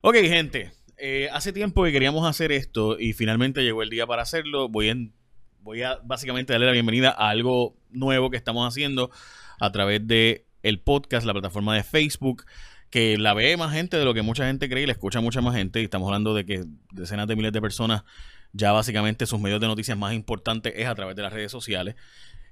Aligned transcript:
Ok, 0.00 0.14
gente. 0.14 0.70
eh, 0.96 1.28
hace 1.32 1.52
tiempo 1.52 1.82
que 1.82 1.90
queríamos 1.90 2.24
hacer 2.24 2.52
esto 2.52 2.98
y 3.00 3.14
finalmente 3.14 3.64
llegó 3.64 3.82
el 3.82 3.90
día 3.90 4.06
para 4.06 4.22
hacerlo. 4.22 4.68
Voy, 4.68 4.90
en, 4.90 5.12
voy 5.60 5.82
a 5.82 5.96
básicamente 6.04 6.52
darle 6.52 6.66
la 6.66 6.72
bienvenida 6.72 7.10
a 7.10 7.30
algo 7.30 7.76
nuevo 7.90 8.30
que 8.30 8.36
estamos 8.36 8.66
haciendo 8.66 9.10
a 9.58 9.72
través 9.72 10.06
de 10.06 10.46
el 10.62 10.80
podcast, 10.80 11.26
la 11.26 11.32
plataforma 11.32 11.74
de 11.74 11.82
Facebook, 11.82 12.44
que 12.90 13.18
la 13.18 13.34
ve 13.34 13.56
más 13.56 13.72
gente 13.72 13.96
de 13.96 14.04
lo 14.04 14.14
que 14.14 14.22
mucha 14.22 14.46
gente 14.46 14.68
cree 14.68 14.84
y 14.84 14.86
la 14.86 14.92
escucha 14.92 15.20
mucha 15.20 15.40
más 15.40 15.56
gente. 15.56 15.80
Y 15.80 15.84
estamos 15.84 16.06
hablando 16.06 16.32
de 16.32 16.46
que 16.46 16.64
decenas 16.92 17.26
de 17.26 17.34
miles 17.34 17.52
de 17.52 17.60
personas 17.60 18.04
ya 18.52 18.70
básicamente 18.70 19.26
sus 19.26 19.40
medios 19.40 19.60
de 19.60 19.66
noticias 19.66 19.98
más 19.98 20.14
importantes 20.14 20.74
es 20.76 20.86
a 20.86 20.94
través 20.94 21.16
de 21.16 21.22
las 21.22 21.32
redes 21.32 21.50
sociales. 21.50 21.96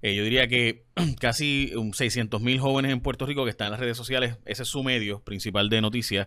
Eh, 0.02 0.16
yo 0.16 0.24
diría 0.24 0.48
que 0.48 0.84
casi 1.20 1.72
600 1.92 2.40
mil 2.40 2.58
jóvenes 2.58 2.90
en 2.90 3.00
Puerto 3.00 3.24
Rico 3.24 3.44
que 3.44 3.50
están 3.50 3.66
en 3.66 3.70
las 3.72 3.80
redes 3.80 3.96
sociales, 3.96 4.36
ese 4.46 4.64
es 4.64 4.68
su 4.68 4.82
medio 4.82 5.20
principal 5.20 5.68
de 5.68 5.80
noticias 5.80 6.26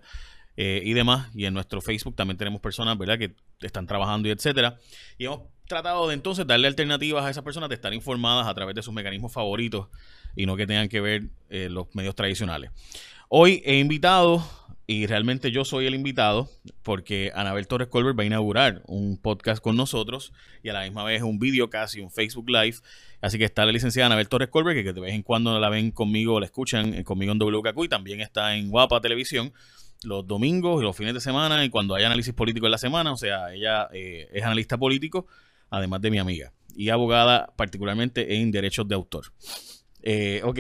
eh, 0.58 0.82
y 0.84 0.94
demás. 0.94 1.30
Y 1.34 1.46
en 1.46 1.54
nuestro 1.54 1.82
Facebook 1.82 2.16
también 2.16 2.38
tenemos 2.38 2.62
personas, 2.62 2.98
¿verdad?, 2.98 3.18
que 3.18 3.36
están 3.62 3.88
trabajando 3.88 4.28
y 4.28 4.32
etcétera. 4.32 4.78
Y 5.18 5.26
hemos 5.26 5.42
tratado 5.68 6.08
de 6.08 6.16
entonces 6.16 6.48
darle 6.48 6.68
alternativas 6.68 7.24
a 7.24 7.30
esas 7.30 7.44
personas 7.44 7.70
de 7.70 7.76
estar 7.76 7.94
informadas 7.94 8.48
a 8.48 8.54
través 8.54 8.76
de 8.76 8.82
sus 8.82 8.94
mecanismos 8.94 9.32
favoritos 9.32 9.88
y 10.36 10.46
no 10.46 10.58
que 10.58 10.68
tengan 10.68 10.90
que 10.90 11.00
ver 11.00 11.24
eh, 11.50 11.70
los 11.70 11.94
medios 11.94 12.16
tradicionales. 12.16 12.72
Hoy 13.30 13.62
he 13.64 13.78
invitado, 13.78 14.44
y 14.88 15.06
realmente 15.06 15.52
yo 15.52 15.66
soy 15.66 15.86
el 15.86 15.94
invitado, 15.94 16.50
porque 16.82 17.32
Anabel 17.36 17.68
Torres 17.68 17.90
Colbert 17.90 18.18
va 18.18 18.24
a 18.24 18.26
inaugurar 18.26 18.82
un 18.88 19.18
podcast 19.18 19.62
con 19.62 19.76
nosotros 19.76 20.34
y 20.64 20.70
a 20.70 20.74
la 20.74 20.82
misma 20.82 21.04
vez 21.04 21.22
un 21.22 21.38
video 21.38 21.70
casi, 21.70 22.02
un 22.02 22.10
Facebook 22.10 22.50
Live. 22.50 22.78
Así 23.22 23.38
que 23.38 23.46
está 23.46 23.66
la 23.66 23.72
licenciada 23.72 24.08
Anabel 24.08 24.28
Torres 24.28 24.50
Colbert, 24.50 24.76
que, 24.76 24.84
que 24.84 24.94
de 24.94 25.02
vez 25.02 25.14
en 25.14 25.22
cuando 25.22 25.60
la 25.60 25.70
ven 25.70 25.92
conmigo, 25.92 26.40
la 26.40 26.48
escuchan 26.48 26.96
eh, 26.96 27.04
conmigo 27.04 27.32
en 27.32 27.38
WKQ 27.38 27.84
y 27.84 27.88
también 27.88 28.22
está 28.22 28.56
en 28.56 28.72
Guapa 28.72 29.00
Televisión 29.00 29.54
los 30.04 30.26
domingos 30.26 30.82
y 30.82 30.84
los 30.84 30.96
fines 30.96 31.14
de 31.14 31.22
semana 31.22 31.64
y 31.64 31.70
cuando 31.70 31.96
hay 31.96 32.04
análisis 32.04 32.34
político 32.34 32.66
en 32.68 32.72
la 32.72 32.78
semana. 32.78 33.12
O 33.12 33.18
sea, 33.18 33.54
ella 33.54 33.90
eh, 33.94 34.30
es 34.34 34.44
analista 34.44 34.78
político, 34.78 35.28
además 35.70 36.02
de 36.02 36.12
mi 36.12 36.20
amiga, 36.20 36.54
y 36.76 36.90
abogada 36.90 37.54
particularmente 37.56 38.36
en 38.36 38.52
derechos 38.52 38.88
de 38.88 38.96
autor. 38.96 39.26
Eh, 40.02 40.42
ok. 40.44 40.60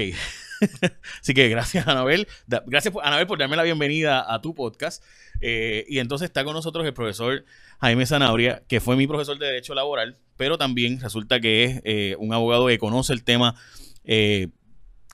Así 1.21 1.33
que 1.33 1.47
gracias, 1.47 1.87
Anabel. 1.87 2.27
Gracias, 2.47 2.93
por, 2.93 3.05
Anabel, 3.05 3.27
por 3.27 3.39
darme 3.39 3.55
la 3.55 3.63
bienvenida 3.63 4.33
a 4.33 4.41
tu 4.41 4.53
podcast. 4.53 5.03
Eh, 5.39 5.85
y 5.87 5.99
entonces 5.99 6.25
está 6.25 6.43
con 6.43 6.53
nosotros 6.53 6.85
el 6.85 6.93
profesor 6.93 7.45
Jaime 7.79 8.05
Zanabria, 8.05 8.63
que 8.67 8.81
fue 8.81 8.97
mi 8.97 9.07
profesor 9.07 9.39
de 9.39 9.45
Derecho 9.45 9.73
Laboral, 9.73 10.17
pero 10.35 10.57
también 10.57 10.99
resulta 10.99 11.39
que 11.39 11.81
es 11.85 12.17
un 12.19 12.33
abogado 12.33 12.67
que 12.67 12.77
conoce 12.77 13.13
el 13.13 13.23
tema 13.23 13.55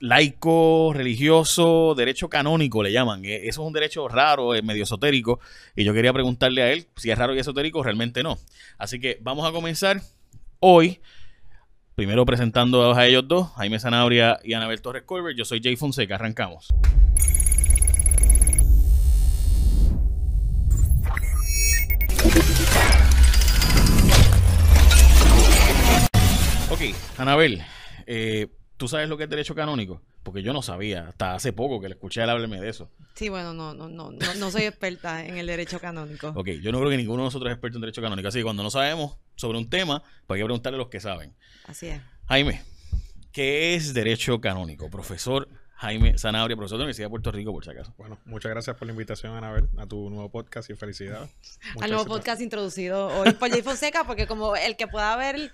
laico, 0.00 0.92
religioso, 0.94 1.94
derecho 1.96 2.28
canónico, 2.28 2.82
le 2.82 2.92
llaman. 2.92 3.24
Eh, 3.24 3.48
Eso 3.48 3.62
es 3.62 3.66
un 3.66 3.72
derecho 3.72 4.08
raro, 4.08 4.54
es 4.54 4.62
medio 4.62 4.84
esotérico. 4.84 5.40
Y 5.74 5.84
yo 5.84 5.94
quería 5.94 6.12
preguntarle 6.12 6.62
a 6.62 6.72
él 6.72 6.86
si 6.96 7.10
es 7.10 7.18
raro 7.18 7.34
y 7.34 7.38
esotérico, 7.38 7.82
realmente 7.82 8.22
no. 8.22 8.38
Así 8.78 9.00
que 9.00 9.18
vamos 9.20 9.48
a 9.48 9.52
comenzar 9.52 10.00
hoy. 10.60 11.00
Primero 11.94 12.26
presentando 12.26 12.94
a 12.94 13.06
ellos 13.06 13.26
dos, 13.26 13.52
Jaime 13.56 13.78
Sanabria 13.78 14.38
y 14.44 14.52
Anabel 14.52 14.82
Torres 14.82 15.04
Colbert. 15.04 15.36
Yo 15.36 15.46
soy 15.46 15.60
Jay 15.62 15.76
Fonseca, 15.76 16.16
arrancamos. 16.16 16.68
Ok, 26.68 26.80
Anabel, 27.16 27.62
eh, 28.06 28.48
¿tú 28.76 28.88
sabes 28.88 29.08
lo 29.08 29.16
que 29.16 29.24
es 29.24 29.30
derecho 29.30 29.54
canónico? 29.54 30.02
Porque 30.22 30.42
yo 30.42 30.52
no 30.52 30.62
sabía, 30.62 31.08
hasta 31.08 31.34
hace 31.34 31.52
poco 31.52 31.80
que 31.80 31.88
le 31.88 31.94
escuché 31.94 32.20
a 32.22 32.30
hablarme 32.30 32.60
de 32.60 32.68
eso. 32.68 32.90
Sí, 33.14 33.28
bueno, 33.28 33.54
no, 33.54 33.74
no, 33.74 33.88
no, 33.88 34.10
no, 34.10 34.34
no 34.34 34.50
soy 34.50 34.62
experta 34.62 35.24
en 35.24 35.36
el 35.38 35.46
derecho 35.46 35.78
canónico. 35.78 36.32
Ok, 36.34 36.48
yo 36.62 36.72
no 36.72 36.78
creo 36.78 36.90
que 36.90 36.96
ninguno 36.96 37.22
de 37.22 37.26
nosotros 37.26 37.50
es 37.50 37.54
experto 37.54 37.78
en 37.78 37.82
derecho 37.82 38.02
canónico, 38.02 38.28
así 38.28 38.38
que 38.38 38.44
cuando 38.44 38.62
no 38.62 38.70
sabemos 38.70 39.16
sobre 39.36 39.58
un 39.58 39.70
tema, 39.70 40.02
pues 40.26 40.36
hay 40.36 40.42
que 40.42 40.46
preguntarle 40.46 40.76
a 40.76 40.80
los 40.80 40.88
que 40.88 41.00
saben. 41.00 41.34
Así 41.66 41.86
es. 41.86 42.00
Jaime, 42.28 42.62
¿qué 43.32 43.74
es 43.74 43.94
derecho 43.94 44.40
canónico? 44.40 44.90
Profesor 44.90 45.48
Jaime 45.76 46.16
Sanabria, 46.16 46.56
profesor 46.56 46.78
de 46.78 46.80
la 46.80 46.84
Universidad 46.84 47.06
de 47.06 47.10
Puerto 47.10 47.30
Rico, 47.32 47.52
por 47.52 47.62
si 47.62 47.70
acaso. 47.70 47.92
Bueno, 47.98 48.18
muchas 48.24 48.50
gracias 48.50 48.76
por 48.76 48.86
la 48.86 48.92
invitación, 48.92 49.34
Anabel, 49.34 49.68
a 49.76 49.86
tu 49.86 50.08
nuevo 50.08 50.30
podcast 50.30 50.70
y 50.70 50.74
felicidades. 50.74 51.30
Al 51.80 51.90
nuevo 51.90 52.06
podcast 52.06 52.40
introducido 52.40 53.08
hoy 53.08 53.32
por 53.32 53.50
Jay 53.50 53.60
Fonseca, 53.60 54.04
porque 54.04 54.26
como 54.26 54.56
el 54.56 54.76
que 54.76 54.88
pueda 54.88 55.14
ver 55.16 55.52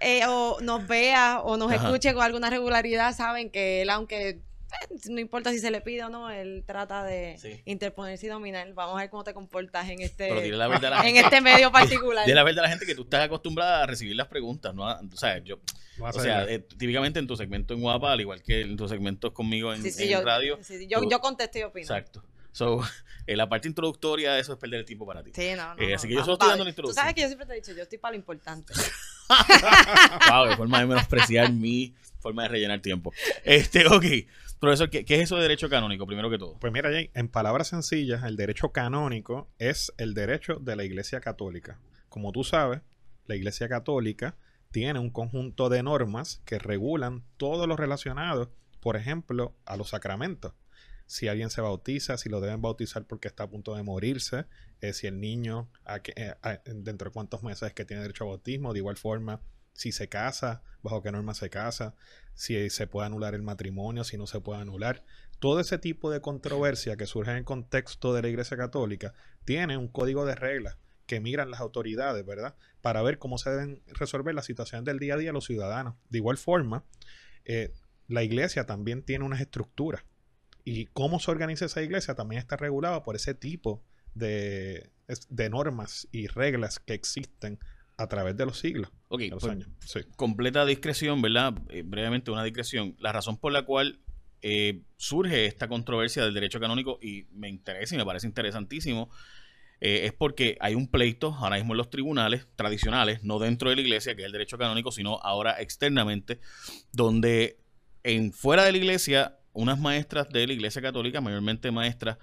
eh, 0.00 0.22
o 0.26 0.58
nos 0.60 0.86
vea 0.88 1.40
o 1.40 1.56
nos 1.56 1.70
Ajá. 1.70 1.86
escuche 1.86 2.12
con 2.14 2.24
alguna 2.24 2.50
regularidad, 2.50 3.14
saben 3.14 3.50
que 3.50 3.82
él, 3.82 3.90
aunque 3.90 4.40
no 5.10 5.20
importa 5.20 5.50
si 5.50 5.58
se 5.58 5.70
le 5.70 5.80
pide 5.80 6.04
o 6.04 6.08
no, 6.08 6.30
él 6.30 6.64
trata 6.66 7.04
de 7.04 7.36
Sí. 7.38 7.60
interponerse 7.64 8.26
y 8.26 8.28
dominar. 8.28 8.72
Vamos 8.74 8.96
a 8.96 9.00
ver 9.00 9.10
cómo 9.10 9.24
te 9.24 9.34
comportas 9.34 9.88
en 9.88 9.98
Pero 10.16 10.40
dile 10.40 10.46
este, 10.46 10.56
la 10.56 10.68
verdad 10.68 10.92
a 10.94 10.96
la 10.96 11.00
en 11.08 11.14
gente. 11.14 11.20
este 11.22 11.40
medio 11.40 11.70
particular. 11.72 12.24
Dile 12.24 12.34
la 12.36 12.42
verdad 12.44 12.64
a 12.64 12.68
la 12.68 12.70
gente 12.70 12.86
que 12.86 12.94
tú 12.94 13.02
estás 13.02 13.24
acostumbrada 13.24 13.82
a 13.82 13.86
recibir 13.86 14.16
las 14.16 14.28
preguntas, 14.28 14.74
¿no? 14.74 14.84
O 14.84 15.16
sea, 15.16 15.38
yo, 15.38 15.58
o 16.00 16.12
sea, 16.12 16.44
eh, 16.44 16.58
típicamente 16.60 17.18
en 17.18 17.26
tu 17.26 17.36
segmento 17.36 17.74
en 17.74 17.80
Guapa, 17.80 18.12
al 18.12 18.20
igual 18.20 18.42
que 18.42 18.60
en 18.62 18.76
tus 18.76 18.90
segmentos 18.90 19.32
conmigo 19.32 19.72
en, 19.74 19.82
Sí, 19.82 19.90
sí, 19.90 20.04
en 20.04 20.10
yo, 20.10 20.22
radio. 20.22 20.58
sí, 20.62 20.78
sí, 20.78 20.86
yo, 20.88 21.00
tú- 21.00 21.10
yo 21.10 21.20
contesto 21.20 21.58
y 21.58 21.62
opino. 21.62 21.82
Exacto. 21.84 22.22
So, 22.52 22.80
eh, 23.26 23.36
la 23.36 23.48
parte 23.48 23.68
introductoria 23.68 24.32
de 24.34 24.40
eso 24.40 24.52
es 24.54 24.58
perder 24.58 24.80
el 24.80 24.84
tiempo 24.86 25.06
para 25.06 25.22
ti. 25.22 25.30
Sí, 25.34 25.50
no, 25.56 25.74
no, 25.74 25.82
Eh, 25.82 25.90
no, 25.90 25.94
así 25.96 26.08
que 26.08 26.14
yo 26.14 26.20
solo 26.22 26.32
estoy 26.34 26.48
dando 26.48 26.64
la 26.64 26.68
Tú 26.68 26.70
introducción. 26.70 27.02
sabes 27.02 27.14
que 27.14 27.20
yo 27.22 27.26
siempre 27.28 27.46
te 27.46 27.52
he 27.52 27.56
dicho, 27.56 27.72
yo 27.72 27.82
estoy 27.82 27.98
para 27.98 28.12
lo 28.12 28.16
importante. 28.18 28.72
Wow, 30.28 30.46
de 30.48 30.56
forma 30.56 30.80
de 30.80 30.86
menospreciar 30.86 31.52
mi 31.52 31.94
forma 32.20 32.42
de 32.42 32.48
rellenar 32.48 32.80
tiempo. 32.80 33.12
Este, 33.44 33.86
ok. 33.86 34.04
Profesor, 34.60 34.90
¿qué, 34.90 35.06
qué 35.06 35.14
es 35.14 35.22
eso 35.22 35.36
de 35.36 35.42
derecho 35.42 35.70
canónico, 35.70 36.06
primero 36.06 36.28
que 36.28 36.36
todo? 36.36 36.58
Pues 36.58 36.70
mira, 36.70 36.90
en 36.92 37.28
palabras 37.28 37.68
sencillas, 37.68 38.24
el 38.24 38.36
derecho 38.36 38.72
canónico 38.72 39.48
es 39.58 39.90
el 39.96 40.12
derecho 40.12 40.56
de 40.56 40.76
la 40.76 40.84
Iglesia 40.84 41.22
Católica. 41.22 41.80
Como 42.10 42.30
tú 42.30 42.44
sabes, 42.44 42.82
la 43.24 43.36
Iglesia 43.36 43.70
Católica 43.70 44.36
tiene 44.70 44.98
un 44.98 45.08
conjunto 45.08 45.70
de 45.70 45.82
normas 45.82 46.42
que 46.44 46.58
regulan 46.58 47.24
todo 47.38 47.66
lo 47.66 47.74
relacionado, 47.74 48.52
por 48.80 48.96
ejemplo, 48.96 49.56
a 49.64 49.78
los 49.78 49.88
sacramentos. 49.88 50.52
Si 51.06 51.26
alguien 51.26 51.48
se 51.48 51.62
bautiza, 51.62 52.18
si 52.18 52.28
lo 52.28 52.42
deben 52.42 52.60
bautizar 52.60 53.06
porque 53.06 53.28
está 53.28 53.44
a 53.44 53.50
punto 53.50 53.74
de 53.74 53.82
morirse, 53.82 54.44
eh, 54.82 54.92
si 54.92 55.06
el 55.06 55.20
niño, 55.20 55.70
eh, 55.86 56.34
dentro 56.66 57.08
de 57.08 57.14
cuántos 57.14 57.42
meses 57.42 57.68
es 57.68 57.72
que 57.72 57.86
tiene 57.86 58.02
derecho 58.02 58.24
a 58.24 58.28
bautismo, 58.28 58.74
de 58.74 58.80
igual 58.80 58.98
forma, 58.98 59.40
si 59.80 59.92
se 59.92 60.10
casa, 60.10 60.62
bajo 60.82 61.00
qué 61.00 61.10
norma 61.10 61.32
se 61.32 61.48
casa, 61.48 61.94
si 62.34 62.68
se 62.68 62.86
puede 62.86 63.06
anular 63.06 63.34
el 63.34 63.40
matrimonio, 63.40 64.04
si 64.04 64.18
no 64.18 64.26
se 64.26 64.38
puede 64.38 64.60
anular. 64.60 65.02
Todo 65.38 65.58
ese 65.58 65.78
tipo 65.78 66.10
de 66.10 66.20
controversia 66.20 66.98
que 66.98 67.06
surge 67.06 67.30
en 67.30 67.38
el 67.38 67.44
contexto 67.46 68.12
de 68.12 68.20
la 68.20 68.28
Iglesia 68.28 68.58
Católica 68.58 69.14
tiene 69.46 69.78
un 69.78 69.88
código 69.88 70.26
de 70.26 70.34
reglas 70.34 70.76
que 71.06 71.18
miran 71.18 71.50
las 71.50 71.60
autoridades, 71.60 72.26
¿verdad? 72.26 72.56
Para 72.82 73.00
ver 73.00 73.18
cómo 73.18 73.38
se 73.38 73.48
deben 73.48 73.82
resolver 73.86 74.34
las 74.34 74.44
situaciones 74.44 74.84
del 74.84 74.98
día 74.98 75.14
a 75.14 75.16
día 75.16 75.30
de 75.30 75.32
los 75.32 75.46
ciudadanos. 75.46 75.94
De 76.10 76.18
igual 76.18 76.36
forma, 76.36 76.84
eh, 77.46 77.72
la 78.06 78.22
iglesia 78.22 78.66
también 78.66 79.02
tiene 79.02 79.24
unas 79.24 79.40
estructuras. 79.40 80.04
Y 80.62 80.88
cómo 80.88 81.20
se 81.20 81.30
organiza 81.30 81.64
esa 81.64 81.80
iglesia 81.80 82.14
también 82.14 82.40
está 82.40 82.58
regulada 82.58 83.02
por 83.02 83.16
ese 83.16 83.32
tipo 83.32 83.82
de, 84.14 84.90
normas 85.50 86.06
y 86.12 86.26
reglas 86.26 86.80
que 86.80 86.92
existen 86.92 87.58
a 88.00 88.08
través 88.08 88.36
de 88.36 88.46
los 88.46 88.58
siglos, 88.58 88.90
Ok, 89.08 89.20
de 89.20 89.28
los 89.28 89.40
pues, 89.40 89.52
años. 89.52 89.68
Sí. 89.84 90.00
completa 90.16 90.64
discreción, 90.64 91.20
¿verdad? 91.22 91.54
Eh, 91.68 91.82
brevemente 91.84 92.30
una 92.30 92.44
discreción. 92.44 92.96
La 92.98 93.12
razón 93.12 93.36
por 93.36 93.52
la 93.52 93.62
cual 93.62 94.00
eh, 94.42 94.82
surge 94.96 95.46
esta 95.46 95.68
controversia 95.68 96.24
del 96.24 96.32
derecho 96.32 96.60
canónico 96.60 96.98
y 97.02 97.26
me 97.32 97.48
interesa 97.48 97.94
y 97.94 97.98
me 97.98 98.06
parece 98.06 98.26
interesantísimo 98.26 99.10
eh, 99.80 100.06
es 100.06 100.12
porque 100.12 100.56
hay 100.60 100.74
un 100.74 100.88
pleito 100.88 101.34
ahora 101.34 101.56
mismo 101.56 101.72
en 101.72 101.78
los 101.78 101.90
tribunales 101.90 102.46
tradicionales, 102.56 103.22
no 103.22 103.38
dentro 103.38 103.70
de 103.70 103.76
la 103.76 103.82
iglesia, 103.82 104.14
que 104.14 104.22
es 104.22 104.26
el 104.26 104.32
derecho 104.32 104.58
canónico, 104.58 104.92
sino 104.92 105.18
ahora 105.22 105.60
externamente, 105.60 106.40
donde 106.92 107.58
en 108.02 108.32
fuera 108.32 108.64
de 108.64 108.72
la 108.72 108.78
iglesia, 108.78 109.38
unas 109.52 109.78
maestras 109.78 110.28
de 110.28 110.46
la 110.46 110.52
iglesia 110.52 110.82
católica, 110.82 111.20
mayormente 111.20 111.70
maestras, 111.70 112.18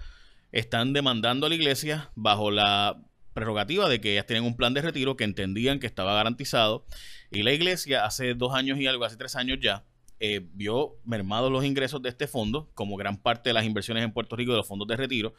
están 0.52 0.92
demandando 0.92 1.46
a 1.46 1.48
la 1.48 1.54
iglesia 1.54 2.10
bajo 2.14 2.50
la 2.50 3.02
prerrogativa 3.38 3.88
de 3.88 4.00
que 4.00 4.12
ellas 4.12 4.26
tienen 4.26 4.44
un 4.44 4.56
plan 4.56 4.74
de 4.74 4.82
retiro 4.82 5.16
que 5.16 5.22
entendían 5.22 5.78
que 5.78 5.86
estaba 5.86 6.12
garantizado 6.14 6.84
y 7.30 7.44
la 7.44 7.52
iglesia 7.52 8.04
hace 8.04 8.34
dos 8.34 8.52
años 8.52 8.80
y 8.80 8.88
algo, 8.88 9.04
hace 9.04 9.16
tres 9.16 9.36
años 9.36 9.58
ya, 9.62 9.84
eh, 10.18 10.40
vio 10.54 10.96
mermados 11.04 11.52
los 11.52 11.64
ingresos 11.64 12.02
de 12.02 12.08
este 12.08 12.26
fondo, 12.26 12.68
como 12.74 12.96
gran 12.96 13.16
parte 13.16 13.50
de 13.50 13.54
las 13.54 13.64
inversiones 13.64 14.02
en 14.02 14.12
Puerto 14.12 14.34
Rico 14.34 14.50
de 14.50 14.58
los 14.58 14.66
fondos 14.66 14.88
de 14.88 14.96
retiro. 14.96 15.34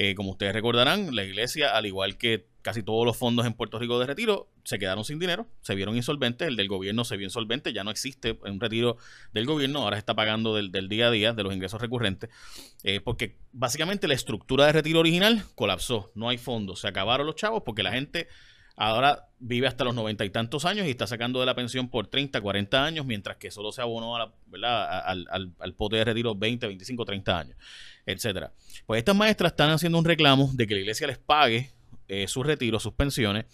Eh, 0.00 0.14
como 0.14 0.30
ustedes 0.30 0.52
recordarán, 0.52 1.12
la 1.16 1.24
iglesia, 1.24 1.76
al 1.76 1.84
igual 1.84 2.18
que 2.18 2.46
casi 2.62 2.84
todos 2.84 3.04
los 3.04 3.16
fondos 3.16 3.46
en 3.46 3.54
Puerto 3.54 3.80
Rico 3.80 3.98
de 3.98 4.06
retiro, 4.06 4.48
se 4.62 4.78
quedaron 4.78 5.04
sin 5.04 5.18
dinero, 5.18 5.48
se 5.60 5.74
vieron 5.74 5.96
insolventes, 5.96 6.46
el 6.46 6.54
del 6.54 6.68
gobierno 6.68 7.04
se 7.04 7.16
vio 7.16 7.26
insolvente, 7.26 7.72
ya 7.72 7.82
no 7.82 7.90
existe 7.90 8.38
un 8.44 8.60
retiro 8.60 8.96
del 9.32 9.44
gobierno, 9.46 9.80
ahora 9.80 9.96
se 9.96 10.00
está 10.00 10.14
pagando 10.14 10.54
del, 10.54 10.70
día 10.88 11.08
a 11.08 11.10
día, 11.10 11.32
de 11.32 11.42
los 11.42 11.52
ingresos 11.52 11.80
recurrentes, 11.80 12.30
eh, 12.84 13.00
porque 13.00 13.38
básicamente 13.50 14.06
la 14.06 14.14
estructura 14.14 14.66
de 14.66 14.72
retiro 14.72 15.00
original 15.00 15.42
colapsó, 15.56 16.12
no 16.14 16.28
hay 16.28 16.38
fondos, 16.38 16.78
se 16.82 16.86
acabaron 16.86 17.26
los 17.26 17.34
chavos 17.34 17.62
porque 17.66 17.82
la 17.82 17.90
gente 17.90 18.28
ahora 18.76 19.26
vive 19.40 19.66
hasta 19.66 19.82
los 19.82 19.96
noventa 19.96 20.24
y 20.24 20.30
tantos 20.30 20.64
años 20.64 20.86
y 20.86 20.90
está 20.90 21.08
sacando 21.08 21.40
de 21.40 21.46
la 21.46 21.56
pensión 21.56 21.88
por 21.88 22.06
30, 22.06 22.40
40 22.40 22.84
años, 22.84 23.04
mientras 23.04 23.36
que 23.36 23.50
solo 23.50 23.72
se 23.72 23.82
abonó. 23.82 24.16
A- 24.16 24.32
al, 25.00 25.26
al- 25.30 25.52
al 25.58 25.74
pote 25.74 25.96
de 25.96 26.04
retiro 26.04 26.34
20, 26.36 26.66
25, 26.68 27.04
30 27.04 27.38
años. 27.38 27.56
Etcétera. 28.08 28.52
Pues 28.86 28.98
estas 28.98 29.14
maestras 29.14 29.52
están 29.52 29.70
haciendo 29.70 29.98
un 29.98 30.04
reclamo 30.04 30.50
de 30.54 30.66
que 30.66 30.74
la 30.74 30.80
iglesia 30.80 31.06
les 31.06 31.18
pague 31.18 31.70
eh, 32.08 32.26
sus 32.26 32.46
retiros, 32.46 32.82
sus 32.82 32.94
pensiones. 32.94 33.44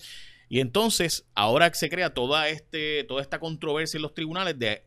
Y 0.48 0.60
entonces, 0.60 1.26
ahora 1.34 1.72
se 1.74 1.90
crea 1.90 2.14
toda, 2.14 2.48
este, 2.48 3.04
toda 3.04 3.20
esta 3.20 3.40
controversia 3.40 3.98
en 3.98 4.02
los 4.02 4.14
tribunales 4.14 4.58
de 4.58 4.84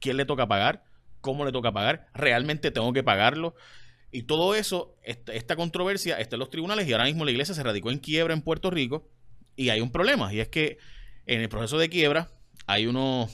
quién 0.00 0.16
le 0.16 0.24
toca 0.24 0.48
pagar, 0.48 0.84
cómo 1.20 1.44
le 1.44 1.52
toca 1.52 1.72
pagar, 1.72 2.08
realmente 2.12 2.72
tengo 2.72 2.92
que 2.92 3.04
pagarlo. 3.04 3.54
Y 4.10 4.24
todo 4.24 4.54
eso, 4.54 4.96
esta, 5.02 5.56
controversia 5.56 6.18
está 6.18 6.36
en 6.36 6.40
los 6.40 6.50
tribunales 6.50 6.88
y 6.88 6.92
ahora 6.92 7.04
mismo 7.04 7.24
la 7.24 7.30
iglesia 7.30 7.54
se 7.54 7.62
radicó 7.62 7.90
en 7.90 7.98
quiebra 7.98 8.34
en 8.34 8.42
Puerto 8.42 8.70
Rico 8.70 9.08
y 9.54 9.68
hay 9.68 9.80
un 9.80 9.92
problema. 9.92 10.32
Y 10.34 10.40
es 10.40 10.48
que 10.48 10.78
en 11.26 11.40
el 11.40 11.48
proceso 11.48 11.78
de 11.78 11.88
quiebra 11.88 12.30
hay 12.66 12.86
unos 12.86 13.30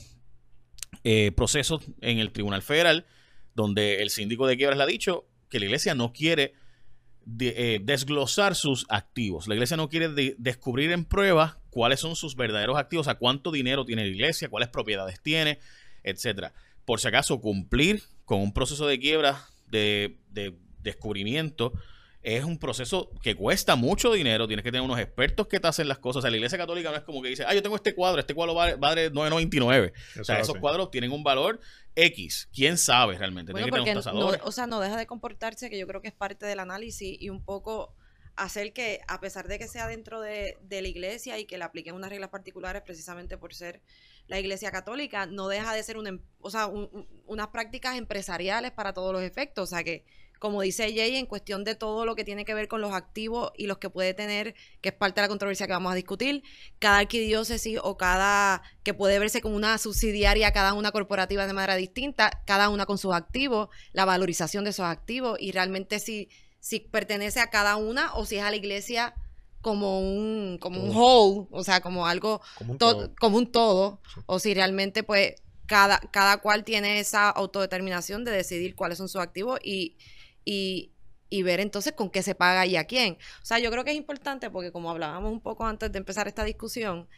eh, 1.05 1.33
procesos 1.33 1.83
en 2.01 2.19
el 2.19 2.33
Tribunal 2.33 2.63
Federal 2.63 3.07
donde 3.55 4.03
el 4.03 4.11
síndico 4.11 4.47
de 4.47 4.57
quiebras 4.57 4.77
le 4.79 4.85
ha 4.85 4.87
dicho 4.87 5.30
que 5.51 5.59
la 5.59 5.67
iglesia 5.67 5.95
no 5.95 6.13
quiere 6.13 6.55
eh, 7.41 7.81
desglosar 7.83 8.55
sus 8.55 8.87
activos. 8.89 9.47
La 9.47 9.55
iglesia 9.55 9.77
no 9.77 9.89
quiere 9.89 10.09
descubrir 10.39 10.91
en 10.93 11.05
pruebas 11.05 11.57
cuáles 11.69 12.01
son 12.01 12.17
sus 12.17 12.35
verdaderos 12.35 12.79
activos, 12.79 13.09
a 13.09 13.17
cuánto 13.17 13.53
dinero 13.53 13.85
tiene 13.85 14.03
la 14.03 14.09
iglesia, 14.09 14.49
cuáles 14.49 14.71
propiedades 14.71 15.21
tiene, 15.21 15.59
etcétera. 16.03 16.55
Por 16.85 17.01
si 17.01 17.09
acaso, 17.09 17.41
cumplir 17.41 18.03
con 18.25 18.41
un 18.41 18.53
proceso 18.53 18.87
de 18.87 18.99
quiebra 18.99 19.45
de, 19.69 20.19
de 20.31 20.57
descubrimiento 20.83 21.73
es 22.23 22.45
un 22.45 22.59
proceso 22.59 23.11
que 23.23 23.35
cuesta 23.35 23.77
mucho 23.77 24.13
dinero. 24.13 24.47
Tienes 24.47 24.63
que 24.63 24.71
tener 24.71 24.85
unos 24.85 24.99
expertos 24.99 25.47
que 25.47 25.59
te 25.59 25.69
hacen 25.69 25.89
las 25.89 25.99
cosas. 25.99 26.19
O 26.19 26.23
sea, 26.23 26.31
la 26.31 26.37
iglesia 26.37 26.59
católica 26.59 26.91
no 26.91 26.97
es 26.97 27.03
como 27.03 27.23
que 27.23 27.31
dice, 27.31 27.45
ah, 27.47 27.55
yo 27.55 27.63
tengo 27.63 27.77
este 27.77 27.95
cuadro, 27.95 28.21
este 28.21 28.35
cuadro 28.35 28.55
vale, 28.55 28.75
vale 28.77 29.11
9.99. 29.11 29.93
o 30.21 30.25
sea, 30.25 30.41
esos 30.41 30.57
cuadros 30.59 30.91
tienen 30.91 31.13
un 31.13 31.23
valor 31.23 31.61
X. 31.95 32.49
¿Quién 32.53 32.77
sabe 32.79 33.17
realmente? 33.17 33.53
Bueno, 33.53 33.69
porque 33.71 33.97
o 33.97 34.53
sea, 34.53 34.67
no 34.67 34.81
deja 34.81 34.97
de 34.97 35.07
comportarse, 35.07 35.71
que 35.71 35.79
yo 35.79 35.87
creo 35.87 36.03
que 36.03 36.09
es 36.09 36.15
parte 36.15 36.47
del 36.47 36.61
análisis 36.61 37.17
y 37.21 37.31
un 37.31 37.43
poco 37.45 37.95
hacer 38.37 38.73
que, 38.73 39.01
a 39.07 39.21
pesar 39.21 39.49
de 39.49 39.59
que 39.59 39.69
sea 39.69 39.87
dentro 39.87 40.21
de, 40.21 40.57
la 40.69 40.89
iglesia 40.89 41.39
y 41.39 41.45
que 41.45 41.59
le 41.59 41.65
apliquen 41.65 41.95
unas 41.95 42.11
reglas 42.11 42.31
particulares 42.31 42.83
precisamente 42.83 43.37
por 43.37 43.55
ser 43.55 43.83
la 44.29 44.39
iglesia 44.39 44.71
católica, 44.71 45.27
no 45.27 45.49
deja 45.49 45.75
de 45.75 45.83
ser 45.83 45.97
una, 45.97 46.11
em, 46.11 46.23
o 46.39 46.51
sea, 46.51 46.69
unas 47.27 47.49
prácticas 47.49 47.97
empresariales 47.97 48.71
para 48.71 48.93
todos 48.93 49.13
los 49.13 49.23
efectos. 49.23 49.65
O 49.65 49.67
sea, 49.67 49.85
que 49.85 50.05
como 50.41 50.63
dice 50.63 50.93
Jay, 50.97 51.17
en 51.17 51.27
cuestión 51.27 51.65
de 51.65 51.75
todo 51.75 52.07
lo 52.07 52.17
que 52.17 52.25
tiene 52.25 52.47
que 52.47 52.55
ver 52.55 52.67
con 52.67 52.81
los 52.81 52.95
activos 52.95 53.53
y 53.59 53.67
los 53.67 53.77
que 53.77 53.91
puede 53.91 54.15
tener, 54.15 54.55
que 54.81 54.89
es 54.89 54.95
parte 54.95 55.21
de 55.21 55.27
la 55.27 55.29
controversia 55.29 55.67
que 55.67 55.75
vamos 55.75 55.93
a 55.93 55.95
discutir, 55.95 56.43
cada 56.79 56.97
arquidiócesis 56.97 57.79
o 57.83 57.99
cada, 57.99 58.63
que 58.83 58.95
puede 58.95 59.19
verse 59.19 59.43
como 59.43 59.55
una 59.55 59.77
subsidiaria, 59.77 60.51
cada 60.53 60.73
una 60.73 60.93
corporativa 60.93 61.47
de 61.47 61.53
manera 61.53 61.77
distinta, 61.77 62.43
cada 62.47 62.71
una 62.71 62.87
con 62.87 62.97
sus 62.97 63.13
activos, 63.13 63.69
la 63.93 64.07
valorización 64.07 64.65
de 64.65 64.71
esos 64.71 64.87
activos 64.87 65.39
y 65.39 65.53
realmente 65.53 65.99
si, 65.99 66.31
si 66.59 66.81
pertenece 66.81 67.41
a 67.41 67.51
cada 67.51 67.77
una 67.77 68.15
o 68.15 68.25
si 68.25 68.39
es 68.39 68.43
a 68.43 68.49
la 68.49 68.57
iglesia 68.57 69.15
como 69.61 70.01
un, 70.01 70.57
como 70.59 70.83
un 70.83 70.97
whole, 70.97 71.49
o 71.51 71.63
sea, 71.63 71.83
como 71.83 72.07
algo, 72.07 72.41
como 72.57 72.73
un 72.73 72.79
todo, 72.79 73.15
como 73.21 73.37
un 73.37 73.53
todo 73.53 74.01
o 74.25 74.39
si 74.39 74.55
realmente 74.55 75.03
pues 75.03 75.35
cada, 75.67 75.99
cada 75.99 76.39
cual 76.39 76.65
tiene 76.65 76.99
esa 76.99 77.29
autodeterminación 77.29 78.25
de 78.25 78.31
decidir 78.31 78.75
cuáles 78.75 78.97
son 78.97 79.11
sus 79.11 79.21
activos 79.21 79.61
y 79.63 79.99
y, 80.45 80.93
ver 81.43 81.61
entonces 81.61 81.93
con 81.93 82.11
qué 82.11 82.23
se 82.23 82.35
paga 82.35 82.67
y 82.67 82.77
a 82.77 82.85
quién. 82.85 83.15
O 83.43 83.47
sea, 83.47 83.59
yo 83.59 83.71
creo 83.71 83.85
que 83.85 83.91
es 83.93 83.97
importante 83.97 84.51
porque 84.51 84.73
como 84.73 84.91
hablábamos 84.91 85.31
un 85.33 85.41
poco 85.41 85.67
antes 85.67 85.93
de 85.93 85.99
empezar 85.99 86.29
esta 86.29 86.45
discusión, 86.45 87.09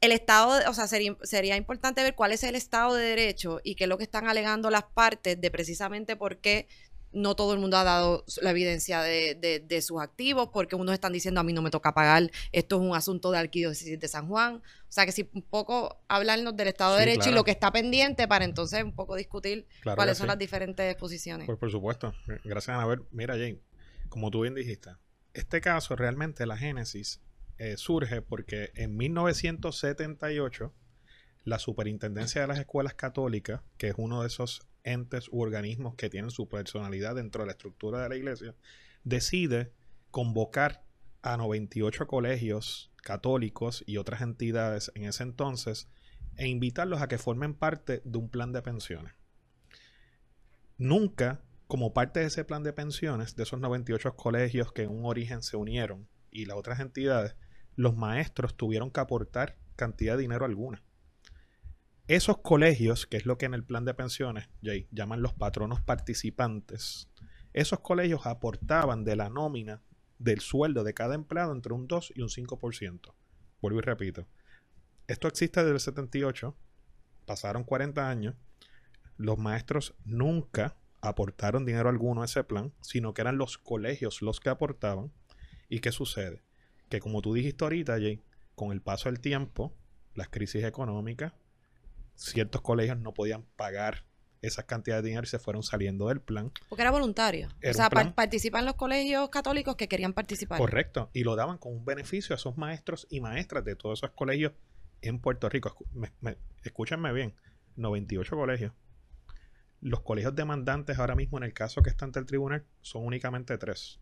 el 0.00 0.10
Estado, 0.10 0.68
o 0.68 0.74
sea, 0.74 0.88
sería, 0.88 1.16
sería 1.22 1.56
importante 1.56 2.02
ver 2.02 2.14
cuál 2.14 2.32
es 2.32 2.42
el 2.42 2.56
Estado 2.56 2.94
de 2.94 3.04
Derecho 3.04 3.60
y 3.62 3.76
qué 3.76 3.84
es 3.84 3.88
lo 3.88 3.98
que 3.98 4.04
están 4.04 4.26
alegando 4.26 4.68
las 4.70 4.84
partes 4.84 5.40
de 5.40 5.50
precisamente 5.50 6.16
por 6.16 6.38
qué 6.38 6.66
no 7.12 7.36
todo 7.36 7.54
el 7.54 7.60
mundo 7.60 7.76
ha 7.76 7.84
dado 7.84 8.24
la 8.40 8.50
evidencia 8.50 9.00
de, 9.02 9.80
sus 9.82 10.00
activos, 10.00 10.50
porque 10.52 10.76
unos 10.76 10.92
están 10.94 11.12
diciendo 11.12 11.40
a 11.40 11.44
mí 11.44 11.52
no 11.52 11.62
me 11.62 11.70
toca 11.70 11.94
pagar, 11.94 12.30
esto 12.52 12.76
es 12.76 12.82
un 12.82 12.94
asunto 12.94 13.30
de 13.30 13.38
arquidiócesis 13.38 13.98
de 13.98 14.08
San 14.08 14.28
Juan. 14.28 14.56
O 14.56 14.92
sea 14.92 15.06
que 15.06 15.12
si 15.12 15.28
un 15.32 15.42
poco 15.42 16.02
hablarnos 16.08 16.56
del 16.56 16.68
Estado 16.68 16.94
de 16.96 17.06
Derecho 17.06 17.30
y 17.30 17.32
lo 17.32 17.44
que 17.44 17.50
está 17.50 17.72
pendiente 17.72 18.28
para 18.28 18.44
entonces 18.44 18.84
un 18.84 18.94
poco 18.94 19.16
discutir 19.16 19.66
cuáles 19.96 20.18
son 20.18 20.26
las 20.26 20.38
diferentes 20.38 20.94
posiciones. 20.96 21.46
Pues 21.46 21.58
por 21.58 21.70
supuesto. 21.70 22.14
Gracias, 22.44 22.76
a 22.76 22.86
ver 22.86 23.02
Mira, 23.10 23.34
Jane, 23.34 23.58
como 24.08 24.30
tú 24.30 24.42
bien 24.42 24.54
dijiste, 24.54 24.90
este 25.34 25.60
caso 25.60 25.96
realmente 25.96 26.46
la 26.46 26.56
génesis 26.56 27.20
eh, 27.58 27.76
surge 27.76 28.22
porque 28.22 28.70
en 28.74 28.96
1978 28.96 30.72
la 31.44 31.58
Superintendencia 31.58 32.40
de 32.40 32.46
las 32.46 32.58
Escuelas 32.58 32.94
Católicas, 32.94 33.62
que 33.76 33.88
es 33.88 33.94
uno 33.96 34.22
de 34.22 34.28
esos 34.28 34.66
entes 34.84 35.28
u 35.30 35.40
organismos 35.40 35.94
que 35.94 36.10
tienen 36.10 36.30
su 36.30 36.48
personalidad 36.48 37.14
dentro 37.14 37.42
de 37.42 37.46
la 37.46 37.52
estructura 37.52 38.02
de 38.02 38.08
la 38.08 38.16
iglesia, 38.16 38.54
decide 39.04 39.72
convocar 40.10 40.84
a 41.22 41.36
98 41.36 42.06
colegios 42.06 42.92
católicos 42.96 43.84
y 43.86 43.96
otras 43.96 44.22
entidades 44.22 44.92
en 44.94 45.04
ese 45.04 45.22
entonces 45.22 45.88
e 46.36 46.48
invitarlos 46.48 47.02
a 47.02 47.08
que 47.08 47.18
formen 47.18 47.54
parte 47.54 48.02
de 48.04 48.18
un 48.18 48.28
plan 48.28 48.52
de 48.52 48.62
pensiones. 48.62 49.12
Nunca, 50.78 51.42
como 51.66 51.92
parte 51.92 52.20
de 52.20 52.26
ese 52.26 52.44
plan 52.44 52.62
de 52.62 52.72
pensiones, 52.72 53.36
de 53.36 53.44
esos 53.44 53.60
98 53.60 54.16
colegios 54.16 54.72
que 54.72 54.82
en 54.82 54.90
un 54.90 55.04
origen 55.04 55.42
se 55.42 55.56
unieron 55.56 56.08
y 56.30 56.46
las 56.46 56.56
otras 56.56 56.80
entidades, 56.80 57.36
los 57.76 57.96
maestros 57.96 58.56
tuvieron 58.56 58.90
que 58.90 59.00
aportar 59.00 59.56
cantidad 59.76 60.16
de 60.16 60.22
dinero 60.22 60.44
alguna. 60.44 60.82
Esos 62.08 62.38
colegios, 62.38 63.06
que 63.06 63.16
es 63.16 63.26
lo 63.26 63.38
que 63.38 63.46
en 63.46 63.54
el 63.54 63.64
plan 63.64 63.84
de 63.84 63.94
pensiones 63.94 64.48
Jay, 64.62 64.88
llaman 64.90 65.22
los 65.22 65.34
patronos 65.34 65.80
participantes, 65.80 67.08
esos 67.52 67.80
colegios 67.80 68.26
aportaban 68.26 69.04
de 69.04 69.14
la 69.14 69.28
nómina 69.28 69.82
del 70.18 70.40
sueldo 70.40 70.84
de 70.84 70.94
cada 70.94 71.14
empleado 71.14 71.52
entre 71.52 71.72
un 71.72 71.86
2 71.86 72.14
y 72.16 72.22
un 72.22 72.28
5%. 72.28 73.14
Vuelvo 73.60 73.78
y 73.78 73.82
repito. 73.82 74.26
Esto 75.06 75.28
existe 75.28 75.60
desde 75.60 75.74
el 75.74 75.80
78, 75.80 76.56
pasaron 77.26 77.64
40 77.64 78.08
años, 78.08 78.34
los 79.16 79.38
maestros 79.38 79.94
nunca 80.04 80.76
aportaron 81.00 81.64
dinero 81.64 81.88
alguno 81.88 82.22
a 82.22 82.24
ese 82.24 82.42
plan, 82.44 82.72
sino 82.80 83.14
que 83.14 83.22
eran 83.22 83.36
los 83.36 83.58
colegios 83.58 84.22
los 84.22 84.40
que 84.40 84.48
aportaban. 84.48 85.12
¿Y 85.68 85.80
qué 85.80 85.92
sucede? 85.92 86.42
Que 86.88 87.00
como 87.00 87.22
tú 87.22 87.34
dijiste 87.34 87.64
ahorita, 87.64 87.94
Jay, 87.94 88.22
con 88.54 88.72
el 88.72 88.80
paso 88.80 89.08
del 89.08 89.20
tiempo, 89.20 89.74
las 90.14 90.28
crisis 90.28 90.64
económicas, 90.64 91.32
ciertos 92.22 92.60
colegios 92.60 92.98
no 92.98 93.12
podían 93.14 93.44
pagar 93.56 94.04
esas 94.42 94.64
cantidades 94.64 95.04
de 95.04 95.10
dinero 95.10 95.24
y 95.24 95.28
se 95.28 95.38
fueron 95.38 95.62
saliendo 95.62 96.08
del 96.08 96.20
plan. 96.20 96.52
Porque 96.68 96.82
era 96.82 96.90
voluntario. 96.90 97.48
o 97.48 97.72
sea, 97.72 97.88
participan 97.90 98.64
los 98.64 98.74
colegios 98.74 99.28
católicos 99.30 99.76
que 99.76 99.88
querían 99.88 100.12
participar. 100.12 100.58
Correcto. 100.58 101.10
Y 101.12 101.22
lo 101.22 101.36
daban 101.36 101.58
con 101.58 101.72
un 101.72 101.84
beneficio 101.84 102.34
a 102.34 102.36
esos 102.36 102.58
maestros 102.58 103.06
y 103.08 103.20
maestras 103.20 103.64
de 103.64 103.76
todos 103.76 104.00
esos 104.00 104.10
colegios 104.10 104.52
en 105.00 105.20
Puerto 105.20 105.48
Rico. 105.48 105.76
escúchenme 106.64 107.12
bien. 107.12 107.34
98 107.76 108.36
colegios. 108.36 108.72
Los 109.80 110.00
colegios 110.00 110.34
demandantes 110.34 110.98
ahora 110.98 111.14
mismo 111.14 111.38
en 111.38 111.44
el 111.44 111.54
caso 111.54 111.82
que 111.82 111.90
está 111.90 112.04
ante 112.04 112.18
el 112.18 112.26
tribunal 112.26 112.64
son 112.80 113.06
únicamente 113.06 113.56
tres. 113.58 114.00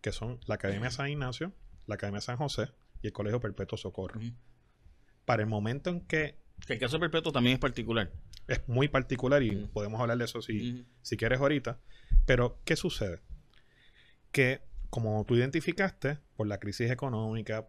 Que 0.00 0.12
son 0.12 0.40
la 0.46 0.54
Academia 0.54 0.90
San 0.90 1.08
Ignacio, 1.08 1.52
la 1.86 1.96
Academia 1.96 2.20
San 2.20 2.36
José 2.36 2.72
y 3.02 3.08
el 3.08 3.12
Colegio 3.12 3.40
Perpetuo 3.40 3.76
Socorro. 3.76 4.20
Para 5.24 5.42
el 5.42 5.48
momento 5.48 5.90
en 5.90 6.00
que 6.00 6.38
que 6.66 6.74
el 6.74 6.78
caso 6.78 7.00
perpetuo 7.00 7.32
también 7.32 7.54
es 7.54 7.60
particular. 7.60 8.10
Es 8.46 8.66
muy 8.68 8.88
particular 8.88 9.42
y 9.42 9.68
podemos 9.72 10.00
hablar 10.00 10.18
de 10.18 10.24
eso 10.24 10.42
si, 10.42 10.86
si 11.02 11.16
quieres 11.16 11.40
ahorita. 11.40 11.78
Pero, 12.26 12.60
¿qué 12.64 12.76
sucede? 12.76 13.20
Que, 14.32 14.62
como 14.90 15.24
tú 15.24 15.36
identificaste, 15.36 16.18
por 16.36 16.46
la 16.46 16.58
crisis 16.58 16.90
económica, 16.90 17.68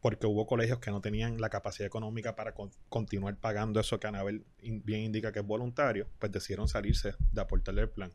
porque 0.00 0.26
hubo 0.26 0.46
colegios 0.46 0.78
que 0.78 0.90
no 0.90 1.00
tenían 1.00 1.40
la 1.40 1.48
capacidad 1.48 1.86
económica 1.86 2.36
para 2.36 2.54
continuar 2.88 3.36
pagando 3.36 3.80
eso 3.80 3.98
que 3.98 4.06
Anabel 4.06 4.44
bien 4.60 5.02
indica 5.02 5.32
que 5.32 5.40
es 5.40 5.46
voluntario, 5.46 6.08
pues 6.18 6.32
decidieron 6.32 6.68
salirse 6.68 7.14
de 7.32 7.40
aportarle 7.40 7.82
el 7.82 7.90
plan. 7.90 8.12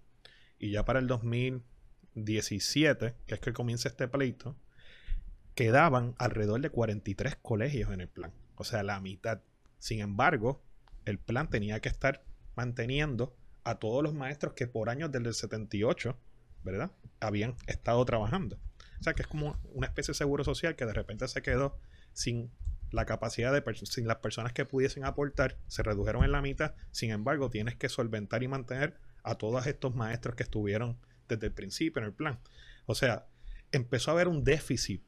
Y 0.59 0.71
ya 0.71 0.85
para 0.85 0.99
el 0.99 1.07
2017, 1.07 3.15
que 3.25 3.33
es 3.33 3.41
que 3.41 3.53
comienza 3.53 3.89
este 3.89 4.07
pleito, 4.07 4.55
quedaban 5.55 6.15
alrededor 6.17 6.61
de 6.61 6.69
43 6.69 7.35
colegios 7.41 7.91
en 7.91 8.01
el 8.01 8.07
plan. 8.07 8.31
O 8.55 8.63
sea, 8.63 8.83
la 8.83 8.99
mitad. 8.99 9.41
Sin 9.83 9.99
embargo, 9.99 10.63
el 11.03 11.19
plan 11.19 11.49
tenía 11.49 11.81
que 11.81 11.89
estar 11.89 12.23
manteniendo 12.55 13.35
a 13.65 13.79
todos 13.79 14.01
los 14.01 14.13
maestros 14.13 14.53
que 14.53 14.65
por 14.65 14.87
años 14.89 15.11
desde 15.11 15.27
el 15.27 15.33
78, 15.33 16.17
¿verdad? 16.63 16.93
Habían 17.19 17.57
estado 17.67 18.05
trabajando. 18.05 18.57
O 19.01 19.03
sea 19.03 19.13
que 19.13 19.23
es 19.23 19.27
como 19.27 19.59
una 19.73 19.87
especie 19.87 20.13
de 20.13 20.17
seguro 20.17 20.45
social 20.45 20.77
que 20.77 20.85
de 20.85 20.93
repente 20.93 21.27
se 21.27 21.41
quedó 21.41 21.77
sin 22.13 22.49
la 22.91 23.05
capacidad 23.05 23.51
de 23.51 23.61
sin 23.75 24.07
las 24.07 24.19
personas 24.19 24.53
que 24.53 24.63
pudiesen 24.63 25.03
aportar, 25.03 25.57
se 25.67 25.83
redujeron 25.83 26.23
en 26.23 26.31
la 26.31 26.41
mitad. 26.41 26.75
Sin 26.91 27.11
embargo, 27.11 27.49
tienes 27.49 27.75
que 27.75 27.89
solventar 27.89 28.41
y 28.41 28.47
mantener 28.47 28.97
a 29.21 29.35
todos 29.35 29.67
estos 29.67 29.93
maestros 29.95 30.37
que 30.37 30.43
estuvieron 30.43 30.97
desde 31.27 31.47
el 31.47 31.53
principio 31.53 31.99
en 31.99 32.05
el 32.05 32.13
plan. 32.13 32.39
O 32.85 32.95
sea, 32.95 33.27
empezó 33.73 34.11
a 34.11 34.13
haber 34.13 34.29
un 34.29 34.45
déficit 34.45 35.03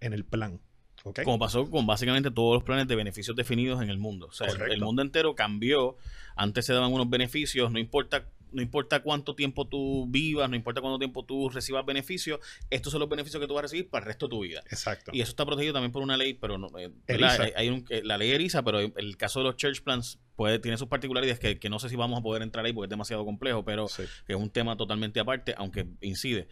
en 0.00 0.12
el 0.12 0.24
plan. 0.24 0.60
Como 1.02 1.38
pasó 1.38 1.70
con 1.70 1.86
básicamente 1.86 2.30
todos 2.30 2.54
los 2.54 2.62
planes 2.64 2.86
de 2.88 2.96
beneficios 2.96 3.36
definidos 3.36 3.82
en 3.82 3.90
el 3.90 3.98
mundo. 3.98 4.26
O 4.26 4.32
sea, 4.32 4.48
el, 4.48 4.80
mundo 4.80 5.02
entero 5.02 5.34
cambió. 5.34 5.96
Antes 6.36 6.66
se 6.66 6.72
daban 6.72 6.92
unos 6.92 7.08
beneficios, 7.10 7.70
no 7.70 7.78
importa 7.78 8.26
no 8.52 8.62
importa 8.62 9.02
cuánto 9.02 9.34
tiempo 9.34 9.66
tú 9.66 10.06
vivas, 10.08 10.48
no 10.48 10.56
importa 10.56 10.80
cuánto 10.80 10.98
tiempo 10.98 11.24
tú 11.24 11.50
recibas 11.50 11.84
beneficios, 11.84 12.40
estos 12.70 12.90
son 12.92 13.00
los 13.00 13.08
beneficios 13.08 13.40
que 13.40 13.46
tú 13.46 13.54
vas 13.54 13.60
a 13.60 13.62
recibir 13.62 13.88
para 13.90 14.04
el 14.04 14.06
resto 14.06 14.26
de 14.26 14.30
tu 14.30 14.40
vida. 14.40 14.62
Exacto. 14.70 15.10
Y 15.14 15.20
eso 15.20 15.30
está 15.30 15.44
protegido 15.44 15.74
también 15.74 15.92
por 15.92 16.02
una 16.02 16.16
ley, 16.16 16.34
pero 16.34 16.58
no, 16.58 16.68
eh. 16.78 16.90
Hay, 17.08 17.52
hay 17.54 17.68
un- 17.68 17.84
eh, 17.90 18.02
la 18.04 18.16
ley 18.18 18.30
ERISA, 18.30 18.62
pero 18.62 18.78
el 18.80 19.16
caso 19.16 19.40
de 19.40 19.44
los 19.44 19.56
church 19.56 19.82
plans 19.82 20.18
puede, 20.36 20.58
tiene 20.58 20.78
sus 20.78 20.88
particularidades 20.88 21.38
que, 21.38 21.58
que 21.58 21.68
no 21.68 21.78
sé 21.78 21.88
si 21.88 21.96
vamos 21.96 22.18
a 22.18 22.22
poder 22.22 22.42
entrar 22.42 22.64
ahí 22.64 22.72
porque 22.72 22.86
es 22.86 22.90
demasiado 22.90 23.24
complejo, 23.24 23.64
pero 23.64 23.88
Sí. 23.88 24.04
que 24.26 24.32
es 24.32 24.38
un 24.38 24.50
tema 24.50 24.76
totalmente 24.76 25.20
aparte, 25.20 25.54
aunque 25.56 25.86
incide. 26.00 26.48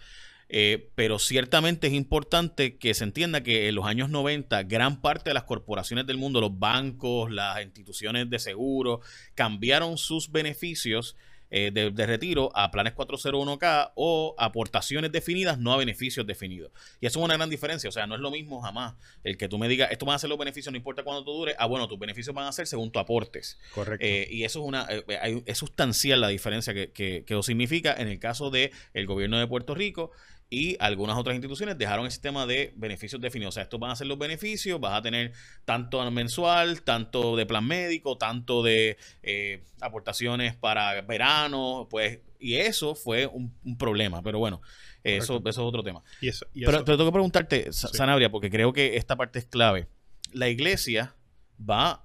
Eh, 0.49 0.91
pero 0.95 1.19
ciertamente 1.19 1.88
es 1.88 1.93
importante 1.93 2.76
que 2.79 2.95
se 2.95 3.03
entienda 3.05 3.43
que 3.43 3.69
en 3.69 3.75
los 3.75 3.85
años 3.87 4.11
90 4.11 4.62
gran 4.62 5.00
parte 5.00 5.31
de 5.31 5.35
las 5.35 5.43
corporaciones 5.45 6.07
del 6.07 6.19
mundo, 6.19 6.41
los 6.41 6.57
bancos, 6.59 7.31
las 7.33 7.61
instituciones 7.65 8.31
de 8.31 8.38
seguro, 8.38 9.00
cambiaron 9.35 9.99
sus 9.99 10.31
beneficios 10.31 11.17
eh, 11.50 11.71
de, 11.73 11.93
de 11.93 12.07
retiro 12.07 12.50
a 12.57 12.73
planes 12.73 12.95
401k 12.95 13.93
o 13.95 14.35
aportaciones 14.37 15.12
definidas, 15.12 15.59
no 15.59 15.73
a 15.73 15.76
beneficios 15.76 16.26
definidos. 16.26 16.73
Y 17.00 17.07
eso 17.07 17.21
es 17.21 17.25
una 17.25 17.35
gran 17.37 17.49
diferencia. 17.50 17.88
O 17.88 17.93
sea, 17.93 18.07
no 18.07 18.17
es 18.17 18.21
lo 18.21 18.33
mismo 18.33 18.61
jamás 18.61 18.95
el 19.23 19.37
que 19.37 19.49
tú 19.49 19.57
me 19.59 19.69
digas, 19.69 19.91
esto 19.93 20.07
van 20.07 20.17
a 20.17 20.19
ser 20.19 20.29
los 20.29 20.38
beneficios, 20.38 20.73
no 20.73 20.76
importa 20.76 21.05
cuánto 21.05 21.25
tú 21.25 21.33
dure. 21.33 21.55
Ah, 21.59 21.67
bueno, 21.67 21.87
tus 21.87 21.99
beneficios 22.00 22.35
van 22.35 22.47
a 22.47 22.53
ser 22.53 22.67
según 22.67 22.91
tu 22.91 22.99
aportes. 22.99 23.59
Correcto. 23.75 24.05
Eh, 24.05 24.26
y 24.31 24.43
eso 24.43 24.61
es 24.61 24.67
una 24.67 24.87
eh, 24.91 25.05
hay- 25.21 25.43
es 25.47 25.59
sustancial 25.59 26.21
la 26.21 26.29
diferencia 26.29 26.75
que, 26.75 26.91
que, 26.91 27.25
que 27.25 27.35
eso 27.35 27.43
significa 27.45 27.95
en 27.97 28.09
el 28.09 28.19
caso 28.19 28.50
de 28.50 28.73
el 28.93 29.07
gobierno 29.07 29.38
de 29.38 29.47
Puerto 29.47 29.75
Rico 29.76 30.11
y 30.49 30.76
algunas 30.79 31.17
otras 31.17 31.35
instituciones 31.35 31.76
dejaron 31.76 32.05
el 32.05 32.11
sistema 32.12 32.47
de 32.47 32.73
beneficios 32.76 33.21
definidos. 33.21 33.55
O 33.55 33.57
sea, 33.57 33.65
estos 33.65 33.81
van 33.81 33.91
a 33.91 33.97
ser 33.97 34.07
los 34.07 34.17
beneficios, 34.19 34.79
vas 34.81 34.95
a 34.99 35.03
tener 35.03 35.33
tanto 35.65 36.09
mensual, 36.11 36.83
tanto 36.83 37.35
de 37.37 37.47
plan 37.47 37.67
médico, 37.67 38.17
tanto 38.17 38.62
de 38.62 38.97
eh, 39.25 39.65
aportaciones 39.81 40.55
para 40.55 41.00
verano, 41.03 41.88
pues, 41.91 42.21
y 42.38 42.55
eso 42.55 42.95
fue 42.95 43.26
un, 43.26 43.53
un 43.65 43.76
problema. 43.76 44.23
Pero 44.23 44.38
bueno, 44.38 44.61
eso, 45.03 45.37
eso 45.38 45.49
es 45.49 45.59
otro 45.59 45.83
tema. 45.83 46.03
y 46.21 46.29
eso, 46.29 46.47
y 46.55 46.65
Pero 46.65 46.85
te 46.85 46.93
tengo 46.93 47.07
que 47.07 47.12
preguntarte, 47.12 47.73
Sí. 47.73 47.88
Sanabria, 47.93 48.31
porque 48.31 48.50
creo 48.50 48.73
que 48.73 48.97
esta 48.97 49.17
parte 49.17 49.41
es 49.41 49.47
clave. 49.47 49.88
La 50.33 50.49
iglesia 50.49 51.15
va 51.59 52.05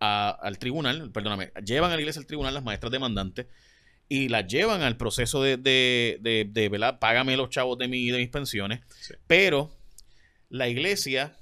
a- 0.00 0.30
al 0.42 0.58
tribunal, 0.58 1.10
perdóname, 1.12 1.52
llevan 1.64 1.90
a 1.92 1.94
la 1.94 2.00
iglesia 2.00 2.20
al 2.20 2.26
tribunal 2.26 2.54
las 2.54 2.62
maestras 2.64 2.90
demandantes 2.92 3.46
y 4.08 4.28
las 4.28 4.46
llevan 4.46 4.82
al 4.82 4.96
proceso 4.96 5.42
de, 5.42 5.56
de, 5.56 6.18
de, 6.20 6.46
de, 6.48 6.68
¿verdad? 6.68 6.98
Págame 6.98 7.36
los 7.36 7.50
chavos 7.50 7.78
de, 7.78 7.88
mi, 7.88 8.10
de 8.10 8.18
mis 8.18 8.28
pensiones. 8.28 8.80
Sí. 9.00 9.14
Pero 9.26 9.70
la 10.48 10.68
iglesia 10.68 11.36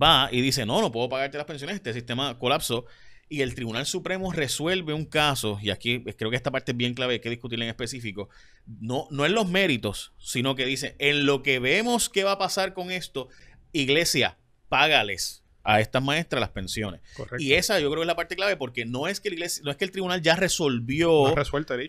va 0.00 0.28
y 0.32 0.40
dice, 0.40 0.64
no, 0.64 0.80
no 0.80 0.90
puedo 0.90 1.08
pagarte 1.08 1.36
las 1.36 1.46
pensiones, 1.46 1.76
este 1.76 1.92
sistema 1.92 2.38
colapsó. 2.38 2.86
Y 3.28 3.42
el 3.42 3.54
Tribunal 3.54 3.86
Supremo 3.86 4.32
resuelve 4.32 4.92
un 4.92 5.04
caso, 5.04 5.60
y 5.62 5.70
aquí 5.70 6.02
creo 6.02 6.30
que 6.30 6.36
esta 6.36 6.50
parte 6.50 6.72
es 6.72 6.76
bien 6.76 6.94
clave, 6.94 7.14
hay 7.14 7.20
que 7.20 7.30
discutirla 7.30 7.64
en 7.64 7.70
específico, 7.70 8.28
no, 8.66 9.06
no 9.12 9.24
en 9.24 9.34
los 9.34 9.48
méritos, 9.48 10.12
sino 10.18 10.56
que 10.56 10.66
dice, 10.66 10.96
en 10.98 11.26
lo 11.26 11.44
que 11.44 11.60
vemos 11.60 12.08
que 12.08 12.24
va 12.24 12.32
a 12.32 12.38
pasar 12.38 12.74
con 12.74 12.90
esto, 12.90 13.28
iglesia, 13.70 14.36
págales 14.68 15.39
a 15.62 15.80
estas 15.80 16.02
maestras 16.02 16.40
las 16.40 16.50
pensiones. 16.50 17.00
correcto. 17.16 17.42
Y 17.42 17.52
esa 17.54 17.78
yo 17.80 17.88
creo 17.90 18.00
que 18.00 18.04
es 18.04 18.06
la 18.06 18.16
parte 18.16 18.36
clave, 18.36 18.56
porque 18.56 18.84
no 18.86 19.06
es 19.08 19.20
que 19.20 19.28
la 19.30 19.34
iglesia, 19.34 19.62
no 19.64 19.70
es 19.70 19.76
que 19.76 19.84
el 19.84 19.90
tribunal 19.90 20.22
ya 20.22 20.36
resolvió 20.36 21.10
no 21.10 21.28
el 21.30 21.36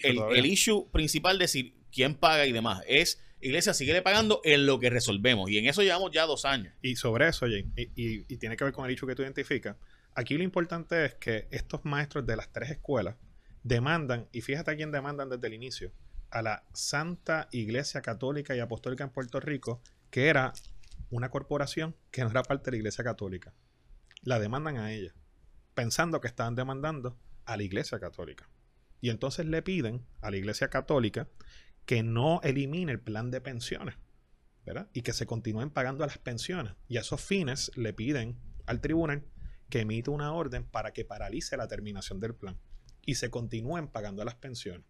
el, 0.03 0.17
el 0.37 0.45
issue 0.45 0.89
principal 0.91 1.37
de 1.37 1.43
decir 1.45 1.73
quién 1.91 2.15
paga 2.15 2.45
y 2.45 2.51
demás. 2.51 2.83
Es, 2.87 3.21
iglesia, 3.39 3.73
sigue 3.73 4.01
pagando 4.01 4.41
en 4.43 4.65
lo 4.65 4.79
que 4.79 4.89
resolvemos. 4.89 5.49
Y 5.49 5.57
en 5.57 5.67
eso 5.67 5.81
llevamos 5.83 6.11
ya 6.11 6.25
dos 6.25 6.45
años. 6.45 6.73
Y 6.81 6.95
sobre 6.95 7.27
eso, 7.27 7.45
Jay, 7.47 7.65
y, 7.75 7.83
y- 7.95 8.25
y 8.27 8.37
tiene 8.37 8.55
que 8.57 8.63
ver 8.63 8.73
con 8.73 8.85
el 8.85 8.91
hecho 8.91 9.07
que 9.07 9.15
tú 9.15 9.23
identificas, 9.23 9.75
aquí 10.15 10.37
lo 10.37 10.43
importante 10.43 11.05
es 11.05 11.13
que 11.15 11.47
estos 11.51 11.85
maestros 11.85 12.25
de 12.25 12.35
las 12.35 12.51
tres 12.51 12.69
escuelas 12.71 13.15
demandan, 13.63 14.27
y 14.31 14.41
fíjate 14.41 14.71
a 14.71 14.75
quién 14.75 14.91
demandan 14.91 15.29
desde 15.29 15.47
el 15.47 15.53
inicio, 15.53 15.91
a 16.29 16.41
la 16.41 16.63
Santa 16.73 17.47
Iglesia 17.51 18.01
Católica 18.01 18.55
y 18.55 18.59
Apostólica 18.59 19.03
en 19.03 19.09
Puerto 19.11 19.39
Rico, 19.39 19.81
que 20.09 20.27
era 20.27 20.53
una 21.11 21.29
corporación 21.29 21.95
que 22.09 22.23
no 22.23 22.31
era 22.31 22.41
parte 22.41 22.65
de 22.65 22.71
la 22.71 22.77
Iglesia 22.77 23.03
Católica. 23.03 23.53
La 24.23 24.39
demandan 24.39 24.77
a 24.77 24.91
ella, 24.91 25.13
pensando 25.75 26.19
que 26.21 26.27
estaban 26.27 26.55
demandando 26.55 27.19
a 27.45 27.57
la 27.57 27.63
Iglesia 27.63 27.99
Católica. 27.99 28.49
Y 28.99 29.09
entonces 29.09 29.45
le 29.45 29.61
piden 29.61 30.05
a 30.21 30.31
la 30.31 30.37
Iglesia 30.37 30.69
Católica 30.69 31.27
que 31.85 32.01
no 32.01 32.41
elimine 32.43 32.91
el 32.91 32.99
plan 32.99 33.29
de 33.29 33.41
pensiones. 33.41 33.95
¿verdad? 34.65 34.89
Y 34.93 35.01
que 35.01 35.13
se 35.13 35.25
continúen 35.25 35.69
pagando 35.69 36.05
las 36.05 36.17
pensiones. 36.17 36.73
Y 36.87 36.97
a 36.97 37.01
esos 37.01 37.21
fines 37.21 37.71
le 37.75 37.93
piden 37.93 38.39
al 38.65 38.79
tribunal 38.79 39.25
que 39.69 39.81
emita 39.81 40.11
una 40.11 40.33
orden 40.33 40.65
para 40.65 40.91
que 40.93 41.05
paralice 41.05 41.57
la 41.57 41.67
terminación 41.67 42.19
del 42.19 42.35
plan 42.35 42.59
y 43.05 43.15
se 43.15 43.29
continúen 43.29 43.87
pagando 43.87 44.23
las 44.23 44.35
pensiones. 44.35 44.85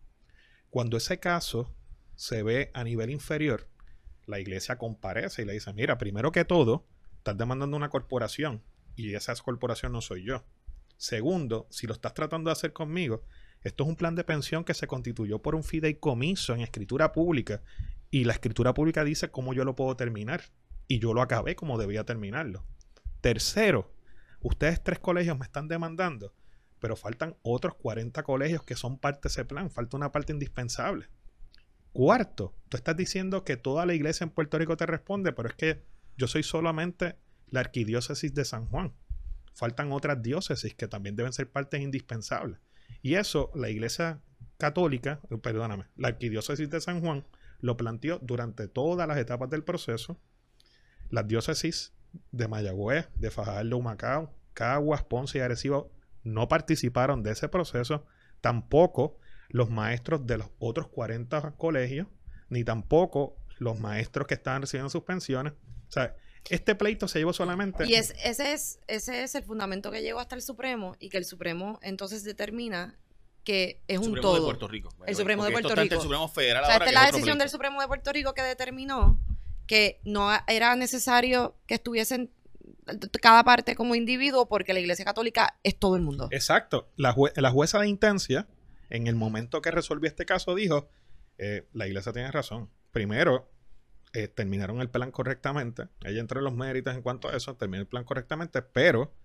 Cuando 0.70 0.98
ese 0.98 1.20
caso 1.20 1.74
se 2.16 2.44
ve 2.44 2.72
a 2.74 2.84
nivel 2.84 3.10
inferior, 3.10 3.70
la 4.32 4.40
iglesia 4.40 4.78
comparece 4.78 5.44
y 5.44 5.46
le 5.46 5.54
dice, 5.54 5.72
mira, 5.74 5.98
primero 5.98 6.32
que 6.32 6.46
todo, 6.46 6.88
estás 7.18 7.38
demandando 7.38 7.78
una 7.78 7.90
corporación 7.90 8.64
y 8.96 9.14
esa 9.14 9.36
corporación 9.36 9.92
no 9.92 10.02
soy 10.02 10.24
yo. 10.24 10.44
Segundo, 10.98 11.68
si 11.70 11.88
lo 11.88 11.94
estás 11.94 12.14
tratando 12.14 12.50
de 12.50 12.54
hacer 12.54 12.74
conmigo, 12.74 13.24
esto 13.62 13.84
es 13.84 13.90
un 13.90 13.96
plan 13.96 14.16
de 14.16 14.24
pensión 14.24 14.64
que 14.64 14.74
se 14.74 14.88
constituyó 14.88 15.40
por 15.40 15.54
un 15.54 15.64
fideicomiso 15.64 16.54
en 16.54 16.62
escritura 16.62 17.12
pública 17.12 17.62
y 18.10 18.26
la 18.26 18.34
escritura 18.34 18.74
pública 18.74 19.04
dice 19.04 19.30
cómo 19.30 19.54
yo 19.54 19.64
lo 19.64 19.76
puedo 19.76 19.96
terminar. 19.96 20.42
Y 20.88 21.00
yo 21.00 21.14
lo 21.14 21.22
acabé 21.22 21.56
como 21.56 21.78
debía 21.78 22.04
terminarlo. 22.04 22.66
Tercero, 23.22 23.94
ustedes 24.42 24.84
tres 24.84 25.00
colegios 25.00 25.40
me 25.40 25.46
están 25.46 25.70
demandando, 25.70 26.34
pero 26.80 26.98
faltan 26.98 27.38
otros 27.44 27.76
40 27.76 28.22
colegios 28.24 28.64
que 28.64 28.76
son 28.76 28.98
parte 28.98 29.22
de 29.24 29.30
ese 29.30 29.46
plan. 29.46 29.72
Falta 29.72 29.96
una 29.96 30.12
parte 30.12 30.34
indispensable. 30.34 31.08
Cuarto, 31.94 32.56
tú 32.70 32.78
estás 32.78 32.96
diciendo 32.96 33.44
que 33.44 33.58
toda 33.58 33.86
la 33.86 33.94
iglesia 33.94 34.24
en 34.24 34.30
Puerto 34.30 34.58
Rico 34.58 34.78
te 34.78 34.86
responde, 34.86 35.34
pero 35.34 35.50
es 35.50 35.56
que 35.56 35.84
yo 36.18 36.28
soy 36.28 36.44
solamente 36.44 37.18
la 37.48 37.60
arquidiócesis 37.60 38.34
de 38.34 38.46
San 38.46 38.68
Juan. 38.68 38.94
Faltan 39.54 39.92
otras 39.92 40.22
diócesis 40.22 40.74
que 40.74 40.88
también 40.88 41.16
deben 41.16 41.34
ser 41.34 41.50
partes 41.50 41.82
indispensables. 41.82 42.60
Y 43.02 43.16
eso 43.16 43.52
la 43.56 43.70
iglesia 43.70 44.22
católica, 44.58 45.20
eh, 45.30 45.38
perdóname, 45.38 45.86
la 45.98 46.10
arquidiócesis 46.10 46.70
de 46.70 46.80
San 46.80 47.02
Juan 47.02 47.26
lo 47.60 47.78
planteó 47.78 48.20
durante 48.20 48.68
todas 48.68 49.08
las 49.08 49.18
etapas 49.18 49.50
del 49.50 49.64
proceso. 49.64 50.20
Las 51.10 51.28
diócesis 51.28 51.94
de 52.32 52.48
Mayagüez, 52.48 53.10
de 53.16 53.32
Fajardo, 53.32 53.78
Humacao, 53.78 54.34
Caguas, 54.54 55.04
Ponce 55.04 55.38
y 55.38 55.42
Arecibo 55.42 55.92
no 56.24 56.48
participaron 56.48 57.24
de 57.24 57.32
ese 57.32 57.50
proceso. 57.50 58.06
Tampoco 58.40 59.18
los 59.52 59.70
maestros 59.70 60.26
de 60.26 60.38
los 60.38 60.48
otros 60.60 60.88
40 60.88 61.52
colegios, 61.58 62.08
ni 62.50 62.64
tampoco 62.64 63.36
los 63.60 63.80
maestros 63.80 64.28
que 64.28 64.34
estaban 64.34 64.62
recibiendo 64.62 64.90
sus 64.90 65.04
pensiones. 65.04 65.54
O 65.88 65.92
sea, 65.92 66.16
este 66.50 66.74
pleito 66.76 67.08
se 67.08 67.20
llevó 67.20 67.34
solamente... 67.34 67.86
Y 67.88 67.94
es, 67.96 68.14
ese, 68.24 68.54
es, 68.54 68.80
ese 68.88 69.24
es 69.24 69.36
el 69.36 69.44
fundamento 69.44 69.92
que 69.92 70.02
llegó 70.02 70.20
hasta 70.20 70.36
el 70.36 70.42
Supremo 70.42 70.96
y 71.00 71.10
que 71.10 71.18
el 71.18 71.26
Supremo 71.26 71.80
entonces 71.84 72.24
determina 72.24 72.98
que 73.44 73.82
es 73.88 74.00
un 74.00 74.06
Supremo 74.06 74.22
todo. 74.22 74.36
de 74.36 74.42
Puerto 74.42 74.68
Rico. 74.68 74.90
El 75.06 75.16
Supremo 75.16 75.46
de 75.46 75.52
Puerto 75.52 75.76
Rico. 75.76 75.96
El 75.96 76.02
Supremo 76.02 76.28
Federal 76.28 76.64
O 76.64 76.68
sea, 76.68 76.76
esta 76.76 76.86
es 76.88 76.94
la 76.94 77.06
decisión 77.08 77.38
del. 77.38 77.50
Supremo 77.50 77.82
de 77.82 77.88
Puerto 77.88 78.12
Rico 78.12 78.34
que 78.34 78.42
determinó 78.44 79.20
que 79.68 80.00
no 80.04 80.30
era 80.48 80.76
necesario 80.76 81.56
que 81.66 81.76
estuviesen 81.76 82.32
cada 83.22 83.44
parte 83.44 83.76
como 83.76 83.96
individuo 83.96 84.48
porque 84.48 84.74
la 84.74 84.80
Iglesia 84.80 85.06
Católica 85.06 85.58
es 85.64 85.78
todo 85.78 85.96
el 85.96 86.02
mundo. 86.02 86.28
Exacto. 86.32 86.90
La, 86.98 87.16
jue- 87.16 87.32
la 87.36 87.52
jueza 87.52 87.80
de 87.80 87.88
instancia, 87.88 88.48
en 88.92 89.08
el 89.08 89.16
momento 89.16 89.62
que 89.62 89.72
resolvió 89.72 90.08
este 90.08 90.26
caso, 90.26 90.54
dijo, 90.54 90.90
eh, 91.38 91.68
la 91.74 91.88
iglesia 91.88 92.14
tiene 92.14 92.32
razón. 92.32 92.70
Primero, 92.92 93.50
eh, 94.14 94.28
terminaron 94.28 94.82
el 94.82 94.90
plan 94.90 95.12
correctamente. 95.12 95.88
Ella 96.04 96.20
entre 96.20 96.42
los 96.42 96.54
méritos 96.54 96.94
en 96.94 97.02
cuanto 97.02 97.30
a 97.30 97.36
eso, 97.36 97.56
terminó 97.56 97.82
el 97.82 97.88
plan 97.88 98.04
correctamente, 98.04 98.62
pero 98.62 99.16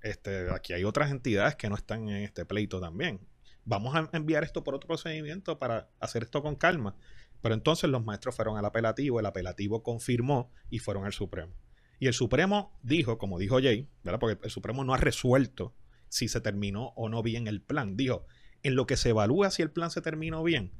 este, 0.00 0.50
aquí 0.50 0.72
hay 0.72 0.84
otras 0.84 1.10
entidades 1.10 1.54
que 1.56 1.68
no 1.68 1.76
están 1.76 2.08
en 2.08 2.24
este 2.24 2.44
pleito 2.44 2.80
también. 2.80 3.20
Vamos 3.64 3.94
a 3.94 4.08
enviar 4.12 4.42
esto 4.42 4.64
por 4.64 4.74
otro 4.74 4.88
procedimiento 4.88 5.58
para 5.58 5.90
hacer 6.00 6.24
esto 6.24 6.42
con 6.42 6.56
calma. 6.56 6.96
Pero 7.42 7.54
entonces 7.54 7.90
los 7.90 8.04
maestros 8.04 8.34
fueron 8.34 8.56
al 8.56 8.64
apelativo, 8.64 9.20
el 9.20 9.26
apelativo 9.26 9.82
confirmó 9.82 10.50
y 10.70 10.78
fueron 10.78 11.04
al 11.04 11.12
Supremo. 11.12 11.52
Y 11.98 12.06
el 12.06 12.14
Supremo 12.14 12.78
dijo, 12.82 13.18
como 13.18 13.38
dijo 13.38 13.60
Jay, 13.60 13.88
¿verdad? 14.02 14.18
Porque 14.18 14.38
el 14.42 14.50
Supremo 14.50 14.84
no 14.84 14.94
ha 14.94 14.96
resuelto 14.96 15.74
si 16.08 16.28
se 16.28 16.40
terminó 16.40 16.92
o 16.96 17.08
no 17.08 17.22
bien 17.22 17.46
el 17.46 17.60
plan. 17.60 17.96
Dijo, 17.96 18.26
en 18.62 18.76
lo 18.76 18.86
que 18.86 18.96
se 18.96 19.10
evalúa 19.10 19.50
si 19.50 19.62
el 19.62 19.70
plan 19.70 19.90
se 19.90 20.00
terminó 20.00 20.42
bien, 20.42 20.72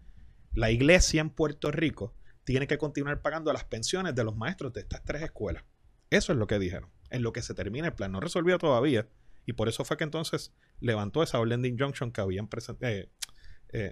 la 0.55 0.71
iglesia 0.71 1.21
en 1.21 1.31
Puerto 1.31 1.71
Rico 1.71 2.15
tiene 2.45 2.67
que 2.67 2.79
continuar 2.79 3.23
pagando 3.23 3.53
las 3.53 3.65
pensiones 3.65 4.15
de 4.15 4.25
los 4.25 4.37
maestros 4.37 4.73
de 4.73 4.81
estas 4.81 5.03
tres 5.05 5.23
escuelas. 5.23 5.65
Eso 6.11 6.33
es 6.33 6.39
lo 6.39 6.47
que 6.47 6.59
dijeron. 6.59 6.91
En 7.11 7.23
lo 7.23 7.33
que 7.33 7.43
se 7.43 7.55
termina 7.55 7.87
el 7.87 7.95
plan. 7.95 8.13
No 8.13 8.21
resolvió 8.21 8.59
todavía. 8.59 9.09
Y 9.47 9.55
por 9.55 9.69
eso 9.69 9.85
fue 9.85 9.97
que 9.97 10.05
entonces 10.05 10.53
levantó 10.81 11.23
esa 11.23 11.39
orden 11.39 11.63
de 11.63 11.69
injunction 11.69 12.13
que 12.13 12.21
habían 12.21 12.49
presentado. 12.49 12.93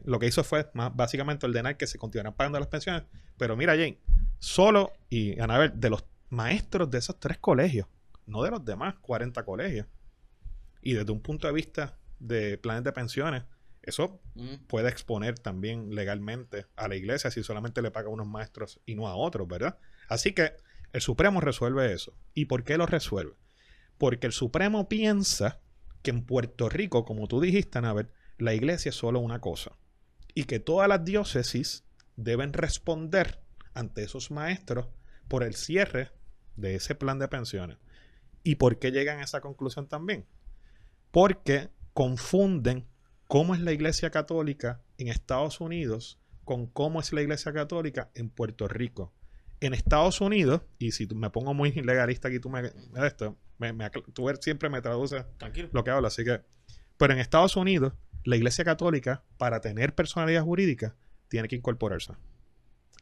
lo 0.05 0.19
que 0.19 0.27
hizo 0.27 0.45
fue 0.45 0.69
básicamente 0.95 1.47
ordenar 1.47 1.77
que 1.77 1.87
se 1.87 1.99
continuaran 1.99 2.35
pagando 2.35 2.59
las 2.59 2.69
pensiones. 2.69 3.05
Pero 3.39 3.57
mira, 3.57 3.73
Jane, 3.73 3.99
solo, 4.39 4.93
y 5.09 5.41
Anabel, 5.41 5.73
de 5.79 5.91
los 5.91 6.05
maestros 6.29 6.91
de 6.91 6.99
esos 6.99 7.19
tres 7.19 7.39
colegios, 7.39 7.87
no 8.27 8.43
de 8.43 8.51
los 8.51 8.65
demás 8.65 8.97
40 9.01 9.45
colegios. 9.45 9.87
Y 10.83 10.95
desde 10.95 11.13
un 11.13 11.21
punto 11.21 11.47
de 11.47 11.53
vista 11.55 11.99
de 12.19 12.59
planes 12.59 12.85
de 12.85 12.93
pensiones, 12.93 13.45
Eso 13.91 14.21
Mm. 14.35 14.67
puede 14.69 14.89
exponer 14.89 15.39
también 15.39 15.95
legalmente 15.95 16.67
a 16.77 16.89
la 16.89 16.97
iglesia 16.97 17.31
si 17.31 17.43
solamente 17.43 17.83
le 17.83 17.91
paga 17.91 18.09
a 18.09 18.13
unos 18.13 18.27
maestros 18.27 18.81
y 18.87 18.95
no 18.95 19.07
a 19.09 19.15
otros, 19.17 19.47
¿verdad? 19.47 19.79
Así 20.09 20.33
que 20.33 20.55
el 20.93 21.01
Supremo 21.01 21.41
resuelve 21.41 21.93
eso. 21.93 22.15
¿Y 22.35 22.47
por 22.47 22.65
qué 22.65 22.77
lo 22.79 22.87
resuelve? 22.87 23.35
Porque 23.99 24.27
el 24.27 24.33
Supremo 24.33 24.89
piensa 24.89 25.61
que 26.03 26.11
en 26.11 26.25
Puerto 26.25 26.69
Rico, 26.69 27.05
como 27.05 27.27
tú 27.29 27.41
dijiste, 27.41 27.79
Anabel, 27.79 28.09
la 28.39 28.55
iglesia 28.55 28.89
es 28.89 28.95
solo 28.97 29.21
una 29.21 29.41
cosa. 29.41 29.73
Y 30.35 30.45
que 30.45 30.59
todas 30.61 30.89
las 30.89 31.05
diócesis 31.05 31.85
deben 32.17 32.53
responder 32.53 33.41
ante 33.75 34.03
esos 34.03 34.31
maestros 34.31 34.87
por 35.29 35.43
el 35.43 35.55
cierre 35.55 36.11
de 36.57 36.75
ese 36.77 36.95
plan 36.95 37.19
de 37.19 37.29
pensiones. 37.29 37.77
¿Y 38.43 38.55
por 38.55 38.79
qué 38.79 38.91
llegan 38.91 39.19
a 39.19 39.25
esa 39.25 39.41
conclusión 39.41 39.87
también? 39.89 40.25
Porque 41.11 41.69
confunden 41.93 42.87
cómo 43.31 43.55
es 43.55 43.61
la 43.61 43.71
iglesia 43.71 44.11
católica 44.11 44.81
en 44.99 45.07
Estados 45.07 45.61
Unidos 45.61 46.19
con 46.45 46.67
cómo 46.67 46.99
es 46.99 47.13
la 47.13 47.23
iglesia 47.23 47.53
católica 47.53 48.11
en 48.17 48.29
Puerto 48.29 48.67
Rico. 48.67 49.13
En 49.61 49.73
Estados 49.73 50.21
Unidos, 50.21 50.63
y 50.81 50.91
si 50.91 51.07
me 51.15 51.31
pongo 51.31 51.55
muy 51.55 51.71
legalista 51.71 52.27
aquí, 52.27 52.41
tú 52.41 52.51
me, 52.51 52.73
esto, 53.07 53.39
me- 53.59 53.73
me 53.73 53.89
tú 53.91 54.29
siempre 54.41 54.69
me 54.69 54.83
traduces 54.83 55.25
Tranquilo. 55.39 55.69
lo 55.73 55.85
que 55.85 55.93
hablo, 55.93 56.09
así 56.09 56.25
que. 56.25 56.41
Pero 56.99 57.13
en 57.13 57.21
Estados 57.21 57.55
Unidos, 57.55 57.93
la 58.25 58.35
Iglesia 58.35 58.65
Católica, 58.65 59.23
para 59.39 59.61
tener 59.61 59.95
personalidad 59.95 60.43
jurídica, 60.43 60.97
tiene 61.29 61.47
que 61.47 61.55
incorporarse. 61.55 62.15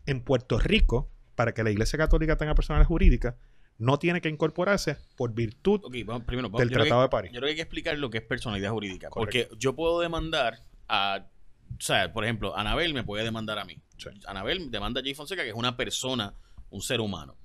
En 0.04 0.20
Puerto 0.22 0.58
Rico, 0.58 1.10
para 1.36 1.54
que 1.54 1.64
la 1.64 1.70
Iglesia 1.70 1.98
Católica 1.98 2.36
tenga 2.36 2.54
personalidad 2.54 2.86
jurídica, 2.88 3.38
no 3.78 3.98
tiene 3.98 4.20
que 4.20 4.28
incorporarse 4.28 4.96
por 5.16 5.32
virtud 5.32 5.80
primero, 5.90 6.48
del 6.50 6.68
que- 6.68 6.74
Tratado 6.74 7.02
de 7.02 7.08
París. 7.08 7.30
Yo 7.32 7.38
creo 7.40 7.46
que 7.46 7.50
hay 7.50 7.56
que 7.56 7.62
explicar 7.62 7.96
lo 7.96 8.10
que 8.10 8.18
es 8.18 8.24
personalidad 8.24 8.70
jurídica. 8.72 9.08
Correcto. 9.08 9.48
Porque 9.48 9.58
yo 9.60 9.74
puedo 9.74 10.00
demandar 10.00 10.64
a. 10.88 11.26
O 11.70 11.80
sea, 11.80 12.12
por 12.12 12.24
ejemplo, 12.24 12.56
Anabel 12.56 12.92
me 12.94 13.04
puede 13.04 13.24
demandar 13.24 13.58
a 13.58 13.64
mí. 13.64 13.78
Sí. 13.98 14.08
Anabel 14.26 14.70
demanda 14.70 15.00
a 15.00 15.04
Jay 15.04 15.14
Fonseca, 15.14 15.42
que 15.42 15.50
es 15.50 15.54
una 15.54 15.76
persona, 15.76 16.34
un 16.70 16.80
ser 16.80 17.00
humano. 17.00 17.36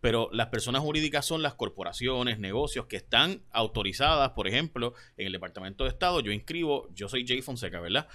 Pero 0.00 0.28
las 0.32 0.48
personas 0.48 0.82
jurídicas 0.82 1.24
son 1.24 1.42
las 1.42 1.54
corporaciones, 1.54 2.38
negocios 2.38 2.86
que 2.86 2.96
están 2.96 3.42
autorizadas, 3.50 4.30
por 4.32 4.46
ejemplo, 4.48 4.94
en 5.16 5.26
el 5.26 5.32
Departamento 5.32 5.84
de 5.84 5.90
Estado. 5.90 6.20
Yo 6.20 6.32
inscribo, 6.32 6.88
yo 6.92 7.08
soy 7.08 7.26
Jay 7.26 7.40
Fonseca, 7.40 7.80
¿verdad? 7.80 8.08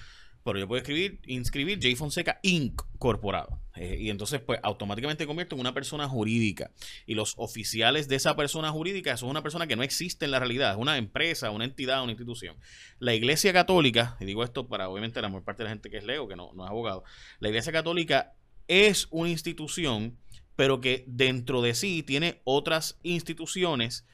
Pero 0.47 0.59
yo 0.59 0.67
puedo 0.69 0.79
escribir, 0.79 1.19
inscribir 1.25 1.77
Jay 1.81 1.95
Fonseca 1.95 2.39
Inc. 2.41 2.81
Corporado. 2.99 3.59
Eh, 3.75 3.97
y 3.99 4.09
entonces, 4.09 4.39
pues, 4.39 4.61
automáticamente 4.63 5.25
me 5.25 5.27
convierto 5.27 5.55
en 5.55 5.59
una 5.59 5.73
persona 5.73 6.07
jurídica. 6.07 6.71
Y 7.05 7.15
los 7.15 7.33
oficiales 7.35 8.07
de 8.07 8.15
esa 8.15 8.37
persona 8.37 8.71
jurídica, 8.71 9.11
es 9.11 9.23
una 9.23 9.43
persona 9.43 9.67
que 9.67 9.75
no 9.75 9.83
existe 9.83 10.23
en 10.23 10.31
la 10.31 10.39
realidad, 10.39 10.71
es 10.71 10.77
una 10.77 10.97
empresa, 10.97 11.51
una 11.51 11.65
entidad, 11.65 12.01
una 12.01 12.13
institución. 12.13 12.55
La 12.97 13.13
Iglesia 13.13 13.51
Católica, 13.51 14.15
y 14.21 14.25
digo 14.25 14.41
esto 14.41 14.69
para 14.69 14.87
obviamente 14.87 15.21
la 15.21 15.27
mayor 15.27 15.43
parte 15.43 15.63
de 15.63 15.65
la 15.65 15.71
gente 15.71 15.89
que 15.89 15.97
es 15.97 16.05
leo, 16.05 16.29
que 16.29 16.37
no, 16.37 16.53
no 16.53 16.63
es 16.63 16.69
abogado, 16.69 17.03
la 17.39 17.49
Iglesia 17.49 17.73
Católica 17.73 18.33
es 18.69 19.09
una 19.11 19.29
institución, 19.29 20.17
pero 20.55 20.79
que 20.79 21.03
dentro 21.07 21.61
de 21.61 21.75
sí 21.75 22.03
tiene 22.03 22.39
otras 22.45 22.99
instituciones 23.03 24.05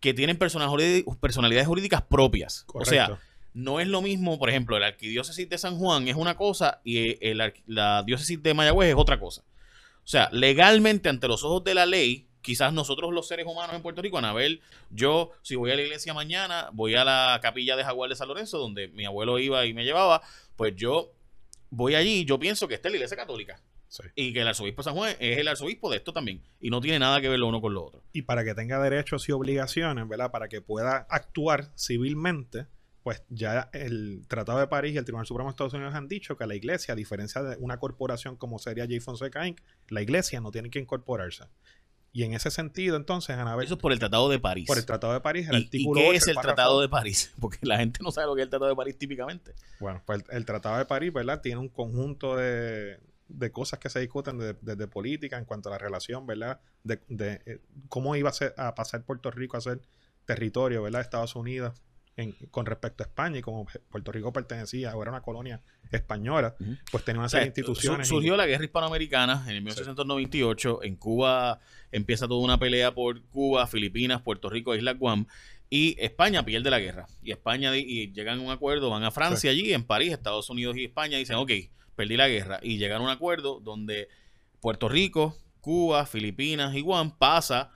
que 0.00 0.12
tienen 0.12 0.38
personalidades 0.38 1.66
jurídicas 1.68 2.02
propias. 2.02 2.64
O 2.74 2.84
sea, 2.84 3.06
Correcto. 3.06 3.28
No 3.54 3.80
es 3.80 3.88
lo 3.88 4.02
mismo, 4.02 4.38
por 4.38 4.50
ejemplo, 4.50 4.78
la 4.78 4.88
arquidiócesis 4.88 5.48
de 5.48 5.58
San 5.58 5.78
Juan 5.78 6.08
es 6.08 6.16
una 6.16 6.36
cosa 6.36 6.80
y 6.84 7.24
el 7.26 7.40
arqui- 7.40 7.62
la 7.66 8.02
diócesis 8.04 8.42
de 8.42 8.54
Mayagüez 8.54 8.90
es 8.90 8.96
otra 8.96 9.18
cosa. 9.18 9.42
O 10.04 10.10
sea, 10.10 10.28
legalmente, 10.32 11.08
ante 11.08 11.28
los 11.28 11.44
ojos 11.44 11.64
de 11.64 11.74
la 11.74 11.86
ley, 11.86 12.28
quizás 12.40 12.72
nosotros 12.72 13.12
los 13.12 13.28
seres 13.28 13.46
humanos 13.46 13.76
en 13.76 13.82
Puerto 13.82 14.00
Rico, 14.00 14.16
Anabel, 14.16 14.62
yo, 14.90 15.32
si 15.42 15.54
voy 15.54 15.70
a 15.70 15.76
la 15.76 15.82
iglesia 15.82 16.14
mañana, 16.14 16.70
voy 16.72 16.94
a 16.94 17.04
la 17.04 17.38
capilla 17.42 17.76
de 17.76 17.84
Jaguar 17.84 18.08
de 18.08 18.16
San 18.16 18.28
Lorenzo, 18.28 18.58
donde 18.58 18.88
mi 18.88 19.04
abuelo 19.04 19.38
iba 19.38 19.66
y 19.66 19.74
me 19.74 19.84
llevaba, 19.84 20.22
pues 20.56 20.74
yo 20.76 21.12
voy 21.70 21.94
allí, 21.94 22.24
yo 22.24 22.38
pienso 22.38 22.66
que 22.68 22.74
esta 22.74 22.88
es 22.88 22.92
la 22.92 22.96
iglesia 22.96 23.16
católica. 23.16 23.60
Sí. 23.88 24.02
Y 24.14 24.32
que 24.34 24.42
el 24.42 24.48
arzobispo 24.48 24.82
de 24.82 24.84
San 24.84 24.94
Juan 24.94 25.16
es 25.18 25.38
el 25.38 25.48
arzobispo 25.48 25.90
de 25.90 25.96
esto 25.96 26.12
también. 26.12 26.42
Y 26.60 26.68
no 26.68 26.80
tiene 26.80 26.98
nada 26.98 27.22
que 27.22 27.28
ver 27.28 27.38
lo 27.38 27.46
uno 27.46 27.60
con 27.60 27.72
lo 27.72 27.84
otro. 27.84 28.02
Y 28.12 28.22
para 28.22 28.44
que 28.44 28.54
tenga 28.54 28.78
derechos 28.82 29.28
y 29.28 29.32
obligaciones, 29.32 30.06
¿verdad? 30.06 30.30
Para 30.30 30.48
que 30.48 30.60
pueda 30.60 31.06
actuar 31.08 31.70
civilmente, 31.76 32.66
pues 33.02 33.22
ya 33.28 33.70
el 33.72 34.24
Tratado 34.28 34.58
de 34.58 34.66
París 34.66 34.94
y 34.94 34.98
el 34.98 35.04
Tribunal 35.04 35.26
Supremo 35.26 35.48
de 35.48 35.52
Estados 35.52 35.74
Unidos 35.74 35.94
han 35.94 36.08
dicho 36.08 36.36
que 36.36 36.46
la 36.46 36.54
iglesia, 36.54 36.92
a 36.92 36.96
diferencia 36.96 37.42
de 37.42 37.56
una 37.58 37.78
corporación 37.78 38.36
como 38.36 38.58
sería 38.58 38.84
J. 38.84 39.00
Fonseca 39.00 39.46
Inc., 39.46 39.60
la 39.88 40.02
iglesia 40.02 40.40
no 40.40 40.50
tiene 40.50 40.70
que 40.70 40.78
incorporarse. 40.78 41.44
Y 42.12 42.24
en 42.24 42.32
ese 42.34 42.50
sentido, 42.50 42.96
entonces, 42.96 43.36
Anabel, 43.36 43.66
Eso 43.66 43.74
es 43.74 43.80
por 43.80 43.92
el 43.92 43.98
Tratado 43.98 44.28
de 44.28 44.38
París. 44.38 44.66
por 44.66 44.78
el 44.78 44.86
Tratado 44.86 45.12
de 45.12 45.20
París, 45.20 45.48
el 45.48 45.56
¿Y, 45.56 45.58
y 45.58 45.64
artículo 45.64 46.00
qué 46.00 46.08
8, 46.08 46.16
es 46.16 46.28
el 46.28 46.36
Tratado 46.36 46.80
de 46.80 46.88
París? 46.88 47.32
Porque 47.40 47.58
la 47.62 47.78
gente 47.78 48.00
no 48.02 48.10
sabe 48.10 48.26
lo 48.26 48.34
que 48.34 48.40
es 48.42 48.46
el 48.46 48.50
Tratado 48.50 48.70
de 48.70 48.76
París 48.76 48.98
típicamente. 48.98 49.54
Bueno, 49.78 50.02
pues 50.04 50.24
el, 50.28 50.36
el 50.38 50.44
Tratado 50.44 50.78
de 50.78 50.86
París, 50.86 51.12
¿verdad? 51.12 51.40
Tiene 51.42 51.60
un 51.60 51.68
conjunto 51.68 52.36
de, 52.36 52.98
de 53.28 53.52
cosas 53.52 53.78
que 53.78 53.90
se 53.90 54.00
discuten 54.00 54.38
desde 54.38 54.56
de, 54.62 54.76
de 54.76 54.88
política 54.88 55.38
en 55.38 55.44
cuanto 55.44 55.68
a 55.68 55.72
la 55.72 55.78
relación, 55.78 56.26
¿verdad? 56.26 56.60
De, 56.82 56.98
de, 57.08 57.42
eh, 57.46 57.60
cómo 57.88 58.16
iba 58.16 58.30
a, 58.30 58.32
ser, 58.32 58.54
a 58.56 58.74
pasar 58.74 59.04
Puerto 59.04 59.30
Rico 59.30 59.56
a 59.56 59.60
ser 59.60 59.80
territorio, 60.24 60.82
¿verdad? 60.82 61.00
de 61.00 61.04
Estados 61.04 61.36
Unidos 61.36 61.80
en- 62.18 62.32
con 62.50 62.66
respecto 62.66 63.02
a 63.02 63.06
España 63.06 63.38
y 63.38 63.42
como 63.42 63.66
Puerto 63.90 64.12
Rico 64.12 64.32
pertenecía 64.32 64.94
o 64.94 65.00
era 65.00 65.10
una 65.10 65.22
colonia 65.22 65.62
española, 65.90 66.54
pues 66.92 67.04
tenía 67.04 67.22
O 67.22 67.28
sea, 67.28 67.46
instituciones. 67.46 68.06
su- 68.06 68.14
y- 68.14 68.16
surgió 68.18 68.36
la 68.36 68.44
guerra 68.44 68.64
hispanoamericana 68.64 69.44
en 69.46 69.54
el 69.56 69.62
1898. 69.62 70.82
En 70.82 70.96
Cuba 70.96 71.60
empieza 71.92 72.28
toda 72.28 72.44
una 72.44 72.58
pelea 72.58 72.92
por 72.92 73.22
Cuba, 73.28 73.66
Filipinas, 73.66 74.20
Puerto 74.20 74.50
Rico, 74.50 74.74
Islas 74.74 74.98
Guam. 74.98 75.26
Y 75.70 75.96
España 76.02 76.44
pierde 76.44 76.70
la 76.70 76.78
guerra. 76.78 77.06
Y 77.22 77.30
España 77.30 77.76
y 77.76 78.10
llegan 78.12 78.38
a 78.38 78.42
un 78.42 78.50
acuerdo, 78.50 78.90
van 78.90 79.04
a 79.04 79.10
Francia 79.10 79.50
allí, 79.50 79.72
en 79.72 79.84
París, 79.84 80.12
Estados 80.12 80.48
Unidos 80.50 80.76
y 80.76 80.84
España, 80.84 81.18
dicen, 81.18 81.36
ok, 81.36 81.50
perdí 81.94 82.16
la 82.16 82.26
guerra. 82.28 82.58
Y 82.62 82.78
llegan 82.78 83.00
a 83.02 83.04
un 83.04 83.10
acuerdo 83.10 83.60
donde 83.60 84.08
Puerto 84.60 84.88
Rico, 84.88 85.36
Cuba, 85.60 86.06
Filipinas 86.06 86.74
y 86.74 86.80
Guam 86.80 87.16
pasa 87.18 87.70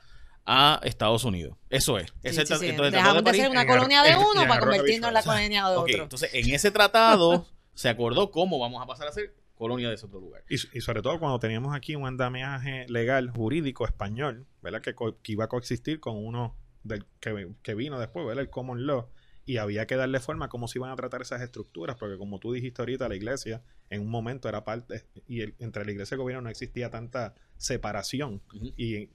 a 0.46 0.80
Estados 0.82 1.24
Unidos. 1.24 1.56
Eso 1.70 1.98
es. 1.98 2.08
Sí, 2.10 2.14
Ese 2.24 2.46
sí, 2.46 2.52
tra- 2.52 2.58
sí. 2.58 2.68
entonces, 2.68 2.92
Dejamos 2.92 3.16
de 3.16 3.22
París- 3.22 3.40
ser 3.42 3.50
una 3.50 3.62
en 3.62 3.68
colonia 3.68 4.02
de 4.02 4.16
uno 4.16 4.48
para 4.48 4.60
convertirnos 4.60 5.08
en 5.08 5.14
la 5.14 5.22
colonia 5.22 5.68
de 5.68 5.76
otro. 5.76 6.02
entonces 6.02 6.30
en 6.34 6.50
ese 6.54 6.70
tratado 6.70 7.46
se 7.74 7.88
acordó 7.88 8.30
cómo 8.30 8.58
vamos 8.58 8.82
a 8.82 8.86
pasar 8.86 9.08
a 9.08 9.12
ser 9.12 9.34
colonia 9.54 9.88
de 9.88 9.94
ese 9.94 10.06
otro 10.06 10.18
lugar. 10.20 10.42
Y, 10.48 10.56
y 10.76 10.80
sobre 10.80 11.02
todo 11.02 11.18
cuando 11.20 11.38
teníamos 11.38 11.74
aquí 11.76 11.94
un 11.94 12.06
andamiaje 12.06 12.86
legal, 12.88 13.30
jurídico, 13.30 13.84
español, 13.86 14.46
¿verdad? 14.60 14.80
Que, 14.82 14.94
que 15.22 15.32
iba 15.32 15.44
a 15.44 15.48
coexistir 15.48 16.00
con 16.00 16.16
uno 16.16 16.56
del, 16.82 17.04
que, 17.20 17.48
que 17.62 17.74
vino 17.74 18.00
después, 18.00 18.26
¿verdad? 18.26 18.42
El 18.42 18.50
common 18.50 18.86
law. 18.86 19.08
Y 19.44 19.56
había 19.56 19.86
que 19.86 19.96
darle 19.96 20.20
forma 20.20 20.44
a 20.46 20.48
cómo 20.48 20.68
se 20.68 20.78
iban 20.78 20.90
a 20.90 20.96
tratar 20.96 21.22
esas 21.22 21.42
estructuras, 21.42 21.96
porque 21.98 22.16
como 22.16 22.38
tú 22.38 22.52
dijiste 22.52 22.80
ahorita, 22.82 23.08
la 23.08 23.16
iglesia 23.16 23.62
en 23.90 24.02
un 24.02 24.08
momento 24.08 24.48
era 24.48 24.64
parte, 24.64 25.04
y 25.26 25.40
el- 25.40 25.54
entre 25.58 25.84
la 25.84 25.90
iglesia 25.90 26.14
y 26.14 26.16
el 26.16 26.20
gobierno 26.22 26.42
no 26.42 26.48
existía 26.50 26.90
tanta 26.90 27.34
separación. 27.56 28.40
Y 28.76 29.08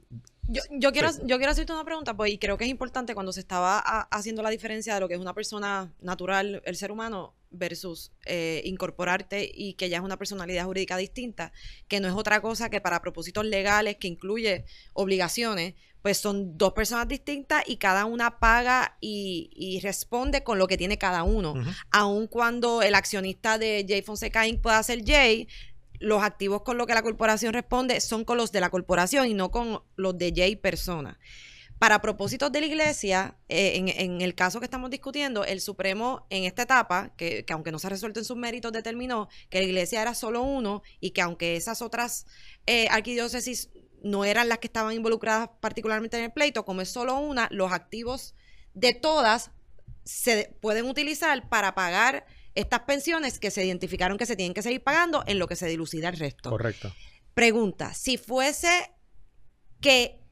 Yo, 0.50 0.62
yo 0.72 0.92
quiero, 0.92 1.10
yo 1.26 1.38
quiero 1.38 1.52
hacerte 1.52 1.74
una 1.74 1.84
pregunta, 1.84 2.16
pues, 2.16 2.32
y 2.32 2.38
creo 2.38 2.58
que 2.58 2.64
es 2.66 2.70
importante 2.70 3.14
cuando 3.14 3.34
se 3.34 3.40
estaba 3.42 3.80
a- 3.80 4.02
haciendo 4.12 4.42
la 4.42 4.50
diferencia 4.50 4.94
de 4.94 5.00
lo 5.02 5.08
que 5.08 5.14
es 5.16 5.20
una 5.20 5.34
persona 5.34 5.94
natural, 6.02 6.62
el 6.66 6.76
ser 6.78 6.92
humano, 6.92 7.34
versus 7.50 8.12
eh, 8.26 8.62
incorporarte 8.66 9.50
y 9.54 9.74
que 9.76 9.88
ya 9.90 9.98
es 9.98 10.04
una 10.04 10.18
personalidad 10.18 10.66
jurídica 10.66 10.98
distinta, 10.98 11.54
que 11.88 12.00
no 12.02 12.08
es 12.10 12.14
otra 12.14 12.42
cosa 12.42 12.70
que 12.70 12.82
para 12.82 13.02
propósitos 13.02 13.46
legales, 13.46 13.96
que 13.98 14.08
incluye 14.10 14.66
obligaciones, 14.94 15.76
pues 16.08 16.20
son 16.20 16.58
dos 16.58 16.72
personas 16.72 17.06
distintas 17.10 17.66
y 17.68 17.76
cada 17.76 18.06
una 18.06 18.40
paga 18.40 18.96
y, 19.02 19.50
y 19.54 19.82
responde 19.82 20.42
con 20.42 20.58
lo 20.58 20.66
que 20.66 20.78
tiene 20.78 20.98
cada 20.98 21.24
uno. 21.24 21.54
Aun 21.92 22.28
cuando 22.28 22.82
el 22.82 22.96
accionista 22.96 23.58
de 23.58 23.86
Jay 23.86 24.02
Fonseca 24.02 24.48
Inc. 24.48 24.62
pueda 24.62 24.82
ser 24.84 25.04
Jay, 25.06 25.50
los 26.00 26.24
activos 26.24 26.62
con 26.62 26.78
lo 26.78 26.88
que 26.88 26.94
la 26.94 27.02
corporación 27.02 27.54
responde 27.54 28.00
son 28.00 28.24
con 28.24 28.38
los 28.38 28.54
de 28.54 28.62
la 28.62 28.70
corporación 28.70 29.28
y 29.28 29.34
no 29.34 29.52
con 29.52 29.84
los 29.98 30.18
de 30.18 30.32
Jay 30.34 30.56
persona. 30.56 31.20
Para 31.78 32.02
propósitos 32.02 32.54
de 32.54 32.62
la 32.62 32.68
iglesia, 32.68 33.36
eh, 33.50 33.74
en, 33.76 33.90
en 33.90 34.22
el 34.22 34.34
caso 34.34 34.60
que 34.62 34.66
estamos 34.66 34.90
discutiendo, 34.90 35.44
el 35.44 35.60
Supremo 35.60 36.26
en 36.30 36.46
esta 36.46 36.62
etapa, 36.62 37.14
que, 37.18 37.44
que 37.44 37.52
aunque 37.52 37.74
no 37.74 37.80
se 37.80 37.88
ha 37.88 37.90
resuelto 37.90 38.22
en 38.22 38.26
sus 38.26 38.38
méritos, 38.38 38.72
determinó 38.72 39.28
que 39.50 39.60
la 39.60 39.66
iglesia 39.66 40.02
era 40.02 40.16
solo 40.16 40.42
uno 40.42 40.84
y 41.02 41.12
que 41.12 41.22
aunque 41.22 41.58
esas 41.58 41.82
otras 41.82 42.28
eh, 42.66 42.88
arquidiócesis 42.92 43.72
no 44.10 44.26
eran 44.26 44.50
las 44.50 44.58
que 44.60 44.68
estaban 44.68 44.94
involucradas 44.94 45.50
particularmente 45.60 46.18
en 46.18 46.24
el 46.26 46.32
pleito, 46.32 46.66
como 46.66 46.82
es 46.82 46.90
solo 46.90 47.18
una, 47.20 47.48
los 47.52 47.72
activos 47.72 48.34
de 48.74 48.94
todas 48.94 49.52
se 50.04 50.56
pueden 50.62 50.86
utilizar 50.86 51.50
para 51.50 51.76
pagar 51.76 52.26
estas 52.56 52.82
pensiones 52.82 53.40
que 53.40 53.52
se 53.52 53.66
identificaron 53.66 54.18
que 54.18 54.26
se 54.26 54.36
tienen 54.36 54.54
que 54.54 54.62
seguir 54.64 54.82
pagando 54.84 55.24
en 55.28 55.38
lo 55.40 55.48
que 55.48 55.56
se 55.56 55.68
dilucida 55.68 56.10
el 56.10 56.18
resto. 56.18 56.50
correcto. 56.50 56.94
Pregunta, 57.34 57.94
si 57.94 58.18
fuese 58.18 58.70
que 59.82 60.24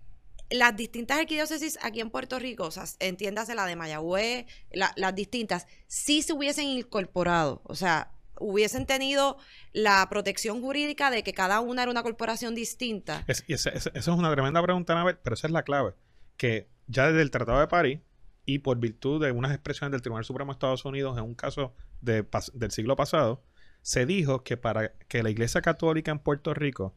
las 0.49 0.75
distintas 0.75 1.17
arquidiócesis 1.19 1.77
aquí 1.81 1.99
en 2.01 2.09
Puerto 2.09 2.39
Rico, 2.39 2.65
o 2.65 2.71
sea, 2.71 2.85
entiéndase 2.99 3.53
la 3.55 3.65
de 3.65 3.75
Mayagüez, 3.75 4.45
la- 4.71 4.93
las 4.95 5.13
distintas, 5.13 5.67
sí 5.88 6.21
se 6.21 6.33
hubiesen 6.33 6.65
incorporado, 6.67 7.61
o 7.65 7.75
sea, 7.75 8.11
hubiesen 8.39 8.85
tenido 8.85 9.37
la 9.73 10.07
protección 10.09 10.61
jurídica 10.61 11.09
de 11.11 11.23
que 11.23 11.33
cada 11.33 11.59
una 11.59 11.81
era 11.83 11.91
una 11.91 12.03
corporación 12.03 12.55
distinta. 12.55 13.23
Es- 13.27 13.43
esa 13.47 13.69
es 13.71 14.07
una 14.07 14.31
tremenda 14.31 14.61
pregunta, 14.61 15.17
pero 15.23 15.33
esa 15.33 15.47
es 15.47 15.53
la 15.53 15.63
clave. 15.63 15.93
Que 16.37 16.69
ya 16.87 17.07
desde 17.07 17.21
el 17.21 17.31
Tratado 17.31 17.59
de 17.59 17.67
París 17.67 17.99
y 18.45 18.59
por 18.59 18.77
virtud 18.77 19.23
de 19.23 19.31
unas 19.31 19.51
expresiones 19.51 19.91
del 19.91 20.01
Tribunal 20.01 20.25
Supremo 20.25 20.51
de 20.51 20.55
Estados 20.55 20.85
Unidos 20.85 21.17
en 21.17 21.23
un 21.23 21.35
caso 21.35 21.73
del 22.01 22.71
siglo 22.71 22.95
pasado, 22.95 23.43
se 23.81 24.05
dijo 24.05 24.43
que 24.43 24.57
para 24.57 24.93
que 25.07 25.23
la 25.23 25.29
Iglesia 25.29 25.61
Católica 25.61 26.11
en 26.11 26.19
Puerto 26.19 26.53
Rico 26.53 26.95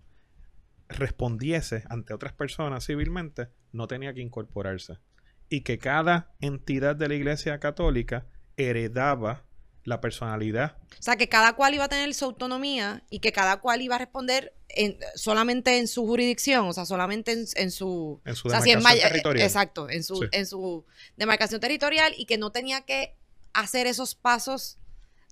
respondiese 0.89 1.85
ante 1.89 2.15
otras 2.15 2.33
personas 2.33 2.87
civilmente, 2.87 3.49
no 3.73 3.87
tenía 3.87 4.15
que 4.15 4.21
incorporarse. 4.21 4.99
Y 5.51 5.63
que 5.63 5.79
cada 5.79 6.35
entidad 6.41 6.97
de 6.97 7.09
la 7.09 7.15
Iglesia 7.15 7.59
Católica 7.59 8.27
heredaba 8.57 9.45
la 9.89 10.01
personalidad 10.01 10.77
O 10.99 11.03
sea, 11.03 11.17
que 11.17 11.29
cada 11.29 11.55
cual 11.55 11.75
iba 11.75 11.85
a 11.85 11.89
tener 11.89 12.13
su 12.15 12.25
autonomía 12.27 13.03
y 13.11 13.19
que 13.21 13.33
cada 13.33 13.57
cual 13.61 13.83
iba 13.83 13.97
a 13.97 13.99
responder 13.99 14.53
en- 14.69 14.99
solamente 15.17 15.79
en 15.79 15.89
su 15.89 16.07
jurisdicción, 16.07 16.67
o 16.69 16.73
sea, 16.73 16.85
solamente 16.85 17.33
en, 17.33 17.47
en 17.57 17.71
su... 17.71 18.21
en 18.25 18.37
su 18.37 18.49
o 18.49 18.51
sea, 18.51 18.61
si 18.61 18.71
en 18.71 18.79
demarcación 18.79 19.09
territorial. 19.11 19.47
Exacto, 19.47 19.91
en 19.91 20.05
su, 20.05 20.17
Sí. 20.17 20.29
en 20.33 20.47
su 20.47 20.85
demarcación 21.17 21.61
territorial 21.61 22.15
y 22.17 22.27
que 22.27 22.39
no 22.39 22.53
tenía 22.53 22.83
que 22.83 23.15
hacer 23.55 23.87
esos 23.87 24.15
pasos 24.15 24.79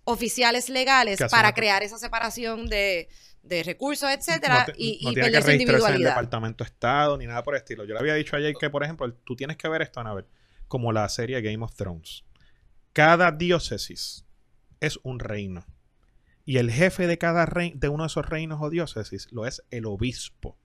oficiales 0.04 0.68
legales 0.68 1.18
para 1.30 1.52
crear 1.52 1.82
esa 1.82 1.98
separación 1.98 2.68
de, 2.68 3.08
de 3.42 3.62
recursos, 3.64 4.08
etcétera, 4.10 4.60
no, 4.60 4.72
te- 4.72 4.74
y, 4.78 5.00
no 5.04 5.10
y 5.10 5.14
tiene 5.14 5.30
perder 5.30 5.32
que 5.32 5.42
su 5.42 5.48
en 5.50 5.54
el 5.56 5.60
individualidad. 5.62 6.10
Departamento 6.10 6.64
de 6.64 6.68
Estado 6.68 7.18
ni 7.18 7.26
nada 7.26 7.42
por 7.42 7.54
el 7.54 7.58
estilo. 7.58 7.84
Yo 7.84 7.94
le 7.94 8.00
había 8.00 8.14
dicho 8.14 8.36
ayer 8.36 8.54
que, 8.58 8.70
por 8.70 8.82
ejemplo, 8.84 9.12
tú 9.12 9.34
tienes 9.36 9.56
que 9.56 9.68
ver 9.68 9.82
esto, 9.82 10.00
Anabel, 10.00 10.24
como 10.68 10.92
la 10.92 11.08
serie 11.08 11.40
Game 11.42 11.62
of 11.64 11.74
Thrones. 11.74 12.24
Cada 12.92 13.30
diócesis 13.32 14.24
es 14.80 14.98
un 15.02 15.18
reino. 15.18 15.64
Y 16.44 16.58
el 16.58 16.70
jefe 16.70 17.06
de 17.06 17.18
cada 17.18 17.46
rey, 17.46 17.72
de 17.74 17.88
uno 17.88 18.04
de 18.04 18.08
esos 18.08 18.26
reinos 18.26 18.60
o 18.62 18.70
diócesis 18.70 19.30
lo 19.32 19.46
es 19.46 19.64
el 19.70 19.86
obispo. 19.86 20.58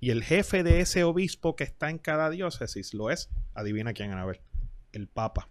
Y 0.00 0.10
el 0.10 0.22
jefe 0.22 0.62
de 0.62 0.80
ese 0.80 1.04
obispo 1.04 1.56
que 1.56 1.64
está 1.64 1.90
en 1.90 1.98
cada 1.98 2.30
diócesis 2.30 2.94
lo 2.94 3.10
es, 3.10 3.30
adivina 3.54 3.92
quién, 3.92 4.12
Anabel, 4.12 4.40
el 4.92 5.08
Papa. 5.08 5.50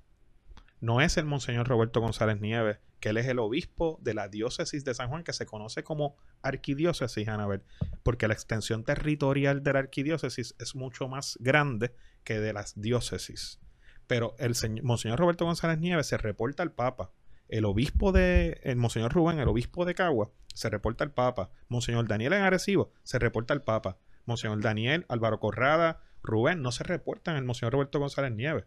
No 0.82 1.02
es 1.02 1.18
el 1.18 1.26
Monseñor 1.26 1.68
Roberto 1.68 2.02
González 2.02 2.40
Nieves, 2.42 2.80
que 3.00 3.10
él 3.10 3.18
es 3.18 3.28
el 3.28 3.40
obispo 3.40 4.00
de 4.02 4.14
la 4.14 4.30
diócesis 4.30 4.84
de 4.84 4.94
San 4.94 5.10
Juan, 5.10 5.24
que 5.24 5.34
se 5.34 5.46
conoce 5.46 5.84
como 5.84 6.16
arquidiócesis, 6.42 7.28
Anabel, 7.28 7.64
porque 8.04 8.28
la 8.28 8.34
extensión 8.34 8.84
territorial 8.84 9.64
de 9.64 9.74
la 9.74 9.80
arquidiócesis 9.80 10.56
es 10.60 10.76
mucho 10.76 11.08
más 11.08 11.38
grande 11.40 11.94
que 12.24 12.40
de 12.40 12.54
las 12.54 12.80
diócesis. 12.80 13.60
Pero 14.08 14.36
el 14.38 14.56
señor, 14.56 14.84
Monseñor 14.86 15.20
Roberto 15.20 15.46
González 15.46 15.80
Nieves 15.80 16.08
se 16.08 16.18
reporta 16.18 16.64
al 16.64 16.72
Papa. 16.72 17.12
El 17.50 17.66
obispo 17.66 18.12
de, 18.12 18.60
el 18.64 18.76
Monseñor 18.78 19.14
Rubén, 19.14 19.40
el 19.40 19.48
obispo 19.48 19.86
de 19.86 19.94
Cagua, 19.96 20.32
se 20.54 20.70
reporta 20.70 21.04
al 21.04 21.12
Papa. 21.12 21.50
Monseñor 21.68 22.08
Daniel 22.08 22.34
en 22.34 22.42
Arecibo, 22.44 22.92
se 23.04 23.20
reporta 23.20 23.54
al 23.54 23.62
Papa. 23.62 23.98
Monseñor 24.26 24.62
Daniel, 24.62 25.06
Álvaro 25.10 25.40
Corrada, 25.40 26.02
Rubén, 26.24 26.62
no 26.62 26.72
se 26.72 26.84
reportan 26.84 27.36
al 27.36 27.44
Monseñor 27.46 27.74
Roberto 27.74 28.00
González 28.00 28.32
Nieves. 28.32 28.66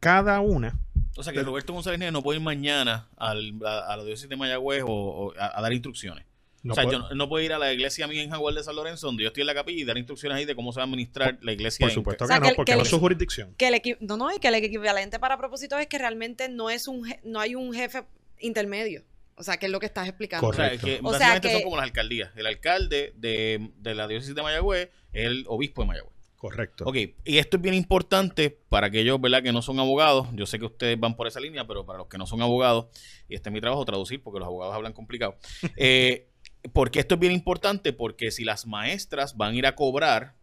Cada 0.00 0.40
una 0.40 0.78
O 1.16 1.22
sea 1.22 1.32
que 1.32 1.42
Roberto 1.42 1.72
González 1.72 1.98
Nieves 1.98 2.12
no 2.12 2.22
puede 2.22 2.38
ir 2.38 2.44
mañana 2.44 3.08
al- 3.16 3.54
a, 3.64 3.92
a 3.92 3.96
la 3.96 4.04
diócesis 4.04 4.28
de 4.28 4.36
Mayagüez 4.36 4.82
o, 4.82 4.88
o 4.88 5.34
a, 5.38 5.58
a 5.58 5.62
dar 5.62 5.72
instrucciones. 5.72 6.26
No 6.64 6.72
o 6.72 6.74
sea, 6.74 6.84
puede- 6.84 6.96
yo 6.96 7.02
no, 7.10 7.14
no 7.14 7.28
puedo 7.28 7.44
ir 7.44 7.52
a 7.52 7.58
la 7.58 7.72
iglesia 7.72 8.06
mía 8.08 8.22
en 8.22 8.30
Jaguar 8.30 8.54
de 8.54 8.64
San 8.64 8.74
Lorenzo, 8.74 9.06
donde 9.06 9.22
yo 9.22 9.28
estoy 9.28 9.42
en 9.42 9.46
la 9.46 9.54
capilla, 9.54 9.80
y 9.80 9.84
dar 9.84 9.96
instrucciones 9.96 10.36
ahí 10.38 10.44
de 10.44 10.56
cómo 10.56 10.72
se 10.72 10.78
va 10.78 10.82
a 10.82 10.86
administrar 10.86 11.38
la 11.42 11.52
iglesia. 11.52 11.84
por 11.84 11.90
en- 11.90 11.94
supuesto 11.94 12.24
O 12.24 12.26
sea, 12.26 12.36
que 12.36 12.40
que 12.40 12.44
no, 12.46 12.50
el- 12.50 12.56
porque 12.56 12.72
que 12.72 12.76
no 12.76 12.82
es 12.82 12.88
su 12.88 12.98
jurisdicción. 12.98 13.54
que 13.56 13.68
el 13.68 13.80
no, 14.00 14.16
no, 14.16 14.34
y 14.34 14.38
que 14.40 14.48
el 14.48 14.54
equivalente 14.56 15.20
para 15.20 15.38
propósito 15.38 15.78
es 15.78 15.86
que 15.86 15.98
realmente 15.98 16.48
no 16.48 16.70
es 16.70 16.88
un 16.88 17.04
je- 17.04 17.20
no 17.22 17.38
hay 17.38 17.54
un 17.54 17.72
jefe 17.72 18.02
intermedio. 18.40 19.04
O 19.36 19.42
sea, 19.42 19.56
que 19.56 19.66
es 19.66 19.72
lo 19.72 19.80
que 19.80 19.86
estás 19.86 20.06
explicando. 20.08 20.46
O 20.48 20.52
sea, 20.52 20.66
Correcto. 20.66 20.86
que 20.86 20.92
O 21.02 21.10
sea 21.10 21.18
básicamente 21.18 21.48
que- 21.48 21.54
son 21.54 21.62
como 21.64 21.76
las 21.76 21.84
alcaldías. 21.84 22.30
El 22.36 22.46
alcalde 22.46 23.12
de, 23.16 23.70
de 23.78 23.94
la 23.94 24.06
diócesis 24.06 24.34
de 24.34 24.42
Mayagüez 24.42 24.90
es 25.12 25.26
el 25.26 25.44
obispo 25.48 25.82
de 25.82 25.88
Mayagüez. 25.88 26.14
Correcto. 26.36 26.84
Ok, 26.86 26.96
y 27.24 27.38
esto 27.38 27.56
es 27.56 27.62
bien 27.62 27.74
importante 27.74 28.50
para 28.68 28.88
aquellos 28.88 29.18
¿verdad? 29.20 29.42
que 29.42 29.50
no 29.50 29.62
son 29.62 29.80
abogados. 29.80 30.28
Yo 30.34 30.44
sé 30.46 30.58
que 30.58 30.66
ustedes 30.66 31.00
van 31.00 31.16
por 31.16 31.26
esa 31.26 31.40
línea, 31.40 31.66
pero 31.66 31.86
para 31.86 31.98
los 32.00 32.08
que 32.08 32.18
no 32.18 32.26
son 32.26 32.42
abogados, 32.42 32.86
y 33.28 33.34
este 33.34 33.48
es 33.48 33.52
mi 33.52 33.60
trabajo 33.62 33.82
traducir 33.86 34.22
porque 34.22 34.38
los 34.40 34.46
abogados 34.46 34.74
hablan 34.74 34.92
complicado. 34.92 35.36
Eh, 35.76 36.28
porque 36.72 37.00
esto 37.00 37.14
es 37.14 37.20
bien 37.20 37.32
importante 37.32 37.92
porque 37.92 38.30
si 38.30 38.44
las 38.44 38.66
maestras 38.66 39.36
van 39.36 39.52
a 39.52 39.56
ir 39.56 39.66
a 39.66 39.74
cobrar 39.74 40.34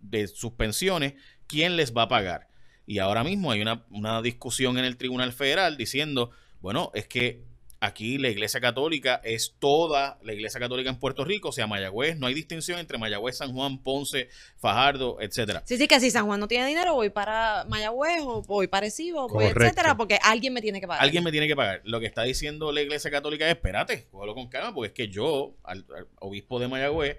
de 0.00 0.26
sus 0.26 0.52
pensiones, 0.52 1.14
¿quién 1.46 1.76
les 1.76 1.94
va 1.94 2.02
a 2.02 2.08
pagar? 2.08 2.48
Y 2.86 2.98
ahora 2.98 3.22
mismo 3.22 3.50
hay 3.52 3.60
una, 3.60 3.84
una 3.90 4.20
discusión 4.22 4.78
en 4.78 4.84
el 4.84 4.96
Tribunal 4.96 5.32
Federal 5.32 5.76
diciendo, 5.76 6.30
bueno, 6.60 6.90
es 6.94 7.06
que 7.06 7.44
aquí 7.80 8.18
la 8.18 8.28
Iglesia 8.28 8.60
Católica 8.60 9.20
es 9.24 9.56
toda 9.58 10.18
la 10.22 10.32
Iglesia 10.34 10.60
Católica 10.60 10.90
en 10.90 10.98
Puerto 10.98 11.24
Rico, 11.24 11.48
o 11.48 11.52
sea, 11.52 11.66
Mayagüez, 11.66 12.18
no 12.18 12.26
hay 12.26 12.34
distinción 12.34 12.78
entre 12.78 12.98
Mayagüez, 12.98 13.38
San 13.38 13.52
Juan, 13.52 13.82
Ponce, 13.82 14.28
Fajardo, 14.58 15.18
etcétera. 15.20 15.62
Sí, 15.64 15.76
sí, 15.78 15.88
que 15.88 15.98
si 15.98 16.10
San 16.10 16.26
Juan 16.26 16.38
no 16.38 16.46
tiene 16.46 16.66
dinero, 16.66 16.94
voy 16.94 17.10
para 17.10 17.64
Mayagüez 17.68 18.22
o 18.22 18.42
voy 18.42 18.66
para 18.66 18.84
Arecibo, 18.84 19.28
voy, 19.28 19.46
etcétera, 19.46 19.96
porque 19.96 20.18
alguien 20.22 20.52
me 20.52 20.60
tiene 20.60 20.80
que 20.80 20.86
pagar. 20.86 21.02
Alguien 21.02 21.24
me 21.24 21.32
tiene 21.32 21.48
que 21.48 21.56
pagar. 21.56 21.80
Lo 21.84 22.00
que 22.00 22.06
está 22.06 22.22
diciendo 22.22 22.70
la 22.70 22.82
Iglesia 22.82 23.10
Católica 23.10 23.46
es, 23.46 23.52
espérate, 23.52 24.06
cógelo 24.10 24.34
con 24.34 24.48
calma, 24.48 24.74
porque 24.74 24.88
es 24.88 24.94
que 24.94 25.08
yo, 25.12 25.54
al, 25.64 25.86
al 25.96 26.06
obispo 26.20 26.60
de 26.60 26.68
Mayagüez, 26.68 27.16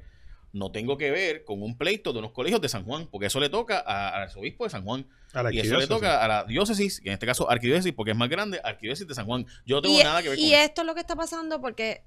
no 0.53 0.71
tengo 0.71 0.97
que 0.97 1.11
ver 1.11 1.43
con 1.45 1.61
un 1.61 1.77
pleito 1.77 2.11
de 2.13 2.19
unos 2.19 2.31
colegios 2.31 2.59
de 2.61 2.67
San 2.69 2.83
Juan, 2.83 3.07
porque 3.09 3.27
eso 3.27 3.39
le 3.39 3.49
toca 3.49 3.79
al 3.79 4.23
arzobispo 4.23 4.65
de 4.65 4.69
San 4.69 4.83
Juan. 4.83 5.07
A 5.33 5.43
la 5.43 5.53
Y 5.53 5.59
eso 5.59 5.77
le 5.77 5.87
toca 5.87 6.23
a 6.23 6.27
la 6.27 6.43
diócesis, 6.43 7.01
y 7.03 7.07
en 7.07 7.13
este 7.13 7.25
caso 7.25 7.49
arquidiócesis, 7.49 7.93
porque 7.93 8.11
es 8.11 8.17
más 8.17 8.27
grande, 8.29 8.59
arquidiócesis 8.63 9.07
de 9.07 9.15
San 9.15 9.25
Juan. 9.25 9.45
Yo 9.65 9.77
no 9.77 9.81
tengo 9.83 9.99
y, 9.99 10.03
nada 10.03 10.21
que 10.21 10.29
ver 10.29 10.37
con 10.37 10.45
y 10.45 10.53
eso. 10.53 10.63
esto 10.63 10.81
es 10.81 10.87
lo 10.87 10.93
que 10.93 10.99
está 10.99 11.15
pasando 11.15 11.61
porque, 11.61 12.03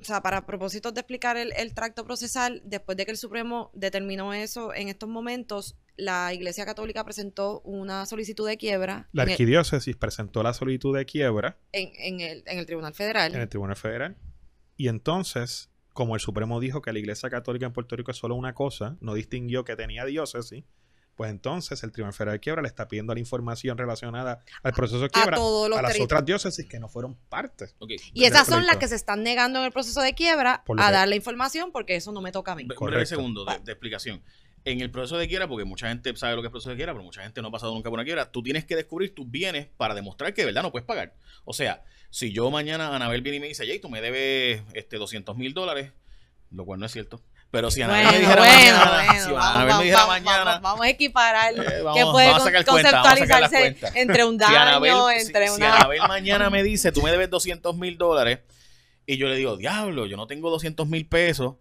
o 0.00 0.04
sea, 0.04 0.20
para 0.22 0.44
propósitos 0.44 0.92
de 0.92 1.00
explicar 1.00 1.38
el, 1.38 1.52
el 1.56 1.72
tracto 1.72 2.04
procesal, 2.04 2.60
después 2.64 2.96
de 2.98 3.06
que 3.06 3.10
el 3.12 3.16
Supremo 3.16 3.70
determinó 3.72 4.34
eso 4.34 4.74
en 4.74 4.88
estos 4.88 5.08
momentos, 5.08 5.74
la 5.96 6.32
Iglesia 6.34 6.66
Católica 6.66 7.02
presentó 7.04 7.60
una 7.62 8.04
solicitud 8.06 8.46
de 8.46 8.56
quiebra 8.58 9.08
La 9.12 9.22
el, 9.24 9.30
arquidiócesis 9.30 9.96
presentó 9.96 10.42
la 10.42 10.52
solicitud 10.52 10.94
de 10.94 11.06
quiebra 11.06 11.56
en- 11.72 11.90
en 11.96 12.20
el- 12.20 12.42
en 12.46 12.58
el 12.58 12.66
Tribunal 12.66 12.92
Federal. 12.94 13.34
en 13.34 13.40
el 13.40 13.48
Tribunal 13.48 13.76
Federal. 13.76 14.16
Y 14.76 14.86
entonces, 14.88 15.70
como 15.98 16.14
el 16.14 16.20
Supremo 16.20 16.60
dijo 16.60 16.80
que 16.80 16.92
la 16.92 17.00
Iglesia 17.00 17.28
Católica 17.28 17.66
en 17.66 17.72
Puerto 17.72 17.96
Rico 17.96 18.12
es 18.12 18.16
solo 18.16 18.36
una 18.36 18.54
cosa, 18.54 18.96
no 19.00 19.14
distinguió 19.14 19.64
que 19.64 19.74
tenía 19.74 20.04
diócesis, 20.04 20.62
pues 21.16 21.28
entonces 21.28 21.82
el 21.82 21.90
Tribunal 21.90 22.12
Federal 22.14 22.34
de 22.36 22.38
Quiebra 22.38 22.62
le 22.62 22.68
está 22.68 22.86
pidiendo 22.86 23.12
la 23.14 23.18
información 23.18 23.76
relacionada 23.76 24.44
al 24.62 24.72
proceso 24.74 25.00
de 25.00 25.06
a 25.06 25.08
quiebra 25.08 25.36
todos 25.36 25.68
los 25.68 25.76
a 25.76 25.82
las 25.82 25.98
otras 25.98 26.24
diócesis 26.24 26.64
que 26.66 26.78
no 26.78 26.88
fueron 26.88 27.16
parte. 27.28 27.66
Y 28.14 28.26
esas 28.26 28.46
son 28.46 28.64
las 28.64 28.76
que 28.76 28.86
se 28.86 28.94
están 28.94 29.24
negando 29.24 29.58
en 29.58 29.64
el 29.64 29.72
proceso 29.72 30.00
de 30.00 30.14
quiebra 30.14 30.54
a 30.54 30.64
que- 30.64 30.92
dar 30.92 31.08
la 31.08 31.16
información 31.16 31.72
porque 31.72 31.96
eso 31.96 32.12
no 32.12 32.20
me 32.20 32.30
toca 32.30 32.52
a 32.52 32.54
mí. 32.54 32.62
Breve 32.62 32.76
Correcto. 32.78 33.06
segundo 33.06 33.44
de, 33.44 33.58
de 33.58 33.72
explicación. 33.72 34.22
En 34.64 34.80
el 34.80 34.92
proceso 34.92 35.16
de 35.18 35.26
quiebra, 35.26 35.48
porque 35.48 35.64
mucha 35.64 35.88
gente 35.88 36.14
sabe 36.16 36.36
lo 36.36 36.42
que 36.42 36.46
es 36.46 36.52
proceso 36.52 36.70
de 36.70 36.76
quiebra, 36.76 36.92
pero 36.92 37.02
mucha 37.02 37.22
gente 37.24 37.42
no 37.42 37.48
ha 37.48 37.50
pasado 37.50 37.74
nunca 37.74 37.90
por 37.90 37.98
una 37.98 38.04
quiebra, 38.04 38.30
tú 38.30 38.40
tienes 38.44 38.64
que 38.66 38.76
descubrir 38.76 39.16
tus 39.16 39.28
bienes 39.28 39.66
para 39.76 39.94
demostrar 39.96 40.32
que 40.32 40.42
de 40.42 40.46
verdad 40.46 40.62
no 40.62 40.70
puedes 40.70 40.86
pagar. 40.86 41.14
O 41.44 41.52
sea, 41.52 41.82
si 42.10 42.32
yo 42.32 42.50
mañana 42.50 42.94
Anabel 42.94 43.22
viene 43.22 43.36
y 43.36 43.40
me 43.40 43.48
dice, 43.48 43.66
Jay, 43.66 43.78
tú 43.80 43.88
me 43.88 44.00
debes 44.00 44.62
este, 44.74 44.96
200 44.96 45.36
mil 45.36 45.54
dólares, 45.54 45.92
lo 46.50 46.64
cual 46.64 46.80
no 46.80 46.86
es 46.86 46.92
cierto. 46.92 47.20
Pero 47.50 47.70
si 47.70 47.80
Anabel 47.80 48.04
Bueno, 48.04 48.12
me 48.12 48.18
dijera 48.20 48.40
bueno, 48.42 48.54
mañana, 48.56 49.04
bueno, 49.06 49.24
si 49.24 49.30
vamos, 49.32 49.46
Anabel 49.46 49.68
vamos, 49.68 49.78
me 49.78 49.84
dijera 49.84 50.00
vamos, 50.04 50.22
mañana, 50.22 50.58
vamos, 50.60 50.84
a 50.84 50.88
equiparar 50.90 51.52
Eh, 51.54 51.82
vamos- 51.82 51.98
que 51.98 52.04
puede 52.12 52.26
vamos 52.26 52.42
a 52.42 52.44
sacar 52.44 52.64
con- 52.66 52.74
cuenta, 52.74 52.90
conceptualizarse 53.02 53.58
cuentas. 53.58 53.96
entre 53.96 54.24
un 54.24 54.32
si 54.34 54.38
daño, 54.38 54.58
Anabel, 54.58 54.92
entre 55.18 55.46
si- 55.48 55.54
si 55.54 55.56
una... 55.60 55.76
Anabel 55.76 56.00
mañana 56.08 56.50
me 56.50 56.62
dice, 56.62 56.92
tú 56.92 57.00
me 57.02 57.10
debes 57.10 57.30
200 57.30 57.74
mil 57.76 57.96
dólares, 57.96 58.40
y 59.06 59.16
yo 59.16 59.28
le 59.28 59.36
digo, 59.36 59.56
diablo, 59.56 60.04
yo 60.04 60.18
no 60.18 60.26
tengo 60.26 60.50
200 60.50 60.86
mil 60.88 61.06
pesos, 61.08 61.54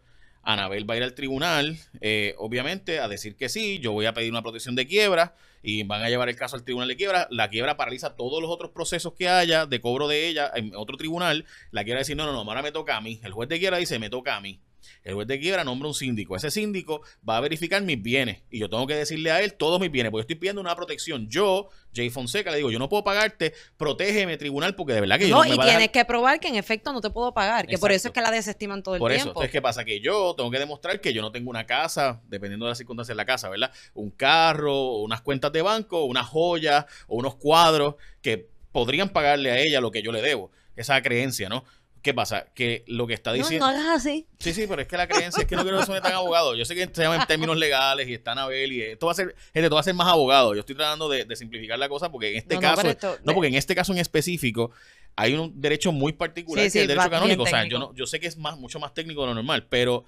Anabel 0.47 0.89
va 0.89 0.93
a 0.93 0.97
ir 0.97 1.03
al 1.03 1.13
tribunal, 1.13 1.77
eh, 1.99 2.33
obviamente, 2.37 2.99
a 3.01 3.09
decir 3.09 3.35
que 3.35 3.49
sí, 3.49 3.79
yo 3.79 3.91
voy 3.91 4.05
a 4.05 4.13
pedir 4.13 4.31
una 4.31 4.41
protección 4.41 4.75
de 4.75 4.87
quiebra, 4.87 5.35
y 5.61 5.83
van 5.83 6.01
a 6.03 6.09
llevar 6.09 6.29
el 6.29 6.37
caso 6.37 6.55
al 6.55 6.63
tribunal 6.63 6.87
de 6.87 6.95
quiebra, 6.95 7.27
la 7.31 7.49
quiebra 7.49 7.75
paraliza 7.75 8.15
todos 8.15 8.41
los 8.41 8.49
otros 8.49 8.71
procesos 8.71 9.13
que 9.13 9.27
haya 9.27 9.65
de 9.65 9.81
cobro 9.81 10.07
de 10.07 10.29
ella 10.29 10.49
en 10.55 10.73
otro 10.73 10.95
tribunal, 10.95 11.43
la 11.71 11.83
quiebra 11.83 11.99
decir, 11.99 12.15
no, 12.15 12.25
no, 12.25 12.31
no, 12.31 12.49
ahora 12.49 12.61
me 12.61 12.71
toca 12.71 12.95
a 12.95 13.01
mí, 13.01 13.19
el 13.23 13.33
juez 13.33 13.49
de 13.49 13.59
quiebra 13.59 13.77
dice, 13.77 13.99
me 13.99 14.09
toca 14.09 14.37
a 14.37 14.39
mí. 14.39 14.61
El 15.03 15.15
juez 15.15 15.27
de 15.27 15.39
quiebra 15.39 15.63
nombra 15.63 15.87
un 15.87 15.93
síndico. 15.93 16.35
Ese 16.35 16.51
síndico 16.51 17.01
va 17.27 17.37
a 17.37 17.41
verificar 17.41 17.81
mis 17.81 18.01
bienes. 18.01 18.41
Y 18.49 18.59
yo 18.59 18.69
tengo 18.69 18.85
que 18.87 18.95
decirle 18.95 19.31
a 19.31 19.41
él 19.41 19.53
todos 19.53 19.79
mis 19.79 19.91
bienes. 19.91 20.11
Porque 20.11 20.21
estoy 20.21 20.35
pidiendo 20.35 20.61
una 20.61 20.75
protección. 20.75 21.27
Yo, 21.29 21.69
Jay 21.95 22.09
Fonseca, 22.09 22.51
le 22.51 22.57
digo, 22.57 22.71
yo 22.71 22.79
no 22.79 22.89
puedo 22.89 23.03
pagarte, 23.03 23.53
protégeme, 23.77 24.37
tribunal, 24.37 24.75
porque 24.75 24.93
de 24.93 25.01
verdad 25.01 25.17
que 25.19 25.27
yo 25.29 25.35
No, 25.35 25.43
no 25.43 25.49
me 25.49 25.55
y 25.55 25.67
tienes 25.67 25.89
que 25.89 26.05
probar 26.05 26.39
que 26.39 26.47
en 26.47 26.55
efecto 26.55 26.93
no 26.93 27.01
te 27.01 27.09
puedo 27.09 27.33
pagar, 27.33 27.67
que 27.67 27.77
por 27.77 27.91
eso 27.91 28.09
es 28.09 28.13
que 28.13 28.21
la 28.21 28.31
desestiman 28.31 28.83
todo 28.83 28.95
el 28.95 28.99
Por 28.99 29.11
eso, 29.11 29.17
tiempo. 29.23 29.31
entonces, 29.31 29.51
¿qué 29.51 29.61
pasa? 29.61 29.83
Que 29.85 29.99
yo 29.99 30.33
tengo 30.35 30.51
que 30.51 30.59
demostrar 30.59 30.99
que 31.01 31.13
yo 31.13 31.21
no 31.21 31.31
tengo 31.31 31.49
una 31.49 31.65
casa, 31.65 32.21
dependiendo 32.27 32.65
de 32.65 32.71
las 32.71 32.77
circunstancias 32.77 33.15
de 33.15 33.17
la 33.17 33.25
casa, 33.25 33.49
¿verdad? 33.49 33.71
Un 33.93 34.11
carro, 34.11 34.97
unas 34.97 35.21
cuentas 35.21 35.51
de 35.51 35.61
banco, 35.61 36.03
unas 36.05 36.27
joyas 36.27 36.85
o 37.07 37.15
unos 37.17 37.35
cuadros 37.35 37.95
que 38.21 38.47
podrían 38.71 39.09
pagarle 39.09 39.51
a 39.51 39.59
ella 39.59 39.81
lo 39.81 39.91
que 39.91 40.01
yo 40.01 40.11
le 40.11 40.21
debo. 40.21 40.51
Esa 40.75 41.01
creencia, 41.01 41.49
¿no? 41.49 41.63
¿Qué 42.07 42.13
pasa? 42.13 42.45
Que 42.55 42.85
lo 42.87 43.05
que 43.05 43.13
está 43.15 43.31
no, 43.31 43.35
diciendo... 43.35 43.65
no 43.65 43.69
hagas 43.77 43.97
así. 43.97 44.25
Sí, 44.39 44.53
sí, 44.53 44.65
pero 44.65 44.81
es 44.81 44.87
que 44.87 44.95
la 44.95 45.09
creencia 45.09 45.41
es 45.41 45.45
que 45.45 45.57
no 45.57 45.63
quiero 45.63 45.77
que 45.77 45.85
suene 45.85 45.99
tan 45.99 46.13
abogado. 46.13 46.55
Yo 46.55 46.63
sé 46.63 46.73
que 46.73 46.89
se 46.89 47.01
llaman 47.01 47.27
términos 47.27 47.57
legales 47.57 48.07
y 48.07 48.13
está 48.13 48.31
Anabel 48.31 48.71
y 48.71 48.81
esto 48.81 49.07
va 49.07 49.11
a 49.11 49.15
ser, 49.15 49.35
gente, 49.53 49.65
esto 49.65 49.75
va 49.75 49.81
a 49.81 49.83
ser 49.83 49.93
más 49.93 50.07
abogado. 50.07 50.53
Yo 50.53 50.61
estoy 50.61 50.75
tratando 50.77 51.09
de, 51.09 51.25
de 51.25 51.35
simplificar 51.35 51.77
la 51.77 51.89
cosa 51.89 52.09
porque 52.09 52.29
en 52.31 52.37
este 52.37 52.55
No, 52.55 52.61
no, 52.61 52.75
caso, 52.75 52.87
esto- 52.87 53.17
no, 53.25 53.33
porque 53.33 53.49
en 53.49 53.55
este 53.55 53.75
caso 53.75 53.91
en 53.91 53.97
específico 53.99 54.71
hay 55.17 55.33
un 55.33 55.59
derecho 55.59 55.91
muy 55.91 56.13
particular 56.13 56.63
Sí, 56.63 56.67
que 56.67 56.71
sí, 56.71 56.77
es 56.77 56.81
el 56.83 56.87
derecho 56.87 57.09
canónico. 57.09 57.43
O 57.43 57.45
sea, 57.45 57.67
yo, 57.67 57.77
no, 57.77 57.93
yo 57.93 58.05
sé 58.07 58.21
que 58.21 58.27
es 58.27 58.37
más, 58.37 58.57
mucho 58.57 58.79
más 58.79 58.93
técnico 58.93 59.19
de 59.23 59.27
lo 59.27 59.33
normal, 59.35 59.67
pero 59.67 60.05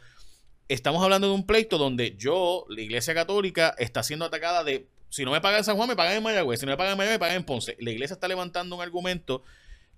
estamos 0.70 1.04
hablando 1.04 1.28
de 1.28 1.34
un 1.34 1.46
pleito 1.46 1.78
donde 1.78 2.16
yo, 2.18 2.66
la 2.70 2.80
Iglesia 2.80 3.14
Católica, 3.14 3.76
está 3.78 4.04
siendo 4.04 4.24
atacada 4.24 4.64
de 4.64 4.88
si 5.10 5.26
no 5.26 5.32
me 5.32 5.42
pagan 5.42 5.58
en 5.58 5.64
San 5.66 5.76
Juan, 5.76 5.90
me 5.90 5.98
pagan 5.98 6.16
en 6.16 6.24
Mayagüez. 6.24 6.62
Si 6.62 6.66
no 6.66 6.72
me 6.72 6.78
pagan 6.78 6.94
en 6.94 6.98
Mayagüez, 7.00 7.16
me 7.16 7.20
pagan 7.20 7.36
en 7.36 7.44
Ponce. 7.44 7.76
La 7.80 7.92
iglesia 7.92 8.14
está 8.14 8.30
levantando 8.30 8.76
un 8.78 8.82
argumento 8.82 9.44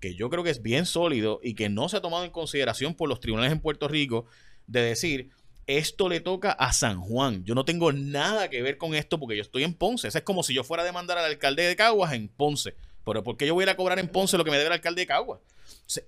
que 0.02 0.16
yo 0.16 0.28
creo 0.28 0.42
que 0.42 0.50
es 0.50 0.62
bien 0.62 0.84
sólido 0.84 1.38
y 1.44 1.54
que 1.54 1.68
no 1.68 1.88
se 1.88 1.96
ha 1.96 2.00
tomado 2.00 2.24
en 2.24 2.32
consideración 2.32 2.94
por 2.94 3.08
los 3.08 3.20
tribunales 3.20 3.52
en 3.52 3.60
Puerto 3.60 3.86
Rico, 3.86 4.26
de 4.66 4.82
decir, 4.82 5.30
esto 5.68 6.08
le 6.08 6.18
toca 6.18 6.50
a 6.50 6.72
San 6.72 7.00
Juan. 7.00 7.44
Yo 7.44 7.54
no 7.54 7.64
tengo 7.64 7.92
nada 7.92 8.50
que 8.50 8.62
ver 8.62 8.78
con 8.78 8.96
esto 8.96 9.20
porque 9.20 9.36
yo 9.36 9.42
estoy 9.42 9.62
en 9.62 9.74
Ponce. 9.74 10.08
Eso 10.08 10.18
es 10.18 10.24
como 10.24 10.42
si 10.42 10.54
yo 10.54 10.64
fuera 10.64 10.82
a 10.82 10.86
demandar 10.86 11.18
al 11.18 11.26
alcalde 11.26 11.62
de 11.62 11.76
Caguas 11.76 12.14
en 12.14 12.26
Ponce. 12.26 12.74
Pero 13.04 13.22
¿por 13.22 13.36
qué 13.36 13.46
yo 13.46 13.54
voy 13.54 13.62
a 13.62 13.66
ir 13.66 13.70
a 13.70 13.76
cobrar 13.76 14.00
en 14.00 14.08
Ponce 14.08 14.36
lo 14.36 14.44
que 14.44 14.50
me 14.50 14.56
debe 14.56 14.66
el 14.66 14.72
alcalde 14.72 15.02
de 15.02 15.06
Caguas? 15.06 15.38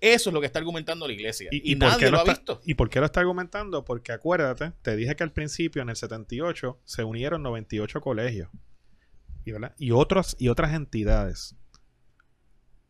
Eso 0.00 0.30
es 0.30 0.34
lo 0.34 0.40
que 0.40 0.46
está 0.46 0.58
argumentando 0.58 1.06
la 1.06 1.12
iglesia. 1.12 1.48
Y, 1.52 1.76
nadie 1.76 2.10
lo, 2.10 2.18
ha 2.18 2.24
visto. 2.24 2.60
¿Y 2.64 2.74
por 2.74 2.90
qué 2.90 2.98
lo 2.98 3.06
está 3.06 3.20
argumentando? 3.20 3.84
Porque 3.84 4.10
acuérdate, 4.10 4.72
te 4.82 4.96
dije 4.96 5.14
que 5.14 5.22
al 5.22 5.32
principio, 5.32 5.82
en 5.82 5.88
el 5.88 5.96
78, 5.96 6.80
se 6.84 7.04
unieron 7.04 7.44
98 7.44 8.00
colegios. 8.00 8.48
Y, 9.44 9.52
y, 9.78 9.90
otros, 9.92 10.34
y 10.40 10.48
otras 10.48 10.74
entidades. 10.74 11.54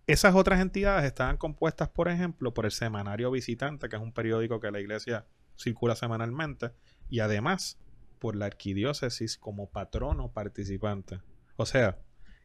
Esas 0.07 0.35
otras 0.35 0.61
entidades 0.61 1.05
estaban 1.07 1.38
compuestas, 1.38 1.88
por 1.88 2.09
ejemplo, 2.09 2.53
por 2.53 2.67
el 2.67 2.73
Semanario 2.73 3.31
Visitante, 3.31 3.88
que 3.88 3.97
es 3.97 4.03
un 4.03 4.12
periódico 4.12 4.61
que 4.61 4.71
la 4.71 4.81
iglesia 4.81 5.27
circula 5.57 5.97
semanalmente, 5.97 6.73
y 7.09 7.21
además 7.21 7.79
por 8.19 8.37
la 8.37 8.47
arquidiócesis 8.47 9.38
como 9.38 9.71
patrono 9.71 10.33
participante. 10.33 11.21
O 11.57 11.64
sea, 11.64 11.99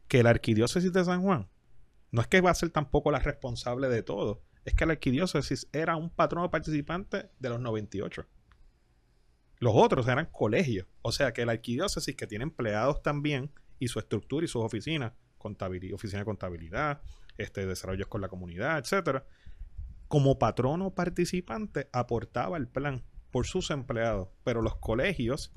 que 0.08 0.22
la 0.22 0.30
arquidiócesis 0.30 0.92
de 0.92 1.04
San 1.04 1.22
Juan 1.22 1.48
no 2.10 2.22
es 2.22 2.28
que 2.28 2.40
va 2.40 2.50
a 2.50 2.54
ser 2.54 2.70
tampoco 2.70 3.10
la 3.10 3.18
responsable 3.18 3.88
de 3.88 4.02
todo, 4.02 4.42
es 4.64 4.74
que 4.74 4.86
la 4.86 4.92
arquidiócesis 4.92 5.68
era 5.72 5.96
un 5.96 6.10
patrono 6.10 6.50
participante 6.50 7.30
de 7.38 7.48
los 7.48 7.60
98. 7.60 8.26
Los 9.58 9.72
otros 9.74 10.08
eran 10.08 10.26
colegios. 10.26 10.86
O 11.02 11.12
sea 11.12 11.32
que 11.32 11.44
la 11.44 11.52
arquidiócesis, 11.52 12.16
que 12.16 12.26
tiene 12.26 12.44
empleados 12.44 13.02
también, 13.02 13.52
y 13.78 13.88
su 13.88 13.98
estructura 13.98 14.44
y 14.44 14.48
sus 14.48 14.62
oficinas, 14.62 15.12
oficina 15.38 16.20
de 16.20 16.24
contabilidad, 16.24 17.00
este, 17.38 17.66
desarrollos 17.66 18.08
con 18.08 18.20
la 18.20 18.28
comunidad, 18.28 18.78
etcétera, 18.78 19.24
como 20.08 20.38
patrono 20.38 20.94
participante 20.94 21.88
aportaba 21.92 22.56
el 22.56 22.66
plan 22.66 23.04
por 23.30 23.46
sus 23.46 23.70
empleados. 23.70 24.28
Pero 24.44 24.62
los 24.62 24.76
colegios 24.76 25.52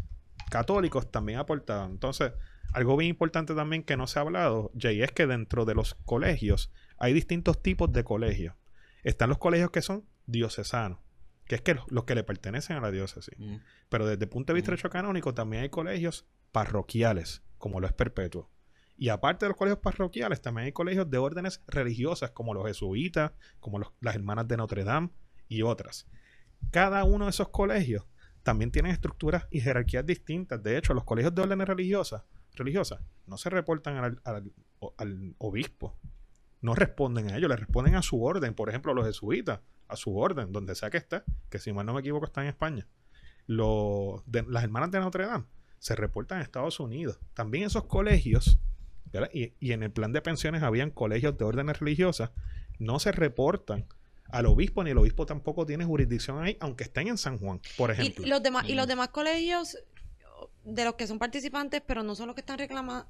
católicos 0.50 1.12
también 1.12 1.40
aportaban. 1.40 1.92
Entonces, 1.92 2.34
algo 2.74 2.98
bien 2.98 3.10
importante 3.10 3.56
también 3.56 3.84
que 3.84 3.98
no 3.98 4.08
se 4.08 4.20
ha 4.20 4.22
hablado, 4.22 4.72
Jay, 4.78 5.02
es 5.02 5.12
que 5.12 5.28
dentro 5.28 5.66
de 5.66 5.76
los 5.76 5.96
colegios 6.06 6.72
hay 6.98 7.14
distintos 7.14 7.62
tipos 7.62 7.92
de 7.92 8.04
colegios. 8.04 8.56
Están 9.04 9.30
los 9.30 9.38
colegios 9.38 9.72
que 9.72 9.82
son 9.82 10.06
diocesanos, 10.26 11.00
que 11.46 11.56
es 11.56 11.62
que 11.62 11.76
los, 11.90 12.04
que 12.06 12.16
le 12.16 12.24
pertenecen 12.24 12.78
a 12.78 12.82
la 12.82 12.92
diócesis. 12.92 13.34
Mm. 13.38 13.58
Pero 13.90 14.08
desde 14.08 14.24
el 14.24 14.30
punto 14.30 14.54
de 14.54 14.62
vista 14.62 14.74
mm. 14.74 14.92
canónico 14.92 15.34
también 15.34 15.64
hay 15.64 15.70
colegios 15.70 16.28
parroquiales, 16.52 17.44
como 17.58 17.80
lo 17.80 17.88
es 17.88 17.94
Perpetuo. 17.94 18.50
Y 18.98 19.10
aparte 19.10 19.46
de 19.46 19.50
los 19.50 19.58
colegios 19.58 19.80
parroquiales, 19.80 20.42
también 20.42 20.66
hay 20.66 20.72
colegios 20.72 21.10
de 21.10 21.18
órdenes 21.18 21.62
religiosas, 21.68 22.32
como 22.32 22.54
los 22.54 22.66
jesuitas, 22.66 23.32
como 23.60 23.80
las 24.00 24.16
hermanas 24.16 24.48
de 24.48 24.58
Notre 24.58 24.84
Dame 24.84 25.10
y 25.48 25.64
otras. 25.64 26.08
Cada 26.72 27.04
uno 27.04 27.26
de 27.26 27.32
esos 27.32 27.50
colegios 27.50 28.06
también 28.44 28.72
tienen 28.72 28.92
estructuras 28.92 29.48
y 29.50 29.62
jerarquías 29.62 30.06
distintas. 30.06 30.62
De 30.62 30.78
hecho, 30.78 30.94
los 30.94 31.04
colegios 31.04 31.34
de 31.34 31.42
órdenes 31.42 31.68
religiosas 31.68 32.24
religiosas 32.56 33.02
no 33.26 33.38
se 33.38 33.50
reportan 33.50 34.20
al, 34.24 35.36
obispo. 35.38 35.98
No 36.62 36.76
responden 36.76 37.30
a 37.30 37.38
ellos, 37.38 37.50
le 37.50 37.58
responden 37.58 37.96
a 37.96 38.02
su 38.02 38.24
orden. 38.24 38.54
Por 38.54 38.70
ejemplo, 38.70 38.94
los 38.94 39.06
jesuitas, 39.06 39.60
a 39.88 39.96
su 39.96 40.18
orden, 40.18 40.52
donde 40.52 40.76
sea 40.76 40.90
que 40.90 40.98
esté, 40.98 41.24
que 41.50 41.60
si 41.60 41.74
mal 41.74 41.86
no 41.86 41.94
me 41.94 42.00
equivoco 42.00 42.26
está 42.26 42.42
en 42.42 42.48
España. 42.48 42.88
Los, 43.48 44.24
de, 44.26 44.44
las 44.44 44.64
hermanas 44.64 44.90
de 44.92 45.00
Notre 45.00 45.26
Dame 45.26 45.46
se 45.80 45.96
reportan 45.96 46.38
en 46.38 46.44
Estados 46.44 46.80
Unidos. 46.80 47.20
También 47.34 47.66
esos 47.66 47.84
colegios, 47.86 48.60
y, 49.34 49.54
y, 49.60 49.72
en 49.72 49.84
el 49.84 49.92
plan 49.92 50.12
de 50.12 50.22
pensiones 50.22 50.64
habían 50.64 50.90
colegios 50.92 51.38
de 51.38 51.46
órdenes 51.46 51.80
religiosas, 51.80 52.32
no 52.80 53.00
se 53.00 53.12
reportan 53.12 53.86
al 54.30 54.48
obispo, 54.48 54.84
ni 54.84 54.92
el 54.92 54.98
obispo 54.98 55.26
tampoco 55.26 55.66
tiene 55.66 55.86
jurisdicción 55.86 56.44
ahí, 56.44 56.58
aunque 56.60 56.86
estén 56.86 57.08
en 57.08 57.18
San 57.18 57.38
Juan, 57.38 57.62
por 57.78 57.92
ejemplo. 57.92 58.26
¿Y 58.26 58.30
los 58.30 58.42
demás, 58.42 58.68
y 58.68 58.74
los 58.74 58.88
demás 58.88 59.10
colegios 59.10 59.78
de 60.64 60.86
los 60.86 60.96
que 60.96 61.08
son 61.08 61.20
participantes, 61.20 61.82
pero 61.86 62.04
no 62.04 62.16
son 62.16 62.28
los 62.28 62.36
que 62.36 62.42
están 62.42 62.58
reclamando, 62.58 63.08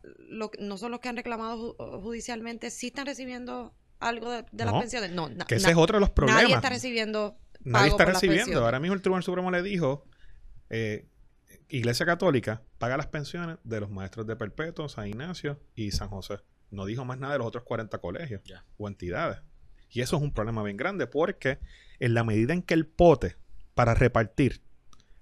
no 0.59 0.77
son 0.77 0.91
los 0.91 0.99
que 0.99 1.09
han 1.09 1.15
reclamado 1.15 1.75
judicialmente, 2.01 2.69
sí 2.71 2.87
están 2.87 3.05
recibiendo 3.05 3.73
algo 3.99 4.31
de, 4.31 4.65
las 4.65 4.73
pensiones. 4.73 5.11
No, 5.11 5.29
que 5.47 5.55
ese 5.55 5.71
es 5.71 5.77
otro 5.77 5.97
de 5.97 6.01
los 6.01 6.09
problemas. 6.09 6.43
Nadie 6.43 6.55
está 6.55 6.69
recibiendo. 6.69 7.37
Nadie 7.63 7.89
está 7.89 8.05
recibiendo. 8.05 8.63
Ahora 8.63 8.79
mismo 8.79 8.95
el 8.95 9.01
Tribunal 9.01 9.23
Supremo 9.23 9.49
le 9.51 9.61
dijo, 9.61 10.05
eh, 10.69 11.07
Iglesia 11.73 12.05
Católica 12.05 12.61
paga 12.77 12.97
las 12.97 13.07
pensiones 13.07 13.57
de 13.63 13.79
los 13.79 13.89
maestros 13.89 14.27
de 14.27 14.35
Perpetuo, 14.35 14.87
San 14.89 15.07
Ignacio 15.07 15.59
y 15.73 15.89
San 15.89 16.07
José. 16.07 16.37
No 16.69 16.85
dijo 16.85 17.03
más 17.03 17.17
nada 17.17 17.33
de 17.33 17.39
los 17.39 17.47
otros 17.47 17.63
40 17.63 17.97
colegios 17.97 18.43
o 18.77 18.87
entidades. 18.87 19.39
Y 19.89 20.01
eso 20.01 20.17
es 20.17 20.21
un 20.21 20.35
problema 20.35 20.61
bien 20.61 20.77
grande 20.77 21.07
porque 21.07 21.57
en 21.97 22.13
la 22.13 22.23
medida 22.23 22.53
en 22.53 22.61
que 22.61 22.75
el 22.75 22.85
pote 22.85 23.37
para 23.73 23.95
repartir 23.95 24.61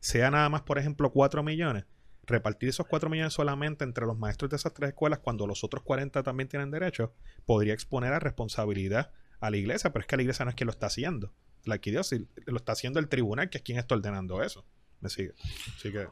sea 0.02 0.30
nada 0.30 0.50
más, 0.50 0.64
por 0.64 0.78
ejemplo, 0.78 1.14
4 1.14 1.42
millones, 1.42 1.86
repartir 2.24 2.68
esos 2.68 2.86
4 2.86 3.10
millones 3.10 3.32
solamente 3.32 3.86
entre 3.86 4.06
los 4.06 4.18
maestros 4.18 4.50
de 4.50 4.58
esas 4.58 4.74
tres 4.74 4.90
escuelas 4.90 5.20
cuando 5.20 5.48
los 5.48 5.64
otros 5.64 5.84
40 5.84 6.22
también 6.22 6.50
tienen 6.50 6.70
derecho, 6.70 7.14
podría 7.46 7.74
exponer 7.74 8.12
a 8.12 8.20
responsabilidad 8.20 9.14
a 9.40 9.52
la 9.52 9.56
iglesia, 9.56 9.94
pero 9.94 10.02
es 10.02 10.08
que 10.08 10.18
la 10.18 10.24
iglesia 10.24 10.44
no 10.44 10.50
es 10.50 10.56
quien 10.56 10.68
lo 10.68 10.72
está 10.72 10.88
haciendo. 10.88 11.34
La 11.64 11.76
arquidiócesis 11.76 12.28
lo 12.46 12.58
está 12.58 12.74
haciendo 12.74 13.00
el 13.00 13.08
tribunal, 13.08 13.50
que 13.50 13.60
es 13.60 13.64
quien 13.64 13.80
está 13.80 13.96
ordenando 13.96 14.44
eso. 14.44 14.66
Me 15.02 15.10
sigue. 15.10 15.34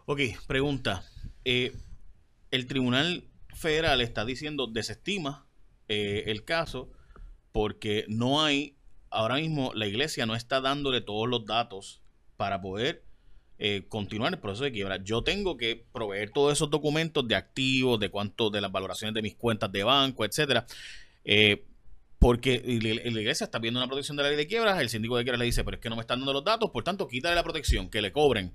Ok, 0.05 0.19
pregunta. 0.47 1.03
Eh, 1.45 1.73
el 2.51 2.67
tribunal 2.67 3.29
federal 3.53 4.01
está 4.01 4.25
diciendo 4.25 4.67
desestima 4.67 5.45
eh, 5.87 6.25
el 6.27 6.43
caso 6.43 6.91
porque 7.51 8.05
no 8.07 8.43
hay, 8.43 8.75
ahora 9.09 9.35
mismo 9.35 9.71
la 9.73 9.87
iglesia 9.87 10.25
no 10.25 10.35
está 10.35 10.61
dándole 10.61 11.01
todos 11.01 11.27
los 11.27 11.45
datos 11.45 12.01
para 12.37 12.61
poder 12.61 13.03
eh, 13.57 13.85
continuar 13.89 14.33
el 14.33 14.39
proceso 14.39 14.63
de 14.63 14.71
quiebra. 14.71 15.03
Yo 15.03 15.23
tengo 15.23 15.57
que 15.57 15.85
proveer 15.91 16.31
todos 16.31 16.53
esos 16.53 16.69
documentos 16.69 17.27
de 17.27 17.35
activos, 17.35 17.99
de 17.99 18.09
cuánto, 18.09 18.49
de 18.49 18.61
las 18.61 18.71
valoraciones 18.71 19.13
de 19.13 19.21
mis 19.21 19.35
cuentas 19.35 19.71
de 19.71 19.83
banco, 19.83 20.23
etcétera. 20.25 20.65
Eh, 21.25 21.65
porque 22.19 22.61
la 22.81 23.19
iglesia 23.21 23.45
está 23.45 23.59
viendo 23.59 23.79
una 23.79 23.87
protección 23.87 24.17
de 24.17 24.23
la 24.23 24.29
ley 24.29 24.37
de 24.37 24.47
quiebras, 24.47 24.79
el 24.79 24.89
síndico 24.89 25.17
de 25.17 25.23
quiebras 25.23 25.39
le 25.39 25.45
dice, 25.45 25.63
pero 25.63 25.75
es 25.75 25.81
que 25.81 25.89
no 25.89 25.95
me 25.95 26.01
están 26.01 26.19
dando 26.19 26.33
los 26.33 26.43
datos, 26.43 26.69
por 26.69 26.83
tanto, 26.83 27.07
quítale 27.07 27.35
la 27.35 27.43
protección, 27.43 27.89
que 27.89 28.01
le 28.01 28.11
cobren. 28.11 28.53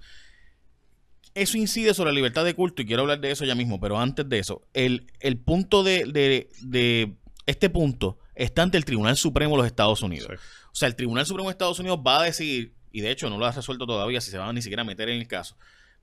Eso 1.34 1.58
incide 1.58 1.94
sobre 1.94 2.10
la 2.10 2.14
libertad 2.14 2.44
de 2.44 2.54
culto 2.54 2.82
y 2.82 2.86
quiero 2.86 3.02
hablar 3.02 3.20
de 3.20 3.32
eso 3.32 3.44
ya 3.44 3.54
mismo, 3.54 3.80
pero 3.80 3.98
antes 3.98 4.28
de 4.28 4.38
eso, 4.38 4.62
el, 4.72 5.06
el 5.20 5.36
punto 5.36 5.82
de, 5.82 6.04
de, 6.04 6.48
de, 6.62 7.16
este 7.46 7.70
punto 7.70 8.18
está 8.34 8.62
ante 8.62 8.76
el 8.76 8.84
Tribunal 8.84 9.16
Supremo 9.16 9.52
de 9.52 9.58
los 9.58 9.66
Estados 9.66 10.02
Unidos. 10.02 10.28
O 10.30 10.74
sea, 10.74 10.88
el 10.88 10.94
Tribunal 10.94 11.26
Supremo 11.26 11.48
de 11.48 11.52
Estados 11.52 11.78
Unidos 11.80 12.00
va 12.06 12.20
a 12.20 12.24
decidir 12.24 12.74
y 12.94 13.00
de 13.00 13.10
hecho 13.10 13.28
no 13.28 13.36
lo 13.36 13.46
ha 13.46 13.50
resuelto 13.50 13.86
todavía 13.86 14.20
si 14.20 14.30
se 14.30 14.38
va 14.38 14.48
a 14.48 14.52
ni 14.52 14.62
siquiera 14.62 14.82
a 14.82 14.84
meter 14.84 15.08
en 15.08 15.20
el 15.20 15.26
caso, 15.26 15.56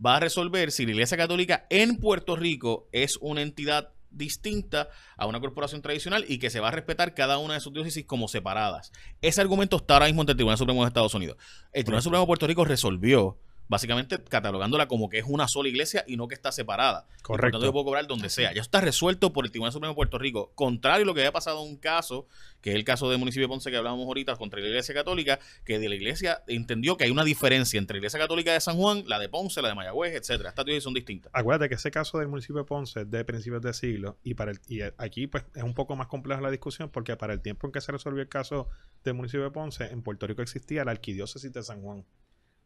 va 0.06 0.18
a 0.18 0.20
resolver 0.20 0.72
si 0.72 0.86
la 0.86 0.92
Iglesia 0.92 1.18
Católica 1.18 1.66
en 1.70 1.96
Puerto 1.98 2.36
Rico 2.36 2.90
es 2.92 3.18
una 3.22 3.42
entidad 3.42 3.94
distinta 4.10 4.90
a 5.16 5.26
una 5.26 5.40
corporación 5.40 5.82
tradicional 5.82 6.26
y 6.28 6.38
que 6.38 6.50
se 6.50 6.60
va 6.60 6.68
a 6.68 6.72
respetar 6.72 7.14
cada 7.16 7.38
una 7.38 7.54
de 7.54 7.62
sus 7.62 7.72
diócesis 7.72 8.06
como 8.06 8.28
separadas. 8.28 8.92
Ese 9.22 9.40
argumento 9.40 9.78
está 9.78 9.94
ahora 9.94 10.08
mismo 10.08 10.22
ante 10.22 10.34
el 10.34 10.38
Tribunal 10.38 10.58
Supremo 10.58 10.82
de 10.82 10.90
Estados 10.90 11.14
Unidos. 11.14 11.38
El 11.72 11.86
Tribunal 11.86 12.04
Supremo 12.04 12.24
de 12.24 12.28
Puerto 12.28 12.48
Rico 12.48 12.66
resolvió 12.66 13.40
básicamente 13.72 14.22
catalogándola 14.22 14.90
como 14.90 15.08
que 15.08 15.20
es 15.20 15.26
una 15.26 15.48
sola 15.48 15.70
iglesia 15.70 16.04
y 16.06 16.18
no 16.18 16.28
que 16.28 16.36
está 16.36 16.52
separada. 16.52 17.08
Correcto. 17.22 17.58
Por 17.58 17.66
yo 17.66 17.72
puedo 17.72 17.86
cobrar 17.86 18.06
donde 18.06 18.30
sea. 18.30 18.54
Ya 18.54 18.62
está 18.62 18.82
resuelto 18.82 19.32
por 19.32 19.46
el 19.46 19.52
Tribunal 19.52 19.72
Supremo 19.72 19.94
de 19.94 19.96
Puerto 19.96 20.18
Rico. 20.18 20.52
Contrario 20.56 21.04
a 21.04 21.06
lo 21.06 21.14
que 21.14 21.22
había 21.22 21.32
pasado 21.32 21.64
en 21.64 21.70
un 21.70 21.78
caso, 21.78 22.28
que 22.60 22.72
es 22.72 22.76
el 22.76 22.84
caso 22.84 23.10
del 23.10 23.18
municipio 23.18 23.48
de 23.48 23.48
Ponce 23.48 23.72
que 23.72 23.78
hablábamos 23.78 24.06
ahorita 24.08 24.36
contra 24.36 24.60
la 24.60 24.68
iglesia 24.68 24.94
católica, 24.94 25.40
que 25.64 25.80
de 25.80 25.88
la 25.88 25.96
iglesia 25.96 26.44
entendió 26.48 26.98
que 26.98 27.06
hay 27.06 27.12
una 27.12 27.24
diferencia 27.24 27.78
entre 27.78 27.94
la 27.94 28.00
iglesia 28.00 28.20
católica 28.20 28.52
de 28.52 28.60
San 28.60 28.76
Juan, 28.76 29.06
la 29.08 29.20
de 29.20 29.30
Ponce, 29.30 29.62
la 29.62 29.70
de 29.70 29.76
Mayagüez, 29.76 30.16
etcétera. 30.16 30.50
Estas 30.50 30.66
diócesis 30.66 30.84
son 30.84 30.94
distintas. 30.94 31.32
Acuérdate 31.34 31.70
que 31.70 31.76
ese 31.76 31.92
caso 31.92 32.20
del 32.20 32.28
municipio 32.28 32.58
de 32.58 32.66
Ponce 32.66 33.02
es 33.02 33.10
de 33.10 33.24
principios 33.24 33.62
de 33.62 33.74
siglo 33.74 34.18
y 34.22 34.34
para 34.34 34.52
el, 34.52 34.60
y 34.68 34.82
aquí 34.98 35.28
pues 35.28 35.46
es 35.56 35.64
un 35.64 35.74
poco 35.74 35.96
más 35.96 36.08
compleja 36.08 36.42
la 36.42 36.52
discusión 36.52 36.90
porque 36.90 37.16
para 37.16 37.32
el 37.32 37.40
tiempo 37.40 37.68
en 37.68 37.72
que 37.72 37.80
se 37.80 37.94
resolvió 37.94 38.22
el 38.22 38.28
caso 38.28 38.68
del 39.06 39.14
municipio 39.14 39.46
de 39.46 39.52
Ponce, 39.52 39.86
en 39.86 40.02
Puerto 40.02 40.28
Rico 40.28 40.42
existía 40.42 40.84
la 40.84 40.92
arquidiócesis 40.92 41.54
de 41.54 41.64
San 41.64 41.82
Juan. 41.82 42.04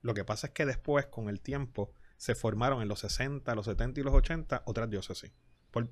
Lo 0.02 0.14
que 0.14 0.24
pasa 0.24 0.48
es 0.48 0.54
que 0.54 0.66
después, 0.66 1.06
con 1.08 1.30
el 1.30 1.42
tiempo, 1.42 1.92
se 2.18 2.36
formaron 2.36 2.82
en 2.82 2.88
los 2.88 3.00
60, 3.00 3.54
los 3.56 3.66
70 3.66 4.00
y 4.00 4.04
los 4.04 4.14
80 4.14 4.64
otras 4.66 4.90
diócesis. 4.90 5.32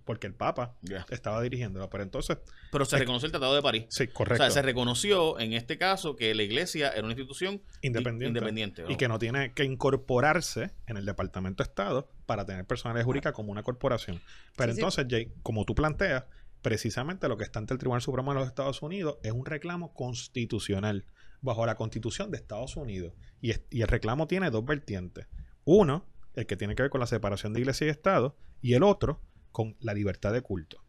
porque 0.05 0.27
el 0.27 0.33
Papa 0.33 0.77
estaba 1.09 1.41
dirigiéndola. 1.41 1.89
Pero 1.89 2.03
entonces. 2.03 2.37
Pero 2.71 2.85
se 2.85 2.97
reconoció 2.97 3.25
el 3.25 3.31
Tratado 3.33 3.53
de 3.53 3.61
París. 3.61 3.85
Sí, 3.89 4.07
correcto. 4.07 4.41
O 4.41 4.45
sea, 4.45 4.51
se 4.51 4.61
reconoció 4.61 5.37
en 5.39 5.51
este 5.51 5.77
caso 5.77 6.15
que 6.15 6.33
la 6.33 6.43
iglesia 6.43 6.89
era 6.91 7.01
una 7.01 7.11
institución 7.11 7.61
independiente. 7.81 8.85
Y 8.87 8.95
que 8.95 9.09
no 9.09 9.19
tiene 9.19 9.53
que 9.53 9.65
incorporarse 9.65 10.71
en 10.87 10.95
el 10.95 11.05
Departamento 11.05 11.63
de 11.63 11.67
Estado 11.67 12.09
para 12.25 12.45
tener 12.45 12.65
personalidad 12.65 13.03
jurídica 13.03 13.33
como 13.33 13.51
una 13.51 13.63
corporación. 13.63 14.21
Pero 14.55 14.71
entonces, 14.71 15.05
Jay, 15.09 15.33
como 15.43 15.65
tú 15.65 15.75
planteas, 15.75 16.23
precisamente 16.61 17.27
lo 17.27 17.35
que 17.35 17.43
está 17.43 17.59
ante 17.59 17.73
el 17.73 17.79
Tribunal 17.79 18.01
Supremo 18.01 18.33
de 18.33 18.39
los 18.39 18.47
Estados 18.47 18.81
Unidos 18.81 19.17
es 19.21 19.33
un 19.33 19.45
reclamo 19.45 19.93
constitucional 19.93 21.05
bajo 21.43 21.65
la 21.65 21.75
Constitución 21.75 22.31
de 22.31 22.37
Estados 22.37 22.75
Unidos. 22.75 23.13
Y, 23.41 23.51
el 23.51 23.87
reclamo 23.87 24.25
tiene 24.27 24.49
dos 24.49 24.65
vertientes. 24.65 25.27
Uno, 25.65 26.07
el 26.33 26.47
que 26.47 26.57
tiene 26.57 26.73
que 26.73 26.83
ver 26.83 26.89
con 26.89 27.01
la 27.01 27.05
separación 27.05 27.53
de 27.53 27.59
iglesia 27.59 27.85
y 27.85 27.89
Estado, 27.91 28.35
y 28.61 28.73
el 28.73 28.81
otro, 28.81 29.21
con 29.51 29.75
la 29.79 29.93
libertad 29.93 30.33
de 30.33 30.41
culto. 30.41 30.83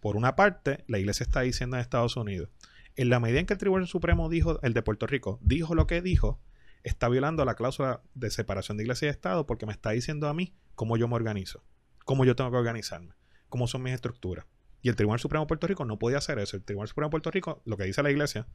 Por 0.00 0.16
una 0.16 0.36
parte, 0.36 0.84
la 0.86 0.98
iglesia 0.98 1.24
está 1.24 1.40
diciendo 1.40 1.76
en 1.76 1.80
Estados 1.80 2.16
Unidos, 2.16 2.50
En 2.96 3.08
la 3.08 3.18
medida 3.18 3.40
en 3.40 3.46
que 3.46 3.54
el 3.54 3.58
Tribunal 3.58 3.88
Supremo 3.88 4.28
dijo, 4.28 4.60
el 4.62 4.72
de 4.72 4.82
Puerto 4.82 5.08
Rico, 5.08 5.40
dijo 5.42 5.74
lo 5.74 5.88
que 5.88 6.00
dijo, 6.00 6.40
está 6.84 7.08
violando 7.08 7.44
la 7.44 7.56
cláusula 7.56 8.02
de 8.14 8.30
separación 8.30 8.76
de 8.76 8.84
iglesia 8.84 9.06
y 9.06 9.10
Estado 9.10 9.46
porque 9.46 9.66
me 9.66 9.72
está 9.72 9.90
diciendo 9.90 10.28
a 10.28 10.34
mí 10.34 10.54
cómo 10.76 10.96
yo 10.96 11.08
me 11.08 11.16
organizo, 11.16 11.64
cómo 12.04 12.24
yo 12.24 12.36
tengo 12.36 12.52
que 12.52 12.58
organizarme, 12.58 13.14
cómo 13.48 13.66
son 13.66 13.82
mis 13.82 13.94
estructuras. 13.94 14.46
Y 14.80 14.90
el 14.90 14.96
Tribunal 14.96 15.18
Supremo 15.18 15.44
de 15.44 15.48
Puerto 15.48 15.66
Rico 15.66 15.86
no 15.86 15.98
podía 15.98 16.18
hacer 16.18 16.38
eso. 16.38 16.58
El 16.58 16.62
Tribunal 16.62 16.88
Supremo 16.88 17.08
de 17.08 17.12
Puerto 17.12 17.30
Rico, 17.30 17.62
lo 17.64 17.78
que 17.78 17.84
dice 17.84 18.02
la 18.02 18.10
iglesia, 18.10 18.46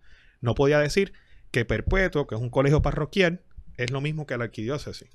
no 0.41 0.53
podía 0.53 0.79
decir 0.79 1.11
que 1.51 1.65
Perpetuo, 1.65 2.27
que 2.27 2.35
es 2.35 2.41
un 2.41 2.49
colegio 2.49 2.81
parroquial, 2.81 3.41
es 3.77 3.91
lo 3.91 4.01
mismo 4.01 4.25
que 4.25 4.37
la 4.37 4.45
arquidiócesis. 4.45 5.09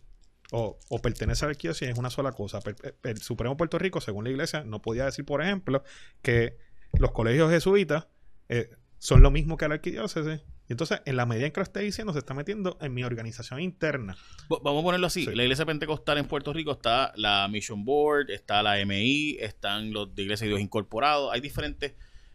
O, 0.53 0.79
o 0.89 0.99
pertenece 1.01 1.45
a 1.45 1.49
la 1.49 1.53
arquidiócesis, 1.53 1.89
es 1.89 1.99
una 1.99 2.11
sola 2.11 2.33
cosa. 2.33 2.61
Per- 2.61 2.77
eh, 2.83 2.95
El 3.05 3.19
Supremo 3.19 3.57
Puerto 3.57 3.79
Rico, 3.79 4.01
según 4.01 4.25
la 4.25 4.31
iglesia, 4.31 4.63
no 4.65 4.81
podía 4.83 5.05
decir, 5.07 5.25
por 5.25 5.43
ejemplo, 5.43 5.83
que 6.23 6.57
los 6.99 7.13
colegios 7.13 7.51
jesuitas 7.51 8.07
eh, 8.49 8.71
son 8.99 9.23
lo 9.23 9.31
mismo 9.31 9.57
que 9.57 9.69
la 9.69 9.75
arquidiócesis. 9.75 10.43
Y 10.69 10.73
entonces, 10.73 11.03
en 11.05 11.17
la 11.17 11.27
medida 11.27 11.47
en 11.47 11.53
que 11.53 11.61
lo 11.61 11.65
esté 11.65 11.81
diciendo, 11.81 12.13
se 12.15 12.21
está 12.21 12.33
metiendo 12.33 12.79
en 12.81 12.95
mi 12.95 13.05
organización 13.05 13.61
interna. 13.61 14.17
Vamos 14.49 14.81
a 14.81 14.85
ponerlo 14.85 15.07
así. 15.09 15.25
Sí. 15.27 15.35
La 15.35 15.43
iglesia 15.43 15.67
pentecostal 15.67 16.17
en 16.19 16.27
Puerto 16.27 16.53
Rico 16.55 16.73
está 16.73 17.13
la 17.17 17.47
Mission 17.49 17.85
Board, 17.85 18.31
está 18.31 18.63
la 18.63 18.83
MI, 18.87 19.37
están 19.41 19.93
los 19.93 20.15
de 20.15 20.23
Iglesia 20.23 20.45
de 20.47 20.51
Dios 20.51 20.61
Incorporados. 20.63 21.31
Hay 21.35 21.41
diferentes 21.43 21.95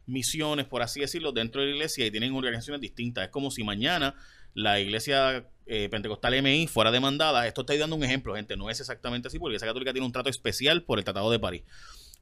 misiones, 0.10 0.66
por 0.66 0.82
así 0.82 1.00
decirlo, 1.00 1.32
dentro 1.32 1.62
de 1.62 1.68
la 1.68 1.74
iglesia 1.76 2.06
y 2.06 2.12
tienen 2.12 2.34
organizaciones 2.34 2.82
distintas. 2.82 3.26
Es 3.26 3.30
como 3.30 3.52
si 3.52 3.64
mañana 3.64 4.16
la 4.54 4.80
iglesia 4.80 5.46
eh, 5.68 5.88
pentecostal 5.90 6.34
MI 6.42 6.68
fuera 6.68 6.92
demandada. 6.92 7.48
Esto 7.48 7.62
estoy 7.62 7.78
dando 7.78 7.96
un 7.96 8.04
ejemplo, 8.04 8.36
gente. 8.36 8.58
No 8.58 8.70
es 8.70 8.80
exactamente 8.80 9.28
así, 9.28 9.38
porque 9.40 9.52
la 9.52 9.54
iglesia 9.56 9.68
católica 9.68 9.94
tiene 9.94 10.06
un 10.06 10.12
trato 10.12 10.30
especial 10.30 10.84
por 10.84 10.98
el 11.00 11.06
Tratado 11.06 11.30
de 11.32 11.40
París. 11.40 11.64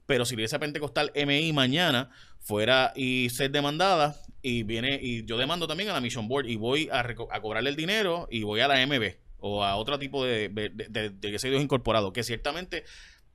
Pero 0.06 0.24
si 0.24 0.34
la 0.36 0.40
iglesia 0.42 0.58
pentecostal 0.58 1.12
MI 1.14 1.52
mañana 1.52 2.10
fuera 2.38 2.92
y 2.96 3.28
ser 3.30 3.50
demandada 3.50 4.16
y 4.40 4.62
viene 4.62 4.98
y 5.02 5.24
yo 5.26 5.36
demando 5.36 5.66
también 5.66 5.90
a 5.90 5.92
la 5.92 6.00
Mission 6.00 6.28
Board 6.28 6.46
y 6.46 6.56
voy 6.56 6.88
a, 6.92 7.04
cobrarle 7.40 7.70
el 7.70 7.76
dinero 7.76 8.26
y 8.30 8.42
voy 8.42 8.60
a 8.60 8.68
la 8.68 8.86
MB 8.86 9.02
o 9.40 9.62
a 9.64 9.76
otro 9.76 9.98
tipo 9.98 10.24
de, 10.24 10.48
de, 10.48 10.70
de, 10.70 11.10
de- 11.10 11.38
de 11.38 11.60
incorporado, 11.60 12.12
que 12.12 12.22
ciertamente 12.22 12.84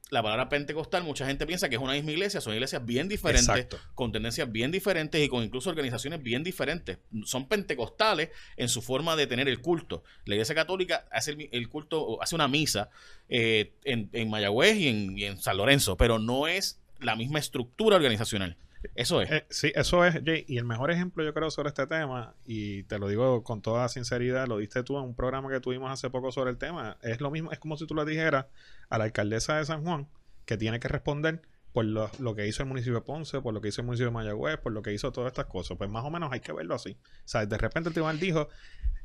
la 0.09 0.21
palabra 0.21 0.47
pentecostal 0.47 1.03
mucha 1.03 1.25
gente 1.25 1.45
piensa 1.47 1.69
que 1.69 1.75
es 1.75 1.81
una 1.81 1.93
misma 1.93 2.11
iglesia, 2.11 2.39
son 2.39 2.53
iglesias 2.53 2.85
bien 2.85 3.07
diferentes, 3.07 3.47
Exacto. 3.49 3.79
con 3.95 4.11
tendencias 4.11 4.51
bien 4.51 4.69
diferentes 4.71 5.19
y 5.23 5.27
con 5.27 5.43
incluso 5.43 5.69
organizaciones 5.69 6.21
bien 6.21 6.43
diferentes. 6.43 6.99
Son 7.25 7.47
pentecostales 7.47 8.29
en 8.57 8.69
su 8.69 8.81
forma 8.81 9.15
de 9.15 9.25
tener 9.27 9.47
el 9.47 9.59
culto. 9.59 10.03
La 10.25 10.35
iglesia 10.35 10.53
católica 10.53 11.05
hace 11.11 11.31
el, 11.31 11.49
el 11.51 11.69
culto, 11.69 12.21
hace 12.21 12.35
una 12.35 12.47
misa 12.47 12.89
eh, 13.29 13.73
en, 13.85 14.09
en 14.13 14.29
Mayagüez 14.29 14.77
y 14.77 14.87
en, 14.87 15.17
y 15.17 15.23
en 15.25 15.37
San 15.41 15.57
Lorenzo, 15.57 15.97
pero 15.97 16.19
no 16.19 16.47
es 16.47 16.79
la 16.99 17.15
misma 17.15 17.39
estructura 17.39 17.95
organizacional. 17.95 18.57
Eso 18.95 19.21
es. 19.21 19.31
Eh, 19.31 19.45
sí, 19.49 19.71
eso 19.75 20.05
es, 20.05 20.21
Jay. 20.25 20.45
Y 20.47 20.57
el 20.57 20.65
mejor 20.65 20.91
ejemplo, 20.91 21.23
yo 21.23 21.33
creo, 21.33 21.49
sobre 21.51 21.69
este 21.69 21.87
tema, 21.87 22.35
y 22.45 22.83
te 22.83 22.99
lo 22.99 23.07
digo 23.07 23.43
con 23.43 23.61
toda 23.61 23.87
sinceridad, 23.89 24.47
lo 24.47 24.57
diste 24.57 24.83
tú 24.83 24.97
en 24.97 25.03
un 25.03 25.15
programa 25.15 25.49
que 25.49 25.59
tuvimos 25.59 25.91
hace 25.91 26.09
poco 26.09 26.31
sobre 26.31 26.51
el 26.51 26.57
tema. 26.57 26.97
Es 27.01 27.21
lo 27.21 27.31
mismo, 27.31 27.51
es 27.51 27.59
como 27.59 27.77
si 27.77 27.87
tú 27.87 27.95
le 27.95 28.05
dijeras 28.05 28.45
a 28.89 28.97
la 28.97 29.05
alcaldesa 29.05 29.57
de 29.57 29.65
San 29.65 29.83
Juan 29.83 30.07
que 30.45 30.57
tiene 30.57 30.79
que 30.79 30.87
responder 30.87 31.41
por 31.71 31.85
lo, 31.85 32.09
lo 32.19 32.35
que 32.35 32.47
hizo 32.47 32.61
el 32.61 32.69
municipio 32.69 32.95
de 32.95 33.01
Ponce, 33.01 33.41
por 33.41 33.53
lo 33.53 33.61
que 33.61 33.69
hizo 33.69 33.81
el 33.81 33.87
municipio 33.87 34.07
de 34.07 34.13
Mayagüez, 34.13 34.57
por 34.57 34.71
lo 34.71 34.81
que 34.81 34.93
hizo 34.93 35.11
todas 35.11 35.31
estas 35.31 35.47
cosas. 35.47 35.77
Pues 35.77 35.89
más 35.89 36.05
o 36.05 36.11
menos 36.11 36.31
hay 36.31 36.39
que 36.39 36.53
verlo 36.53 36.75
así. 36.75 36.91
O 36.91 37.27
sea, 37.27 37.45
de 37.45 37.57
repente 37.57 37.89
el 37.89 37.93
tribunal 37.93 38.19
dijo: 38.19 38.47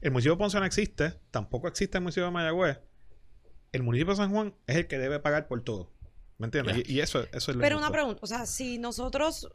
el 0.00 0.10
municipio 0.10 0.34
de 0.34 0.38
Ponce 0.38 0.60
no 0.60 0.66
existe, 0.66 1.14
tampoco 1.30 1.68
existe 1.68 1.98
el 1.98 2.02
municipio 2.02 2.26
de 2.26 2.30
Mayagüez. 2.32 2.80
El 3.72 3.82
municipio 3.82 4.12
de 4.12 4.16
San 4.16 4.30
Juan 4.30 4.54
es 4.66 4.76
el 4.76 4.86
que 4.86 4.98
debe 4.98 5.18
pagar 5.18 5.46
por 5.46 5.62
todo. 5.62 5.92
¿Me 6.38 6.46
entiendes? 6.46 6.88
Y, 6.88 6.94
y 6.94 7.00
eso, 7.00 7.24
eso 7.32 7.50
es 7.50 7.56
lo 7.56 7.60
Pero 7.60 7.76
una 7.78 7.90
pregunta, 7.90 8.20
o 8.22 8.26
sea, 8.26 8.46
si 8.46 8.78
nosotros 8.78 9.50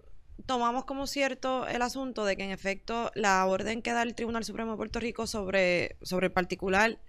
tomamos 0.46 0.86
como 0.86 1.08
cierto 1.08 1.68
el 1.68 1.82
asunto 1.82 2.26
de 2.26 2.36
que 2.36 2.44
en 2.44 2.52
efecto 2.52 3.12
la 3.16 3.46
orden 3.46 3.82
que 3.82 3.92
da 3.92 4.04
el 4.04 4.16
Tribunal 4.16 4.44
Supremo 4.44 4.72
de 4.72 4.78
Puerto 4.78 5.00
Rico 5.00 5.28
sobre, 5.28 5.98
sobre 6.02 6.28
el 6.28 6.34
particular 6.34 7.00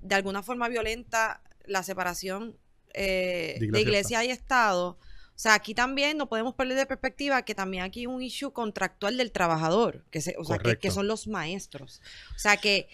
de 0.00 0.14
alguna 0.14 0.42
forma 0.42 0.68
violenta 0.68 1.42
la 1.64 1.82
separación 1.82 2.56
eh, 2.94 3.56
De 3.60 3.66
iglesia 3.66 3.72
de 3.72 3.78
y 3.78 3.82
iglesia 3.82 4.24
y 4.24 4.30
Estado, 4.30 4.98
o 5.34 5.38
sea, 5.42 5.54
aquí 5.54 5.74
también 5.74 6.18
no 6.18 6.28
podemos 6.28 6.54
perder 6.54 6.76
de 6.76 6.86
perspectiva 6.86 7.42
que 7.42 7.54
también 7.54 7.82
aquí 7.82 8.00
hay 8.00 8.06
un 8.06 8.22
issue 8.22 8.52
contractual 8.52 9.16
del 9.16 9.32
trabajador, 9.32 10.04
que, 10.10 10.20
se, 10.20 10.36
o 10.38 10.44
sea, 10.44 10.58
que, 10.58 10.90
son 10.90 11.08
los 11.08 11.26
maestros. 11.26 12.02
O 12.36 12.38
sea, 12.38 12.58
que 12.58 12.88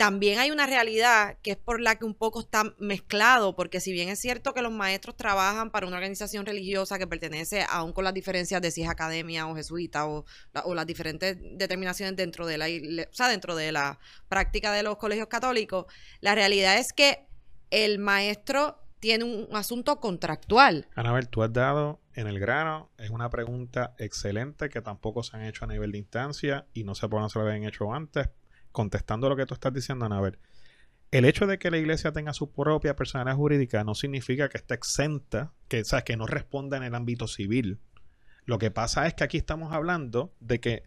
también 0.00 0.38
hay 0.38 0.50
una 0.50 0.64
realidad 0.64 1.36
que 1.42 1.50
es 1.50 1.56
por 1.58 1.78
la 1.78 1.96
que 1.96 2.06
un 2.06 2.14
poco 2.14 2.40
está 2.40 2.74
mezclado, 2.78 3.54
porque 3.54 3.80
si 3.80 3.92
bien 3.92 4.08
es 4.08 4.18
cierto 4.18 4.54
que 4.54 4.62
los 4.62 4.72
maestros 4.72 5.14
trabajan 5.14 5.70
para 5.70 5.86
una 5.86 5.96
organización 5.96 6.46
religiosa 6.46 6.98
que 6.98 7.06
pertenece, 7.06 7.66
aún 7.68 7.92
con 7.92 8.04
las 8.04 8.14
diferencias 8.14 8.62
de 8.62 8.70
si 8.70 8.80
es 8.82 8.88
academia 8.88 9.46
o 9.46 9.54
jesuita 9.54 10.06
o, 10.06 10.24
la- 10.54 10.62
o 10.62 10.74
las 10.74 10.86
diferentes 10.86 11.36
determinaciones 11.38 12.16
dentro 12.16 12.46
de 12.46 12.56
la 12.56 12.64
o 12.64 13.12
sea, 13.12 13.28
dentro 13.28 13.54
de 13.54 13.72
la 13.72 13.98
práctica 14.26 14.72
de 14.72 14.82
los 14.82 14.96
colegios 14.96 15.28
católicos, 15.28 15.84
la 16.22 16.34
realidad 16.34 16.78
es 16.78 16.94
que 16.94 17.26
el 17.68 17.98
maestro 17.98 18.78
tiene 19.00 19.24
un 19.24 19.48
asunto 19.54 20.00
contractual. 20.00 20.86
Anabel, 20.94 21.28
tú 21.28 21.42
has 21.42 21.52
dado 21.52 22.00
en 22.14 22.26
el 22.26 22.40
grano. 22.40 22.88
Es 22.96 23.10
una 23.10 23.28
pregunta 23.28 23.94
excelente 23.98 24.70
que 24.70 24.80
tampoco 24.80 25.22
se 25.22 25.36
han 25.36 25.44
hecho 25.44 25.66
a 25.66 25.68
nivel 25.68 25.92
de 25.92 25.98
instancia 25.98 26.64
y 26.72 26.84
no 26.84 26.94
qué 26.94 27.06
no 27.20 27.28
se 27.28 27.38
lo 27.38 27.44
habían 27.46 27.64
hecho 27.64 27.92
antes. 27.92 28.30
Contestando 28.72 29.28
lo 29.28 29.36
que 29.36 29.46
tú 29.46 29.54
estás 29.54 29.72
diciendo, 29.72 30.04
Anabel. 30.04 30.38
El 31.10 31.24
hecho 31.24 31.46
de 31.46 31.58
que 31.58 31.70
la 31.70 31.78
iglesia 31.78 32.12
tenga 32.12 32.32
su 32.32 32.52
propia 32.52 32.94
personalidad 32.94 33.36
jurídica 33.36 33.82
no 33.82 33.94
significa 33.94 34.48
que 34.48 34.58
esté 34.58 34.74
exenta, 34.74 35.52
que, 35.68 35.80
o 35.80 35.84
sea, 35.84 36.02
que 36.02 36.16
no 36.16 36.26
responda 36.26 36.76
en 36.76 36.84
el 36.84 36.94
ámbito 36.94 37.26
civil. 37.26 37.80
Lo 38.44 38.58
que 38.58 38.70
pasa 38.70 39.06
es 39.06 39.14
que 39.14 39.24
aquí 39.24 39.36
estamos 39.36 39.72
hablando 39.72 40.32
de 40.38 40.60
que 40.60 40.84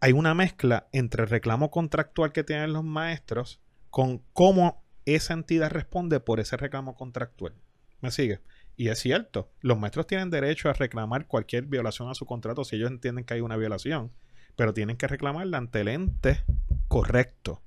hay 0.00 0.12
una 0.12 0.34
mezcla 0.34 0.88
entre 0.92 1.22
el 1.22 1.28
reclamo 1.28 1.70
contractual 1.70 2.32
que 2.32 2.42
tienen 2.42 2.72
los 2.72 2.82
maestros 2.82 3.60
con 3.90 4.22
cómo 4.32 4.84
esa 5.04 5.34
entidad 5.34 5.70
responde 5.70 6.20
por 6.20 6.40
ese 6.40 6.56
reclamo 6.56 6.94
contractual. 6.94 7.54
¿Me 8.00 8.10
sigue? 8.10 8.40
Y 8.76 8.88
es 8.88 8.98
cierto, 8.98 9.52
los 9.60 9.78
maestros 9.78 10.06
tienen 10.06 10.30
derecho 10.30 10.70
a 10.70 10.72
reclamar 10.72 11.26
cualquier 11.26 11.66
violación 11.66 12.08
a 12.08 12.14
su 12.14 12.24
contrato 12.24 12.64
si 12.64 12.76
ellos 12.76 12.90
entienden 12.90 13.24
que 13.24 13.34
hay 13.34 13.42
una 13.42 13.56
violación, 13.56 14.10
pero 14.56 14.72
tienen 14.72 14.96
que 14.96 15.06
reclamarla 15.06 15.58
ante 15.58 15.82
el 15.82 15.88
ente 15.88 16.44
correcto. 16.90 17.62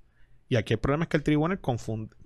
Y 0.50 0.58
aquí 0.58 0.74
el 0.74 0.80
problema 0.80 1.06
es 1.06 1.10
que 1.10 1.18
el 1.18 1.24
tribunal 1.24 1.60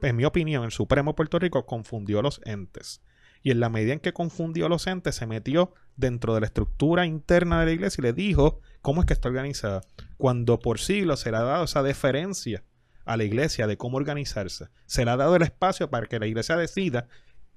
en 0.01 0.15
mi 0.15 0.25
opinión, 0.25 0.63
el 0.65 0.71
Supremo 0.71 1.11
de 1.11 1.15
Puerto 1.15 1.37
Rico 1.37 1.65
confundió 1.67 2.23
los 2.23 2.41
entes. 2.43 3.01
Y 3.43 3.51
en 3.51 3.59
la 3.59 3.69
medida 3.69 3.93
en 3.93 3.99
que 3.99 4.13
confundió 4.13 4.67
los 4.67 4.87
entes, 4.87 5.15
se 5.15 5.27
metió 5.27 5.73
dentro 5.95 6.33
de 6.33 6.41
la 6.41 6.47
estructura 6.47 7.05
interna 7.05 7.59
de 7.59 7.67
la 7.67 7.71
iglesia 7.71 8.01
y 8.01 8.05
le 8.05 8.13
dijo 8.13 8.61
cómo 8.81 9.01
es 9.01 9.05
que 9.05 9.13
está 9.13 9.29
organizada. 9.29 9.81
Cuando 10.17 10.57
por 10.57 10.79
siglos 10.79 11.19
se 11.19 11.29
le 11.31 11.37
ha 11.37 11.43
dado 11.43 11.65
esa 11.65 11.83
deferencia 11.83 12.63
a 13.05 13.15
la 13.15 13.23
iglesia 13.23 13.67
de 13.67 13.77
cómo 13.77 13.97
organizarse. 13.97 14.65
Se 14.87 15.05
le 15.05 15.11
ha 15.11 15.17
dado 15.17 15.35
el 15.35 15.43
espacio 15.43 15.89
para 15.91 16.07
que 16.07 16.17
la 16.19 16.25
iglesia 16.25 16.57
decida 16.57 17.07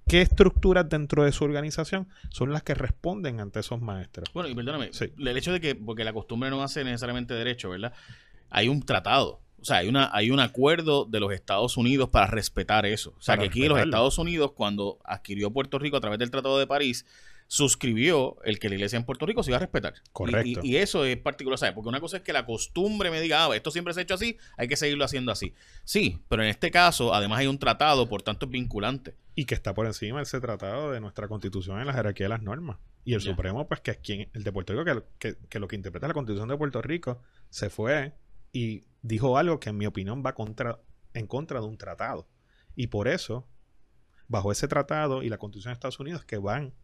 qué 0.06 0.20
estructuras 0.20 0.86
dentro 0.88 1.24
de 1.24 1.32
su 1.32 1.44
organización 1.44 2.08
son 2.28 2.52
las 2.52 2.62
que 2.62 2.74
responden 2.74 3.40
ante 3.40 3.60
esos 3.60 3.80
maestros. 3.80 4.30
Bueno, 4.34 4.50
y 4.50 4.54
perdóname, 4.54 4.90
Sí. 4.92 5.12
el 5.18 5.36
hecho 5.36 5.52
de 5.52 5.60
que, 5.60 5.74
porque 5.74 6.04
la 6.04 6.12
costumbre 6.12 6.50
no 6.50 6.62
hace 6.62 6.84
necesariamente 6.84 7.32
derecho, 7.34 7.70
¿verdad? 7.70 7.94
Hay 8.50 8.68
un 8.68 8.82
tratado, 8.82 9.40
o 9.60 9.64
sea, 9.64 9.78
hay, 9.78 9.88
una, 9.88 10.10
hay 10.12 10.30
un 10.30 10.40
acuerdo 10.40 11.04
de 11.04 11.20
los 11.20 11.32
Estados 11.32 11.76
Unidos 11.76 12.08
para 12.10 12.26
respetar 12.26 12.84
eso. 12.86 13.14
O 13.18 13.20
sea, 13.22 13.36
Para 13.36 13.42
que 13.44 13.48
aquí 13.50 13.68
los. 13.68 13.78
Estados 13.80 14.18
Unidos, 14.18 14.52
cuando 14.52 14.98
adquirió 15.04 15.50
Puerto 15.52 15.78
Rico 15.78 15.96
a 15.96 16.00
través 16.00 16.18
del 16.18 16.30
Tratado 16.30 16.58
de 16.58 16.66
París, 16.66 17.06
suscribió 17.54 18.36
el 18.44 18.58
que 18.60 18.68
la 18.68 18.76
iglesia 18.76 18.96
en 18.96 19.04
Puerto 19.04 19.26
Rico 19.26 19.42
se 19.42 19.50
iba 19.50 19.56
a 19.56 19.60
respetar. 19.60 19.94
Y- 19.96 20.10
Correcto. 20.12 20.60
Y, 20.62 20.70
y 20.70 20.76
eso 20.76 21.04
es 21.04 21.16
particular, 21.18 21.58
¿sabes? 21.58 21.74
Porque 21.74 21.88
una 21.88 22.00
cosa 22.00 22.18
es 22.18 22.22
que 22.22 22.32
la 22.32 22.46
costumbre 22.46 23.10
me 23.10 23.20
diga, 23.20 23.44
ah, 23.44 23.56
esto 23.56 23.70
siempre 23.72 23.92
se 23.92 24.00
ha 24.00 24.02
hecho 24.04 24.14
así, 24.14 24.38
hay 24.56 24.68
que 24.68 24.76
seguirlo 24.76 25.04
haciendo 25.04 25.32
así. 25.32 25.52
Sí, 25.84 26.20
pero 26.28 26.42
en 26.44 26.48
este 26.48 26.70
caso, 26.70 27.12
además 27.12 27.40
hay 27.40 27.48
un 27.48 27.58
tratado, 27.58 28.08
por 28.08 28.22
tanto 28.22 28.46
es 28.46 28.52
vinculante. 28.52 29.16
Y 29.34 29.44
que 29.46 29.54
está 29.54 29.74
por 29.74 29.86
encima 29.86 30.18
de 30.18 30.22
ese 30.24 30.40
tratado 30.40 30.92
de 30.92 31.00
nuestra 31.00 31.26
constitución 31.28 31.80
en 31.80 31.86
la 31.88 31.92
jerarquía 31.92 32.26
de 32.26 32.30
las 32.30 32.42
normas. 32.42 32.78
Y 33.04 33.14
el. 33.14 33.20
Supremo, 33.20 33.66
pues 33.66 33.80
que 33.80 33.90
es 33.92 33.96
quien, 33.98 34.28
el 34.32 34.44
de 34.44 34.52
Puerto 34.52 34.72
Rico, 34.72 34.84
que, 34.84 35.02
que- 35.18 35.38
que 35.48 35.58
lo 35.58 35.66
que 35.66 35.74
interpreta 35.76 36.06
la 36.06 36.14
constitución 36.14 36.48
de 36.48 36.56
Puerto 36.56 36.80
Rico, 36.82 37.20
se 37.48 37.68
fue 37.68 38.12
y 38.52 38.84
dijo 39.02 39.38
algo 39.38 39.60
que 39.60 39.70
en 39.70 39.78
mi 39.78 39.86
opinión 39.86 40.22
va 40.24 40.34
contra, 40.34 40.80
en 41.14 41.26
contra 41.26 41.60
de 41.60 41.66
un 41.66 41.78
tratado. 41.78 42.28
Y 42.76 42.88
por 42.88 43.08
eso, 43.08 43.48
bajo 44.28 44.52
ese 44.52 44.68
tratado 44.68 45.22
y 45.22 45.28
la 45.28 45.38
constitución 45.38 45.72
de 45.72 45.74
Estados 45.74 46.00
Unidos, 46.00 46.24
que 46.24 46.38
van 46.38 46.74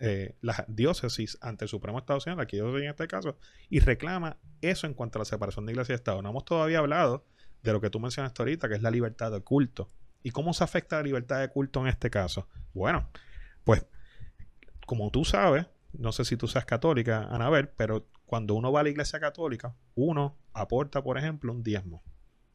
eh, 0.00 0.36
las 0.40 0.64
diócesis 0.68 1.38
ante 1.40 1.64
el 1.64 1.68
Supremo 1.68 1.98
de 1.98 2.02
Estados 2.02 2.26
Unidos, 2.26 2.42
aquí 2.42 2.58
en 2.58 2.84
este 2.84 3.06
caso, 3.06 3.38
y 3.70 3.80
reclama 3.80 4.38
eso 4.60 4.86
en 4.86 4.94
cuanto 4.94 5.18
a 5.18 5.20
la 5.20 5.24
separación 5.24 5.66
de 5.66 5.72
iglesia 5.72 5.92
y 5.92 5.96
Estado. 5.96 6.22
No 6.22 6.30
hemos 6.30 6.44
todavía 6.44 6.78
hablado 6.78 7.24
de 7.62 7.72
lo 7.72 7.80
que 7.80 7.90
tú 7.90 8.00
mencionaste 8.00 8.42
ahorita, 8.42 8.68
que 8.68 8.74
es 8.74 8.82
la 8.82 8.90
libertad 8.90 9.30
de 9.32 9.40
culto. 9.40 9.88
¿Y 10.22 10.30
cómo 10.30 10.54
se 10.54 10.64
afecta 10.64 10.96
la 10.96 11.02
libertad 11.02 11.40
de 11.40 11.48
culto 11.48 11.80
en 11.80 11.88
este 11.88 12.10
caso? 12.10 12.48
Bueno, 12.72 13.08
pues 13.62 13.86
como 14.86 15.10
tú 15.10 15.24
sabes, 15.24 15.66
no 15.98 16.12
sé 16.12 16.24
si 16.24 16.36
tú 16.36 16.46
seas 16.48 16.64
católica, 16.64 17.28
Anabel, 17.30 17.68
pero 17.68 18.06
cuando 18.26 18.54
uno 18.54 18.72
va 18.72 18.80
a 18.80 18.82
la 18.82 18.88
iglesia 18.90 19.20
católica, 19.20 19.74
uno 19.94 20.36
aporta, 20.52 21.02
por 21.02 21.18
ejemplo, 21.18 21.52
un 21.52 21.62
diezmo. 21.62 22.02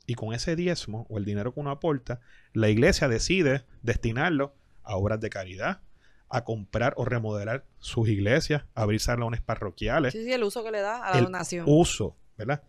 Y 0.05 0.15
con 0.15 0.33
ese 0.33 0.55
diezmo 0.55 1.05
o 1.09 1.17
el 1.17 1.25
dinero 1.25 1.53
que 1.53 1.59
uno 1.59 1.69
aporta, 1.71 2.19
la 2.53 2.69
iglesia 2.69 3.07
decide 3.07 3.65
destinarlo 3.83 4.55
a 4.83 4.95
obras 4.97 5.19
de 5.19 5.29
caridad, 5.29 5.81
a 6.29 6.43
comprar 6.43 6.93
o 6.97 7.05
remodelar 7.05 7.65
sus 7.79 8.07
iglesias, 8.09 8.63
a 8.75 8.81
abrir 8.83 8.99
salones 8.99 9.41
parroquiales, 9.41 10.13
Sí, 10.13 10.23
sí, 10.23 10.33
el 10.33 10.43
uso 10.43 10.63
que 10.63 10.71
le 10.71 10.81
da 10.81 11.05
a 11.05 11.11
la 11.11 11.17
El 11.19 11.25
donación. 11.25 11.65
uso. 11.67 12.15
¿verdad? 12.37 12.63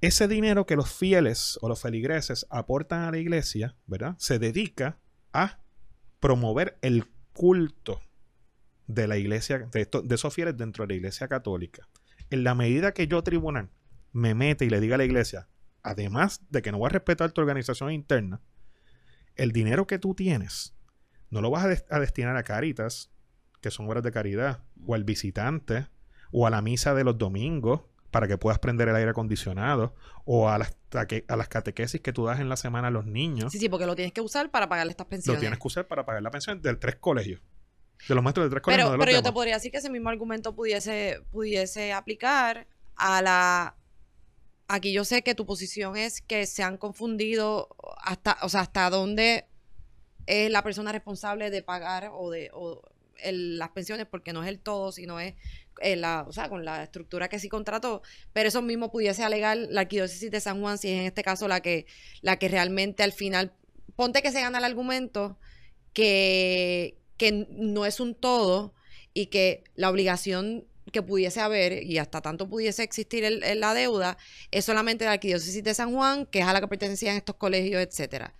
Ese 0.00 0.28
dinero 0.28 0.66
que 0.66 0.76
los 0.76 0.90
fieles 0.92 1.58
o 1.62 1.68
los 1.68 1.80
feligreses 1.80 2.46
aportan 2.50 3.02
a 3.04 3.10
la 3.10 3.18
iglesia, 3.18 3.76
¿verdad? 3.86 4.14
Se 4.18 4.38
dedica 4.38 4.98
a 5.32 5.60
promover 6.20 6.78
el 6.82 7.06
culto 7.32 8.00
de 8.86 9.06
la 9.06 9.16
iglesia, 9.16 9.58
de, 9.72 9.80
esto- 9.82 10.02
de 10.02 10.14
esos 10.14 10.32
fieles 10.34 10.56
dentro 10.56 10.84
de 10.84 10.88
la 10.88 10.94
iglesia 10.94 11.28
católica. 11.28 11.88
En 12.30 12.44
la 12.44 12.54
medida 12.54 12.92
que 12.92 13.06
yo, 13.08 13.22
tribunal, 13.22 13.70
me 14.12 14.34
mete 14.34 14.64
y 14.64 14.70
le 14.70 14.80
diga 14.80 14.94
a 14.94 14.98
la 14.98 15.04
iglesia, 15.04 15.48
además 15.82 16.40
de 16.50 16.62
que 16.62 16.72
no 16.72 16.78
voy 16.78 16.86
a 16.86 16.90
respetar 16.90 17.32
tu 17.32 17.40
organización 17.40 17.92
interna, 17.92 18.40
el 19.34 19.52
dinero 19.52 19.86
que 19.86 19.98
tú 19.98 20.14
tienes 20.14 20.74
no 21.30 21.40
lo 21.40 21.50
vas 21.50 21.64
a, 21.64 21.68
des- 21.68 21.84
a 21.90 21.98
destinar 22.00 22.36
a 22.36 22.42
Caritas, 22.44 23.10
que 23.60 23.70
son 23.70 23.88
obras 23.88 24.02
de 24.04 24.12
caridad, 24.12 24.60
o 24.86 24.94
al 24.94 25.02
visitante, 25.04 25.88
o 26.30 26.46
a 26.46 26.50
la 26.50 26.62
misa 26.62 26.94
de 26.94 27.02
los 27.04 27.18
domingos, 27.18 27.82
para 28.12 28.28
que 28.28 28.38
puedas 28.38 28.60
prender 28.60 28.88
el 28.88 28.94
aire 28.96 29.10
acondicionado, 29.10 29.94
o 30.24 30.48
a 30.48 30.56
las, 30.58 30.76
taque- 30.88 31.24
a 31.28 31.36
las 31.36 31.48
catequesis 31.48 32.00
que 32.00 32.12
tú 32.12 32.24
das 32.26 32.38
en 32.40 32.48
la 32.48 32.56
semana 32.56 32.88
a 32.88 32.90
los 32.92 33.06
niños. 33.06 33.52
Sí, 33.52 33.58
sí, 33.58 33.68
porque 33.68 33.86
lo 33.86 33.96
tienes 33.96 34.12
que 34.12 34.20
usar 34.20 34.50
para 34.50 34.68
pagarle 34.68 34.92
estas 34.92 35.06
Lo 35.06 35.10
pensiones. 35.10 35.40
tienes 35.40 35.58
que 35.58 35.66
usar 35.66 35.86
para 35.88 36.06
pagar 36.06 36.22
la 36.22 36.30
pensión 36.30 36.62
de 36.62 36.74
tres 36.76 36.96
colegios. 36.96 37.40
De 38.08 38.14
los 38.14 38.22
maestros 38.22 38.46
de 38.46 38.50
tres 38.50 38.62
colegios. 38.62 38.84
Pero, 38.84 38.84
no 38.88 38.92
de 38.92 38.96
los 38.98 39.04
pero 39.06 39.16
yo 39.18 39.22
te 39.22 39.32
podría 39.32 39.54
decir 39.54 39.70
que 39.72 39.78
ese 39.78 39.90
mismo 39.90 40.08
argumento 40.08 40.54
pudiese, 40.54 41.20
pudiese 41.30 41.92
aplicar 41.92 42.66
a 42.96 43.22
la... 43.22 43.74
Aquí 44.68 44.92
yo 44.92 45.04
sé 45.04 45.22
que 45.22 45.34
tu 45.34 45.46
posición 45.46 45.96
es 45.96 46.20
que 46.20 46.44
se 46.46 46.62
han 46.64 46.76
confundido 46.76 47.68
hasta, 48.02 48.36
o 48.42 48.48
sea, 48.48 48.62
hasta 48.62 48.90
dónde 48.90 49.46
es 50.26 50.50
la 50.50 50.62
persona 50.64 50.90
responsable 50.90 51.50
de 51.50 51.62
pagar 51.62 52.10
o 52.12 52.30
de 52.30 52.50
o 52.52 52.82
el- 53.22 53.58
las 53.58 53.70
pensiones, 53.70 54.06
porque 54.10 54.32
no 54.32 54.42
es 54.42 54.48
el 54.48 54.58
todo, 54.58 54.90
sino 54.90 55.20
es 55.20 55.34
eh, 55.80 55.94
la, 55.94 56.24
o 56.26 56.32
sea, 56.32 56.48
con 56.48 56.64
la 56.64 56.82
estructura 56.82 57.28
que 57.28 57.38
sí 57.38 57.48
contrató, 57.48 58.02
pero 58.32 58.48
eso 58.48 58.60
mismo 58.60 58.90
pudiese 58.90 59.22
alegar 59.22 59.56
la 59.56 59.82
arquidiócesis 59.82 60.30
de 60.32 60.40
San 60.40 60.60
Juan, 60.60 60.78
si 60.78 60.88
es 60.90 60.98
en 61.00 61.06
este 61.06 61.22
caso 61.22 61.46
la 61.46 61.60
que, 61.60 61.86
la 62.22 62.36
que 62.38 62.48
realmente 62.48 63.02
al 63.04 63.12
final, 63.12 63.52
ponte 63.94 64.20
que 64.20 64.32
se 64.32 64.40
gana 64.40 64.58
el 64.58 64.64
argumento 64.64 65.38
que, 65.92 66.96
que 67.16 67.46
no 67.50 67.86
es 67.86 68.00
un 68.00 68.14
todo 68.14 68.74
y 69.14 69.26
que 69.26 69.64
la 69.74 69.90
obligación 69.90 70.66
que 70.92 71.02
pudiese 71.02 71.40
haber 71.40 71.82
y 71.82 71.98
hasta 71.98 72.20
tanto 72.20 72.48
pudiese 72.48 72.82
existir 72.82 73.24
el- 73.24 73.60
la 73.60 73.74
deuda 73.74 74.18
es 74.50 74.64
solamente 74.64 75.04
la 75.04 75.12
arquidiócesis 75.12 75.64
de 75.64 75.74
San 75.74 75.92
Juan, 75.92 76.26
que 76.26 76.40
es 76.40 76.44
a 76.46 76.52
la 76.52 76.60
que 76.60 76.68
pertenecían 76.68 77.16
estos 77.16 77.36
colegios, 77.36 77.82
etcétera. 77.82 78.34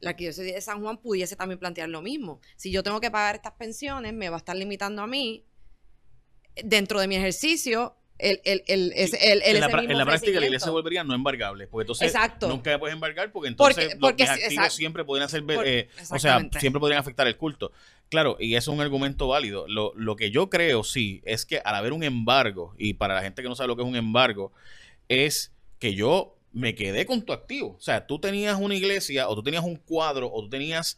La 0.00 0.10
arquidiócesis 0.10 0.54
de 0.54 0.60
San 0.60 0.80
Juan 0.80 0.98
pudiese 0.98 1.34
también 1.34 1.58
plantear 1.58 1.88
lo 1.88 2.00
mismo. 2.00 2.40
Si 2.56 2.70
yo 2.70 2.82
tengo 2.84 3.00
que 3.00 3.10
pagar 3.10 3.34
estas 3.34 3.54
pensiones, 3.54 4.12
me 4.14 4.28
va 4.28 4.36
a 4.36 4.38
estar 4.38 4.54
limitando 4.56 5.02
a 5.02 5.06
mí 5.06 5.44
dentro 6.64 7.00
de 7.00 7.08
mi 7.08 7.16
ejercicio 7.16 7.96
el, 8.18 8.40
el, 8.44 8.64
el, 8.66 8.92
ese- 8.96 9.32
el- 9.32 9.42
el 9.42 9.54
en, 9.56 9.60
la, 9.60 9.68
mismo 9.68 9.92
en 9.92 9.98
la 9.98 10.04
práctica 10.04 10.40
la 10.40 10.46
iglesia 10.46 10.70
volvería 10.70 11.04
no 11.04 11.14
embargable, 11.14 11.66
porque 11.68 11.82
entonces 11.84 12.08
Exacto. 12.08 12.48
nunca 12.48 12.78
puedes 12.78 12.94
embargar 12.94 13.30
porque 13.32 13.48
entonces 13.48 13.74
Porque- 13.76 13.94
los- 13.94 14.00
porque 14.00 14.22
activos 14.24 14.74
siempre 14.74 15.04
podrían 15.04 15.28
Por- 15.46 15.66
eh, 15.66 15.88
o 15.92 16.04
sea, 16.04 16.16
exactamente. 16.16 16.60
siempre 16.60 16.80
podrían 16.80 17.00
afectar 17.00 17.26
el 17.26 17.36
culto. 17.36 17.72
Claro, 18.08 18.36
y 18.40 18.54
eso 18.54 18.70
es 18.72 18.74
un 18.76 18.80
argumento 18.82 19.28
válido. 19.28 19.66
Lo, 19.68 19.92
lo 19.94 20.16
que 20.16 20.30
yo 20.30 20.48
creo, 20.50 20.82
sí, 20.82 21.20
es 21.24 21.44
que 21.44 21.58
al 21.64 21.74
haber 21.74 21.92
un 21.92 22.02
embargo, 22.02 22.74
y 22.78 22.94
para 22.94 23.14
la 23.14 23.22
gente 23.22 23.42
que 23.42 23.48
no 23.48 23.54
sabe 23.54 23.68
lo 23.68 23.76
que 23.76 23.82
es 23.82 23.88
un 23.88 23.96
embargo, 23.96 24.52
es 25.08 25.52
que 25.78 25.94
yo 25.94 26.34
me 26.52 26.74
quedé 26.74 27.04
con 27.06 27.22
tu 27.22 27.32
activo. 27.32 27.76
O 27.78 27.80
sea, 27.80 28.06
tú 28.06 28.18
tenías 28.18 28.58
una 28.58 28.74
iglesia, 28.74 29.28
o 29.28 29.34
tú 29.34 29.42
tenías 29.42 29.62
un 29.62 29.76
cuadro, 29.76 30.30
o 30.32 30.42
tú 30.42 30.48
tenías 30.48 30.96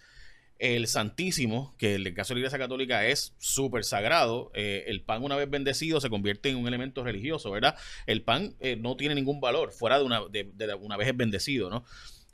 el 0.60 0.86
Santísimo, 0.86 1.74
que 1.78 1.94
en 1.94 2.06
el 2.06 2.14
caso 2.14 2.32
de 2.32 2.36
la 2.36 2.40
Iglesia 2.40 2.58
Católica 2.58 3.06
es 3.06 3.34
súper 3.38 3.82
sagrado. 3.82 4.52
Eh, 4.54 4.84
el 4.86 5.02
pan, 5.02 5.24
una 5.24 5.34
vez 5.34 5.48
bendecido, 5.48 6.00
se 6.00 6.10
convierte 6.10 6.50
en 6.50 6.56
un 6.56 6.68
elemento 6.68 7.02
religioso, 7.02 7.50
¿verdad? 7.50 7.76
El 8.06 8.22
pan 8.22 8.54
eh, 8.60 8.76
no 8.76 8.96
tiene 8.96 9.14
ningún 9.14 9.40
valor 9.40 9.72
fuera 9.72 9.98
de 9.98 10.04
una, 10.04 10.20
de, 10.30 10.50
de 10.54 10.74
una 10.74 10.96
vez 10.98 11.08
es 11.08 11.16
bendecido, 11.16 11.70
¿no? 11.70 11.84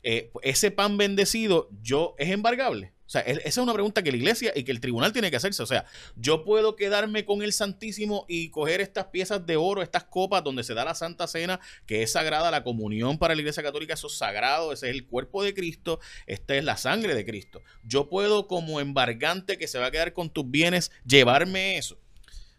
Eh, 0.09 0.31
ese 0.41 0.71
pan 0.71 0.95
bendecido, 0.95 1.69
yo, 1.81 2.15
¿es 2.17 2.29
embargable? 2.29 2.93
O 3.05 3.09
sea, 3.09 3.21
es- 3.21 3.39
esa 3.39 3.47
es 3.47 3.57
una 3.57 3.73
pregunta 3.73 4.01
que 4.03 4.11
la 4.11 4.15
iglesia 4.17 4.53
y 4.55 4.63
que 4.63 4.71
el 4.71 4.79
tribunal 4.79 5.11
tiene 5.11 5.29
que 5.29 5.35
hacerse. 5.35 5.61
O 5.63 5.65
sea, 5.65 5.83
yo 6.15 6.45
puedo 6.45 6.77
quedarme 6.77 7.25
con 7.25 7.41
el 7.41 7.51
Santísimo 7.51 8.25
y 8.29 8.49
coger 8.49 8.79
estas 8.79 9.07
piezas 9.07 9.45
de 9.45 9.57
oro, 9.57 9.81
estas 9.81 10.05
copas 10.05 10.45
donde 10.45 10.63
se 10.63 10.73
da 10.73 10.85
la 10.85 10.95
Santa 10.95 11.27
Cena, 11.27 11.59
que 11.85 12.03
es 12.03 12.13
sagrada, 12.13 12.51
la 12.51 12.63
comunión 12.63 13.17
para 13.17 13.35
la 13.35 13.41
iglesia 13.41 13.63
católica, 13.63 13.95
eso 13.95 14.07
es 14.07 14.13
sagrado, 14.17 14.71
ese 14.71 14.89
es 14.89 14.95
el 14.95 15.05
cuerpo 15.07 15.43
de 15.43 15.53
Cristo, 15.53 15.99
esta 16.25 16.55
es 16.55 16.63
la 16.63 16.77
sangre 16.77 17.13
de 17.15 17.25
Cristo. 17.25 17.61
Yo 17.83 18.07
puedo, 18.09 18.47
como 18.47 18.79
embargante 18.79 19.57
que 19.57 19.67
se 19.67 19.77
va 19.77 19.87
a 19.87 19.91
quedar 19.91 20.13
con 20.13 20.29
tus 20.29 20.49
bienes, 20.49 20.89
llevarme 21.05 21.77
eso. 21.77 21.97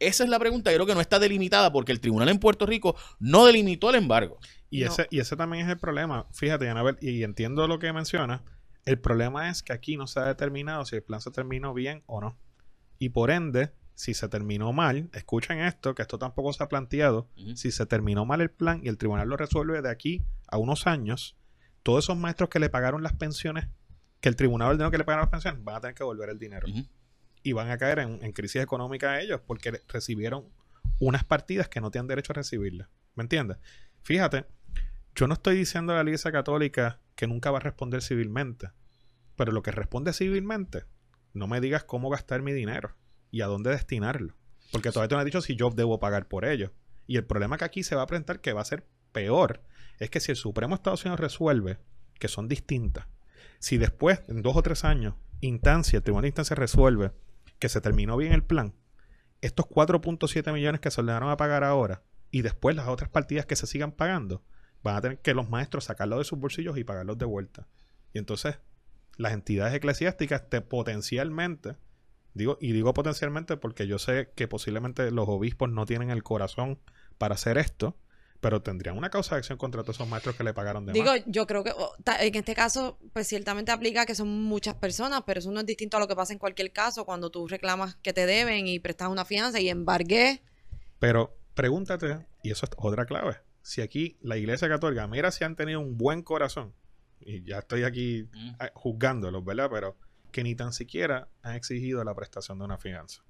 Esa 0.00 0.22
es 0.22 0.30
la 0.30 0.38
pregunta, 0.38 0.70
yo 0.70 0.76
creo 0.76 0.86
que 0.86 0.94
no 0.94 1.00
está 1.00 1.18
delimitada 1.18 1.72
porque 1.72 1.90
el 1.92 2.00
tribunal 2.00 2.28
en 2.28 2.38
Puerto 2.38 2.66
Rico 2.66 2.94
no 3.18 3.44
delimitó 3.46 3.90
el 3.90 3.96
embargo. 3.96 4.38
Y, 4.70 4.80
No. 4.84 4.86
ese, 4.88 5.06
y 5.10 5.20
ese 5.20 5.36
también 5.36 5.64
es 5.66 5.70
el 5.72 5.78
problema. 5.78 6.26
Fíjate, 6.32 6.68
Anabel, 6.68 6.98
y 7.00 7.22
entiendo 7.22 7.66
lo 7.66 7.78
que 7.78 7.92
menciona. 7.92 8.42
El 8.84 8.98
problema 8.98 9.50
es 9.50 9.62
que 9.62 9.72
aquí 9.72 9.96
no 9.96 10.06
se 10.06 10.20
ha 10.20 10.24
determinado 10.24 10.84
si 10.84 10.96
el 10.96 11.02
plan 11.02 11.20
se 11.20 11.30
terminó 11.30 11.74
bien 11.74 12.02
o 12.06 12.20
no. 12.20 12.38
Y 12.98 13.10
por 13.10 13.30
ende, 13.30 13.72
si 13.94 14.14
se 14.14 14.28
terminó 14.28 14.72
mal, 14.72 15.08
escuchen 15.12 15.60
esto, 15.60 15.94
que 15.94 16.02
esto 16.02 16.18
tampoco 16.18 16.52
se 16.52 16.62
ha 16.62 16.68
planteado. 16.68 17.28
Si 17.54 17.70
se 17.70 17.86
terminó 17.86 18.24
mal 18.24 18.40
el 18.40 18.50
plan 18.50 18.80
y 18.82 18.88
el 18.88 18.96
tribunal 18.98 19.28
lo 19.28 19.36
resuelve 19.36 19.82
de 19.82 19.90
aquí 19.90 20.22
a 20.46 20.56
unos 20.58 20.86
años, 20.86 21.36
todos 21.82 22.04
esos 22.04 22.16
maestros 22.16 22.48
que 22.50 22.58
le 22.58 22.70
pagaron 22.70 23.02
las 23.02 23.12
pensiones, 23.14 23.68
que 24.20 24.28
el 24.28 24.36
tribunal 24.36 24.70
ordenó 24.70 24.90
que 24.90 24.98
le 24.98 25.04
pagaron 25.04 25.24
las 25.24 25.30
pensiones, 25.30 25.62
van 25.64 25.76
a 25.76 25.80
tener 25.80 25.94
que 25.94 26.02
devolver 26.04 26.28
el 26.30 26.38
dinero. 26.38 26.66
Y 27.42 27.52
van 27.52 27.70
a 27.70 27.78
caer 27.78 28.00
en, 28.00 28.18
en 28.22 28.32
crisis 28.32 28.60
económica 28.62 29.20
ellos 29.20 29.40
porque 29.46 29.82
recibieron 29.88 30.44
unas 30.98 31.24
partidas 31.24 31.68
que 31.68 31.80
no 31.80 31.90
tienen 31.90 32.08
derecho 32.08 32.32
a 32.32 32.34
recibirlas. 32.34 32.88
¿Me 33.14 33.22
entiendes? 33.22 33.58
Fíjate, 34.02 34.46
yo 35.18 35.26
no 35.26 35.34
estoy 35.34 35.56
diciendo 35.56 35.92
a 35.92 35.96
la 35.96 36.02
Iglesia 36.02 36.30
Católica 36.30 37.00
que 37.16 37.26
nunca 37.26 37.50
va 37.50 37.58
a 37.58 37.62
responder 37.62 38.02
civilmente, 38.02 38.70
pero 39.34 39.50
lo 39.50 39.64
que 39.64 39.72
responde 39.72 40.12
civilmente, 40.12 40.84
no 41.34 41.48
me 41.48 41.60
digas 41.60 41.82
cómo 41.82 42.08
gastar 42.08 42.40
mi 42.40 42.52
dinero 42.52 42.94
y 43.32 43.40
a 43.40 43.48
dónde 43.48 43.70
destinarlo. 43.70 44.36
Porque 44.70 44.92
todavía 44.92 45.08
te 45.08 45.16
no 45.16 45.24
dicho 45.24 45.42
si 45.42 45.56
yo 45.56 45.70
debo 45.70 45.98
pagar 45.98 46.28
por 46.28 46.44
ello. 46.44 46.72
Y 47.08 47.16
el 47.16 47.24
problema 47.24 47.58
que 47.58 47.64
aquí 47.64 47.82
se 47.82 47.96
va 47.96 48.02
a 48.02 48.06
presentar, 48.06 48.40
que 48.40 48.52
va 48.52 48.60
a 48.60 48.64
ser 48.64 48.86
peor, 49.10 49.64
es 49.98 50.08
que 50.08 50.20
si 50.20 50.30
el 50.30 50.36
Supremo 50.36 50.76
Estados 50.76 51.04
Unidos 51.04 51.18
resuelve 51.18 51.78
que 52.20 52.28
son 52.28 52.46
distintas, 52.46 53.08
si 53.58 53.76
después, 53.76 54.22
en 54.28 54.42
dos 54.42 54.54
o 54.56 54.62
tres 54.62 54.84
años, 54.84 55.16
instancia, 55.40 55.96
el 55.96 56.04
Tribunal 56.04 56.22
de 56.22 56.28
Instancia 56.28 56.54
resuelve 56.54 57.10
que 57.58 57.68
se 57.68 57.80
terminó 57.80 58.16
bien 58.16 58.34
el 58.34 58.44
plan, 58.44 58.72
estos 59.40 59.66
4.7 59.66 60.52
millones 60.52 60.80
que 60.80 60.92
se 60.92 61.00
ordenaron 61.00 61.30
a 61.30 61.36
pagar 61.36 61.64
ahora 61.64 62.04
y 62.30 62.42
después 62.42 62.76
las 62.76 62.86
otras 62.86 63.10
partidas 63.10 63.46
que 63.46 63.56
se 63.56 63.66
sigan 63.66 63.90
pagando, 63.90 64.44
van 64.88 64.96
a 64.96 65.00
tener 65.00 65.18
que 65.20 65.34
los 65.34 65.48
maestros 65.48 65.84
sacarlo 65.84 66.18
de 66.18 66.24
sus 66.24 66.38
bolsillos 66.38 66.76
y 66.78 66.84
pagarlos 66.84 67.18
de 67.18 67.26
vuelta. 67.26 67.66
Y 68.12 68.18
entonces, 68.18 68.58
las 69.16 69.32
entidades 69.32 69.74
eclesiásticas 69.74 70.48
te 70.48 70.60
potencialmente, 70.60 71.76
digo, 72.34 72.58
y 72.60 72.72
digo 72.72 72.94
potencialmente 72.94 73.56
porque 73.56 73.86
yo 73.86 73.98
sé 73.98 74.32
que 74.34 74.48
posiblemente 74.48 75.10
los 75.10 75.28
obispos 75.28 75.70
no 75.70 75.86
tienen 75.86 76.10
el 76.10 76.22
corazón 76.22 76.78
para 77.18 77.34
hacer 77.34 77.58
esto, 77.58 77.96
pero 78.40 78.62
tendrían 78.62 78.96
una 78.96 79.10
causa 79.10 79.34
de 79.34 79.40
acción 79.40 79.58
contra 79.58 79.82
todos 79.82 79.96
esos 79.96 80.08
maestros 80.08 80.36
que 80.36 80.44
le 80.44 80.54
pagaron 80.54 80.86
de 80.86 80.92
Digo, 80.92 81.06
más. 81.06 81.22
yo 81.26 81.46
creo 81.46 81.64
que 81.64 81.72
oh, 81.76 81.94
en 82.20 82.34
este 82.34 82.54
caso, 82.54 82.98
pues 83.12 83.26
ciertamente 83.26 83.72
aplica 83.72 84.06
que 84.06 84.14
son 84.14 84.28
muchas 84.44 84.74
personas, 84.74 85.22
pero 85.26 85.40
eso 85.40 85.50
no 85.50 85.60
es 85.60 85.66
distinto 85.66 85.96
a 85.96 86.00
lo 86.00 86.06
que 86.06 86.14
pasa 86.14 86.32
en 86.32 86.38
cualquier 86.38 86.72
caso 86.72 87.04
cuando 87.04 87.30
tú 87.30 87.48
reclamas 87.48 87.96
que 87.96 88.12
te 88.12 88.26
deben 88.26 88.68
y 88.68 88.78
prestas 88.78 89.08
una 89.08 89.24
fianza 89.24 89.60
y 89.60 89.68
embargué. 89.68 90.42
Pero 91.00 91.36
pregúntate, 91.54 92.26
y 92.44 92.52
eso 92.52 92.66
es 92.66 92.72
otra 92.76 93.06
clave, 93.06 93.38
si 93.62 93.80
aquí 93.82 94.16
la 94.22 94.36
Iglesia 94.36 94.68
Católica, 94.68 95.06
mira 95.06 95.30
si 95.30 95.44
han 95.44 95.56
tenido 95.56 95.80
un 95.80 95.96
buen 95.98 96.22
corazón, 96.22 96.72
y 97.20 97.42
ya 97.42 97.58
estoy 97.58 97.84
aquí 97.84 98.22
Ujú. 98.22 98.56
ah, 98.60 98.70
juzgándolos, 98.74 99.44
¿verdad? 99.44 99.68
Pero 99.72 99.96
que 100.32 100.42
ni 100.42 100.54
tan 100.54 100.72
siquiera 100.72 101.28
han 101.42 101.54
exigido 101.56 102.02
la 102.04 102.14
prestación 102.14 102.58
de 102.58 102.64
una 102.64 102.78
fianza. 102.78 103.22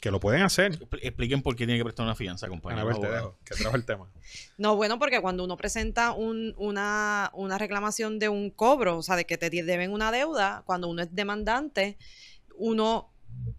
Que 0.00 0.10
lo 0.10 0.20
pueden 0.20 0.42
hacer. 0.42 0.78
Expl- 0.78 0.98
Expliquen 1.02 1.40
por 1.42 1.56
qué 1.56 1.64
tiene 1.64 1.78
que 1.78 1.84
prestar 1.84 2.04
una 2.04 2.14
fianza, 2.14 2.48
compañero. 2.48 2.82
Anabel, 2.82 3.00
te 3.00 3.06
abogado. 3.06 3.28
dejo, 3.28 3.38
que 3.44 3.54
trajo 3.54 3.76
el 3.76 3.84
tema. 3.86 4.10
No, 4.58 4.76
bueno, 4.76 4.98
porque 4.98 5.22
cuando 5.22 5.42
uno 5.44 5.56
presenta 5.56 6.12
un- 6.12 6.54
una, 6.58 7.30
una 7.32 7.56
reclamación 7.56 8.18
de 8.18 8.28
un 8.28 8.50
cobro, 8.50 8.98
o 8.98 9.02
sea, 9.02 9.16
de 9.16 9.24
que 9.24 9.38
te 9.38 9.48
deben 9.48 9.92
una 9.92 10.12
deuda, 10.12 10.62
cuando 10.66 10.88
uno 10.88 11.00
es 11.02 11.14
demandante, 11.14 11.96
uno, 12.56 13.10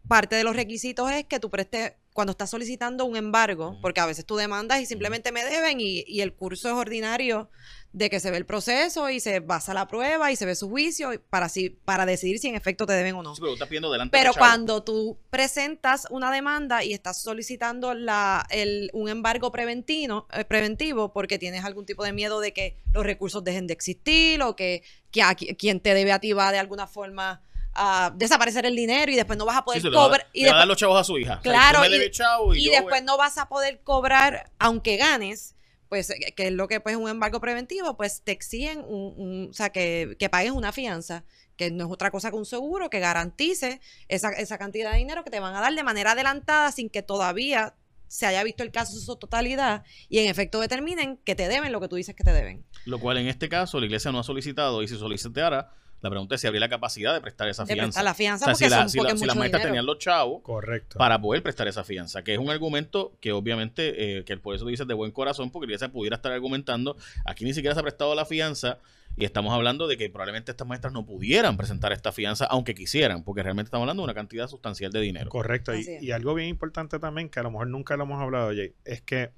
parte 0.08 0.36
de 0.36 0.44
los 0.44 0.56
requisitos 0.56 1.12
es 1.12 1.26
que 1.26 1.40
tú 1.40 1.50
prestes, 1.50 1.94
cuando 2.14 2.32
estás 2.32 2.50
solicitando 2.50 3.06
un 3.06 3.16
embargo, 3.16 3.78
porque 3.82 4.00
a 4.00 4.06
veces 4.06 4.26
tú 4.26 4.36
demandas 4.36 4.82
y 4.82 4.86
simplemente 4.86 5.32
me 5.32 5.44
deben 5.44 5.80
y, 5.80 6.04
y 6.08 6.22
el 6.22 6.34
curso 6.34 6.68
es 6.70 6.74
ordinario 6.74 7.50
de 7.94 8.10
que 8.10 8.20
se 8.20 8.32
ve 8.32 8.38
el 8.38 8.46
proceso 8.46 9.10
y 9.10 9.20
se 9.20 9.40
basa 9.40 9.74
la 9.74 9.88
prueba 9.88 10.32
y 10.32 10.36
se 10.36 10.46
ve 10.46 10.56
su 10.56 10.70
juicio 10.70 11.12
para, 11.30 11.50
si, 11.50 11.70
para 11.70 12.06
decidir 12.06 12.38
si 12.38 12.48
en 12.48 12.56
efecto 12.56 12.86
te 12.86 12.94
deben 12.94 13.16
o 13.16 13.24
no. 13.24 13.34
Sí, 13.34 13.42
pero 13.42 13.52
tú 13.52 13.54
estás 13.56 13.68
pidiendo 13.70 13.92
delante 13.92 14.12
Pero 14.12 14.30
de 14.30 14.34
chavo. 14.36 14.46
cuando 14.46 14.84
tú 14.84 15.20
presentas 15.30 16.08
una 16.10 16.32
demanda 16.32 16.84
y 16.84 16.94
estás 16.94 17.22
solicitando 17.22 17.94
la, 17.94 18.46
el, 18.50 18.90
un 18.94 19.10
embargo 19.10 19.52
preventivo, 19.52 20.28
eh, 20.34 20.46
preventivo 20.46 21.12
porque 21.14 21.40
tienes 21.40 21.66
algún 21.66 21.86
tipo 21.86 22.04
de 22.04 22.14
miedo 22.14 22.40
de 22.40 22.54
que 22.54 22.78
los 22.94 23.04
recursos 23.04 23.44
dejen 23.44 23.68
de 23.68 23.74
existir 23.74 24.42
o 24.44 24.56
que, 24.56 24.84
que 25.12 25.24
a 25.24 25.34
quien 25.36 25.80
te 25.80 25.94
debe 25.94 26.12
a 26.12 26.20
ti 26.20 26.34
va 26.34 26.52
de 26.52 26.60
alguna 26.60 26.88
forma 26.88 27.42
a 27.78 28.12
desaparecer 28.16 28.66
el 28.66 28.76
dinero 28.76 29.12
y 29.12 29.16
después 29.16 29.38
no 29.38 29.46
vas 29.46 29.58
a 29.58 29.64
poder 29.64 29.82
Sí, 29.82 29.90
cobrar. 29.92 30.28
Y 30.34 30.42
le 30.44 30.50
va 30.50 30.56
a 30.56 30.58
después, 30.58 30.60
dar 30.62 30.68
los 30.68 30.78
chavos 30.78 31.00
a 31.00 31.04
su 31.04 31.18
hija. 31.18 31.34
O 31.40 31.42
sea, 31.44 31.52
Claro, 31.52 31.86
y- 31.86 32.60
y, 32.60 32.70
después 32.70 33.02
voy- 33.02 33.06
no 33.06 33.18
vas 33.18 33.38
a 33.38 33.48
poder 33.48 33.82
cobrar, 33.84 34.52
aunque 34.60 34.98
ganes, 34.98 35.56
pues 35.90 36.10
eh, 36.10 36.34
que 36.36 36.48
es 36.48 36.52
lo 36.54 36.68
que 36.68 36.80
pues 36.82 36.96
es 36.96 37.02
un 37.02 37.10
embargo 37.10 37.40
preventivo, 37.40 37.96
pues 37.96 38.22
te 38.24 38.32
exigen 38.34 38.80
un, 38.88 39.14
un- 39.18 39.48
o 39.52 39.54
sea, 39.54 39.70
que, 39.70 40.16
que 40.20 40.30
pagues 40.30 40.52
una 40.52 40.72
fianza, 40.74 41.24
que 41.56 41.72
no 41.72 41.86
es 41.86 41.92
otra 41.92 42.12
cosa 42.12 42.30
que 42.30 42.36
un 42.36 42.46
seguro 42.46 42.90
que 42.90 43.00
garantice 43.00 43.80
esa, 44.10 44.32
esa 44.32 44.58
cantidad 44.58 44.92
de 44.92 44.98
dinero 44.98 45.24
que 45.24 45.30
te 45.32 45.40
van 45.40 45.56
a 45.56 45.62
dar 45.62 45.74
de 45.74 45.84
manera 45.84 46.12
adelantada 46.12 46.72
sin 46.72 46.90
que 46.90 47.02
todavía 47.04 47.76
se 48.10 48.26
haya 48.26 48.42
visto 48.44 48.64
el 48.64 48.72
caso 48.72 48.94
en 48.94 49.02
su 49.02 49.16
totalidad 49.18 49.84
y 50.08 50.20
en 50.20 50.30
efecto 50.30 50.60
determinen 50.62 51.18
que 51.26 51.36
te 51.36 51.48
deben 51.50 51.72
lo 51.72 51.82
que 51.82 51.88
tú 51.90 51.96
dices 51.98 52.16
que 52.16 52.24
te 52.24 52.32
deben. 52.32 52.64
Lo 52.86 53.00
cual 53.00 53.18
en 53.18 53.28
este 53.28 53.50
caso 53.50 53.80
la 53.80 53.86
iglesia 53.86 54.12
no 54.12 54.20
ha 54.20 54.24
solicitado 54.24 54.82
y 54.84 54.88
si 54.88 54.98
solicitara, 54.98 55.74
la 56.02 56.10
pregunta 56.12 56.36
es 56.36 56.42
si 56.42 56.48
habría 56.48 56.60
la 56.62 56.70
capacidad 56.70 57.14
de 57.14 57.22
prestar 57.22 57.48
esa 57.50 57.64
De 57.64 57.74
fianza. 57.74 57.86
prestar 57.88 58.04
la 58.04 58.14
fianza 58.14 58.46
O 58.46 58.48
sea, 58.48 58.54
porque, 58.54 58.66
si, 58.66 58.70
la- 58.70 58.78
son, 58.80 58.90
si 58.90 58.98
porque 58.98 59.10
la- 59.10 59.14
es 59.16 59.20
si 59.20 59.26
las 59.26 59.36
maestras 59.36 59.60
dinero. 59.62 59.70
tenían 59.72 59.86
los 59.88 59.98
chavos 60.00 60.42
Correcto. 60.44 60.98
para 61.00 61.20
poder 61.20 61.42
prestar 61.44 61.68
esa 61.68 61.84
fianza, 61.84 62.24
que 62.24 62.34
es 62.34 62.40
un 62.40 62.50
argumento 62.50 63.18
que 63.20 63.32
obviamente, 63.32 64.20
eh, 64.20 64.24
que 64.24 64.38
por 64.38 64.56
eso 64.56 64.66
dices 64.66 64.88
de 64.88 64.94
buen 64.94 65.12
corazón, 65.12 65.50
porque 65.52 65.66
la 65.66 65.72
iglesia 65.72 65.92
pudiera 65.92 66.16
estar 66.18 66.32
argumentando, 66.32 66.96
aquí 67.26 67.46
ni 67.46 67.54
siquiera 67.54 67.74
se 67.74 67.80
ha 67.80 67.84
prestado 67.84 68.14
la 68.16 68.26
fianza 68.26 68.78
y 69.20 69.26
estamos 69.26 69.52
hablando 69.52 69.88
de 69.88 69.98
que 69.98 70.10
probablemente 70.12 70.52
estas 70.52 70.68
maestras 70.68 70.94
no 70.94 71.04
pudieran 71.04 71.58
presentar 71.58 71.92
esta 71.92 72.12
fianza 72.12 72.46
aunque 72.46 72.76
quisieran, 72.76 73.24
porque 73.24 73.42
realmente 73.42 73.68
estamos 73.70 73.86
hablando 73.86 74.04
de 74.04 74.06
una 74.06 74.14
cantidad 74.14 74.48
sustancial 74.48 74.92
de 74.92 75.00
dinero. 75.02 75.32
Correcto. 75.32 75.74
Y 75.76 76.12
algo 76.12 76.36
bien 76.36 76.50
importante 76.50 77.00
también, 77.00 77.28
que 77.30 77.40
a 77.40 77.44
lo 77.44 77.50
mejor 77.50 77.68
nunca 77.68 77.98
lo 77.98 78.04
hemos 78.04 78.22
hablado, 78.22 78.50
Jay, 78.50 78.76
es 78.86 79.02
que 79.02 79.32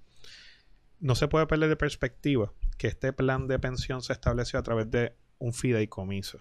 no 1.00 1.16
se 1.16 1.30
puede 1.30 1.48
perder 1.48 1.70
de 1.70 1.78
perspectiva 1.78 2.52
que 2.78 2.88
este 2.88 3.14
plan 3.14 3.48
de 3.48 3.58
pensión 3.60 4.02
se 4.02 4.12
estableció 4.12 4.60
a 4.60 4.64
través 4.64 4.92
de 4.92 5.14
un 5.38 5.54
fideicomiso. 5.54 6.40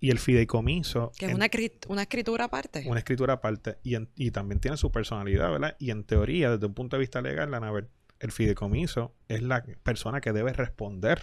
Y 0.00 0.10
el 0.10 0.18
fideicomiso 0.20 1.10
Que 1.18 1.26
es 1.26 1.30
en- 1.32 1.36
una, 1.36 1.48
una 1.88 2.02
escritura 2.02 2.44
aparte. 2.44 2.84
una 2.88 2.98
escritura 3.00 3.34
aparte 3.34 3.78
y, 3.82 3.96
en- 3.96 4.08
y 4.14 4.30
también 4.30 4.60
tiene 4.60 4.76
su 4.76 4.92
personalidad, 4.92 5.50
¿verdad? 5.50 5.76
Y 5.80 5.90
en 5.90 6.04
teoría, 6.04 6.50
desde 6.52 6.66
un 6.66 6.74
punto 6.74 6.96
de 6.96 7.00
vista 7.00 7.20
legal, 7.20 7.50
la 7.50 7.58
Naver, 7.60 7.88
el 8.20 8.30
fideicomiso 8.32 9.12
es 9.28 9.42
la 9.42 9.64
persona 9.82 10.20
que 10.20 10.32
debe 10.32 10.52
responder 10.52 11.20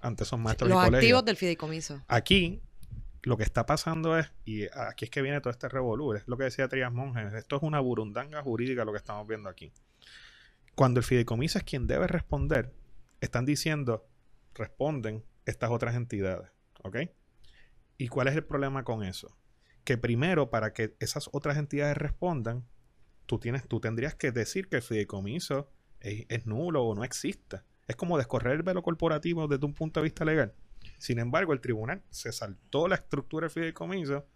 ante 0.00 0.24
esos 0.24 0.38
maestros 0.38 0.68
Los 0.70 0.78
y 0.78 0.84
colegios. 0.86 0.98
activos 1.04 1.24
del 1.24 1.36
fideicomiso. 1.36 2.02
Aquí 2.08 2.60
lo 3.22 3.36
que 3.36 3.42
está 3.44 3.66
pasando 3.66 4.16
es, 4.18 4.32
y 4.44 4.64
aquí 4.72 5.04
es 5.04 5.10
que 5.10 5.22
viene 5.22 5.40
todo 5.40 5.50
este 5.50 5.68
revolú, 5.68 6.14
es 6.14 6.26
lo 6.26 6.36
que 6.36 6.44
decía 6.44 6.68
Trias 6.68 6.92
Monges, 6.92 7.32
esto 7.34 7.56
es 7.56 7.62
una 7.62 7.78
burundanga 7.80 8.42
jurídica 8.42 8.84
lo 8.84 8.92
que 8.92 8.98
estamos 8.98 9.26
viendo 9.28 9.48
aquí. 9.48 9.72
Cuando 10.74 11.00
el 11.00 11.04
fideicomiso 11.04 11.58
es 11.58 11.64
quien 11.64 11.86
debe 11.88 12.06
responder, 12.06 12.72
están 13.20 13.44
diciendo, 13.44 14.06
responden 14.54 15.24
estas 15.46 15.70
otras 15.70 15.94
entidades, 15.96 16.48
¿ok? 16.84 16.96
¿Y 17.98 18.08
cuál 18.08 18.28
es 18.28 18.36
el 18.36 18.44
problema 18.44 18.84
con 18.84 19.02
eso? 19.02 19.36
Que 19.84 19.98
primero, 19.98 20.50
para 20.50 20.72
que 20.72 20.94
esas 21.00 21.28
otras 21.32 21.58
entidades 21.58 21.96
respondan, 21.96 22.64
tú, 23.26 23.40
tienes, 23.40 23.66
tú 23.66 23.80
tendrías 23.80 24.14
que 24.14 24.30
decir 24.30 24.68
que 24.68 24.76
el 24.76 24.82
fideicomiso 24.82 25.68
es, 25.98 26.24
es 26.28 26.46
nulo 26.46 26.84
o 26.84 26.94
no 26.94 27.02
existe. 27.02 27.60
Es 27.88 27.96
como 27.96 28.16
descorrer 28.16 28.54
el 28.54 28.62
velo 28.62 28.82
corporativo 28.82 29.48
desde 29.48 29.66
un 29.66 29.74
punto 29.74 29.98
de 29.98 30.04
vista 30.04 30.24
legal. 30.24 30.54
Sin 30.98 31.18
embargo, 31.18 31.52
el 31.52 31.60
tribunal 31.60 32.02
se 32.10 32.30
saltó 32.32 32.86
la 32.86 32.94
estructura 32.94 33.46
del 33.46 33.50
fideicomiso 33.50 34.26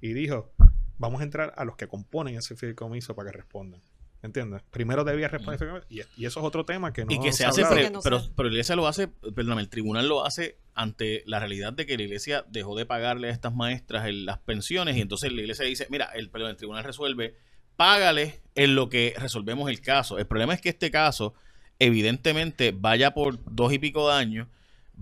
y 0.00 0.12
dijo, 0.12 0.52
vamos 0.96 1.20
a 1.20 1.24
entrar 1.24 1.52
a 1.56 1.64
los 1.64 1.76
que 1.76 1.88
componen 1.88 2.36
ese 2.36 2.54
fideicomiso 2.54 3.16
para 3.16 3.32
que 3.32 3.38
respondan. 3.38 3.82
¿Entiendes? 4.20 4.62
Primero 4.72 5.04
debía 5.04 5.28
responder 5.28 5.84
y, 5.88 6.00
y 6.16 6.26
eso 6.26 6.40
es 6.40 6.46
otro 6.46 6.64
tema 6.64 6.92
que 6.92 7.04
no 7.04 7.12
y 7.12 7.20
que 7.20 7.32
se 7.32 7.44
ha 7.44 7.50
hace, 7.50 7.60
hablado. 7.62 7.74
pre- 7.76 7.84
Que 7.84 7.90
no 7.92 8.00
pero, 8.02 8.18
se- 8.20 8.30
pero 8.34 8.48
la 8.48 8.52
iglesia 8.54 8.74
lo 8.74 8.88
hace, 8.88 9.06
perdóname, 9.06 9.62
el 9.62 9.68
tribunal 9.68 10.08
lo 10.08 10.24
hace 10.26 10.56
ante 10.74 11.22
la 11.26 11.38
realidad 11.38 11.72
de 11.72 11.86
que 11.86 11.96
la 11.96 12.02
iglesia 12.02 12.44
dejó 12.48 12.76
de 12.76 12.84
pagarle 12.84 13.28
a 13.28 13.30
estas 13.30 13.54
maestras 13.54 14.06
el- 14.06 14.26
las 14.26 14.38
pensiones 14.38 14.96
y 14.96 15.00
entonces 15.02 15.30
la 15.32 15.40
iglesia 15.40 15.64
dice, 15.66 15.86
mira, 15.88 16.06
el, 16.14 16.30
perdón, 16.30 16.50
el 16.50 16.56
tribunal 16.56 16.82
resuelve, 16.82 17.36
págale 17.76 18.40
en 18.56 18.74
lo 18.74 18.88
que 18.88 19.14
resolvemos 19.18 19.70
el 19.70 19.80
caso. 19.80 20.18
El 20.18 20.26
problema 20.26 20.52
es 20.52 20.60
que 20.60 20.70
este 20.70 20.90
caso, 20.90 21.34
evidentemente, 21.78 22.74
vaya 22.76 23.12
por 23.14 23.38
dos 23.54 23.72
y 23.72 23.78
pico 23.78 24.08
de 24.10 24.16
años, 24.16 24.48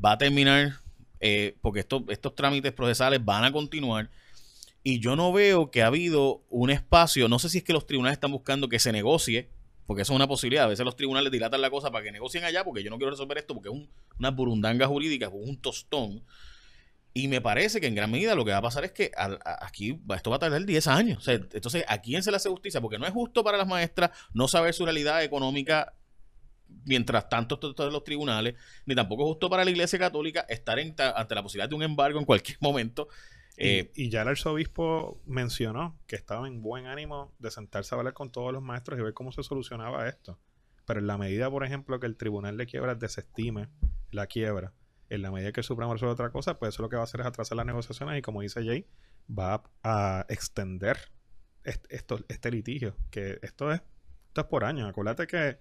va 0.03 0.13
a 0.13 0.19
terminar, 0.19 0.75
eh, 1.21 1.57
porque 1.63 1.81
estos, 1.81 2.03
estos 2.09 2.35
trámites 2.35 2.73
procesales 2.73 3.25
van 3.25 3.45
a 3.45 3.53
continuar. 3.53 4.11
Y 4.89 5.01
yo 5.01 5.17
no 5.17 5.33
veo 5.33 5.73
que 5.73 5.83
ha 5.83 5.89
habido 5.89 6.45
un 6.49 6.71
espacio, 6.71 7.27
no 7.27 7.41
sé 7.41 7.49
si 7.49 7.59
es 7.59 7.65
que 7.65 7.73
los 7.73 7.89
tribunales 7.89 8.19
están 8.19 8.31
buscando 8.31 8.69
que 8.69 8.79
se 8.79 8.93
negocie, 8.93 9.51
porque 9.85 10.03
eso 10.03 10.13
es 10.13 10.15
una 10.17 10.29
posibilidad. 10.29 10.63
A 10.63 10.69
veces 10.69 10.85
los 10.85 10.95
tribunales 10.95 11.33
dilatan 11.33 11.61
la 11.61 11.71
cosa 11.71 11.91
para 11.91 12.05
que 12.05 12.13
negocien 12.13 12.45
allá, 12.45 12.63
porque 12.63 12.85
yo 12.85 12.91
no 12.91 12.97
quiero 12.97 13.11
resolver 13.11 13.37
esto, 13.37 13.53
porque 13.53 13.69
es 13.69 13.75
un- 13.75 13.91
una 14.17 14.31
burundanga 14.31 14.87
jurídica, 14.87 15.29
un 15.29 15.61
tostón. 15.61 16.23
Y 17.13 17.27
me 17.27 17.41
parece 17.41 17.81
que 17.81 17.89
en 17.89 17.97
gran 17.97 18.13
medida 18.13 18.37
lo 18.37 18.45
que 18.45 18.53
va 18.53 18.59
a 18.59 18.63
pasar 18.63 18.85
es 18.85 18.93
que 18.93 19.11
a- 19.17 19.37
aquí 19.61 20.01
esto 20.15 20.31
va 20.31 20.37
a 20.37 20.39
tardar 20.39 20.65
10 20.65 20.87
años. 20.87 21.27
Entonces, 21.27 21.85
¿a 21.89 22.01
quién 22.01 22.23
se 22.23 22.31
le 22.31 22.37
hace 22.37 22.49
justicia? 22.49 22.81
Porque 22.81 22.97
no 23.01 23.07
es 23.07 23.13
justo 23.13 23.43
para 23.43 23.59
las 23.59 23.67
maestras 23.67 24.13
no 24.35 24.47
saber 24.47 24.73
su 24.73 24.85
realidad 24.85 25.25
económica 25.25 25.97
mientras 26.85 27.29
tanto 27.29 27.59
en 27.77 27.93
los 27.93 28.05
tribunales, 28.05 28.55
ni 28.85 28.95
tampoco 28.95 29.25
es 29.25 29.29
justo 29.31 29.51
para 29.51 29.65
la 29.65 29.71
Iglesia 29.73 29.99
Católica 29.99 30.47
estar 30.49 30.79
en 30.79 30.95
ante 30.97 31.35
la 31.35 31.43
posibilidad 31.43 31.69
de 31.69 31.75
un 31.75 31.83
embargo 31.83 32.21
en 32.21 32.25
cualquier 32.25 32.59
momento. 32.61 33.09
Y- 33.59 33.67
Eh, 33.69 33.93
y, 33.95 34.11
ya 34.11 34.23
el 34.23 34.29
arzobispo 34.29 35.21
mencionó 35.27 35.99
que 36.07 36.17
estaba 36.17 36.47
en 36.47 36.61
buen 36.63 36.87
ánimo 36.87 37.35
de 37.39 37.51
sentarse 37.51 37.95
a 37.95 37.99
hablar 37.99 38.13
con 38.15 38.31
todos 38.31 38.53
los 38.53 38.63
maestros 38.63 38.99
y 38.99 39.03
ver 39.03 39.15
cómo 39.15 39.33
se 39.33 39.43
solucionaba 39.43 40.09
esto. 40.09 40.39
Pero 40.85 41.01
en 41.01 41.07
la 41.07 41.17
medida, 41.19 41.51
por 41.51 41.65
ejemplo, 41.65 41.99
que 41.99 42.07
el 42.07 42.17
tribunal 42.17 42.57
de 42.57 42.67
quiebras 42.67 42.99
desestime 42.99 43.69
la 44.11 44.27
quiebra, 44.27 44.73
en 45.09 45.23
la 45.23 45.31
medida 45.31 45.53
que 45.53 45.61
el 45.61 45.65
Supremo 45.65 45.93
resuelve 45.95 46.13
otra 46.13 46.31
cosa, 46.31 46.59
pues 46.59 46.75
eso 46.75 46.83
lo 46.83 46.89
que 46.89 46.97
va 46.97 47.03
a 47.03 47.05
hacer 47.05 47.21
es 47.21 47.27
atrasar 47.27 47.57
las 47.57 47.67
negociaciones 47.67 48.19
y 48.19 48.23
como 48.23 48.43
dice 48.43 48.65
Jay, 48.65 48.87
va 49.29 49.63
a 49.83 50.27
extender 50.29 50.97
est- 51.65 51.87
esto, 51.91 52.19
este 52.29 52.51
litigio. 52.51 52.97
Que 53.11 53.39
esto 53.43 53.73
es, 53.73 53.81
esto 54.29 54.41
es 54.43 54.47
por 54.49 54.65
años. 54.65 54.89
Acuérdate 54.89 55.27
que 55.27 55.59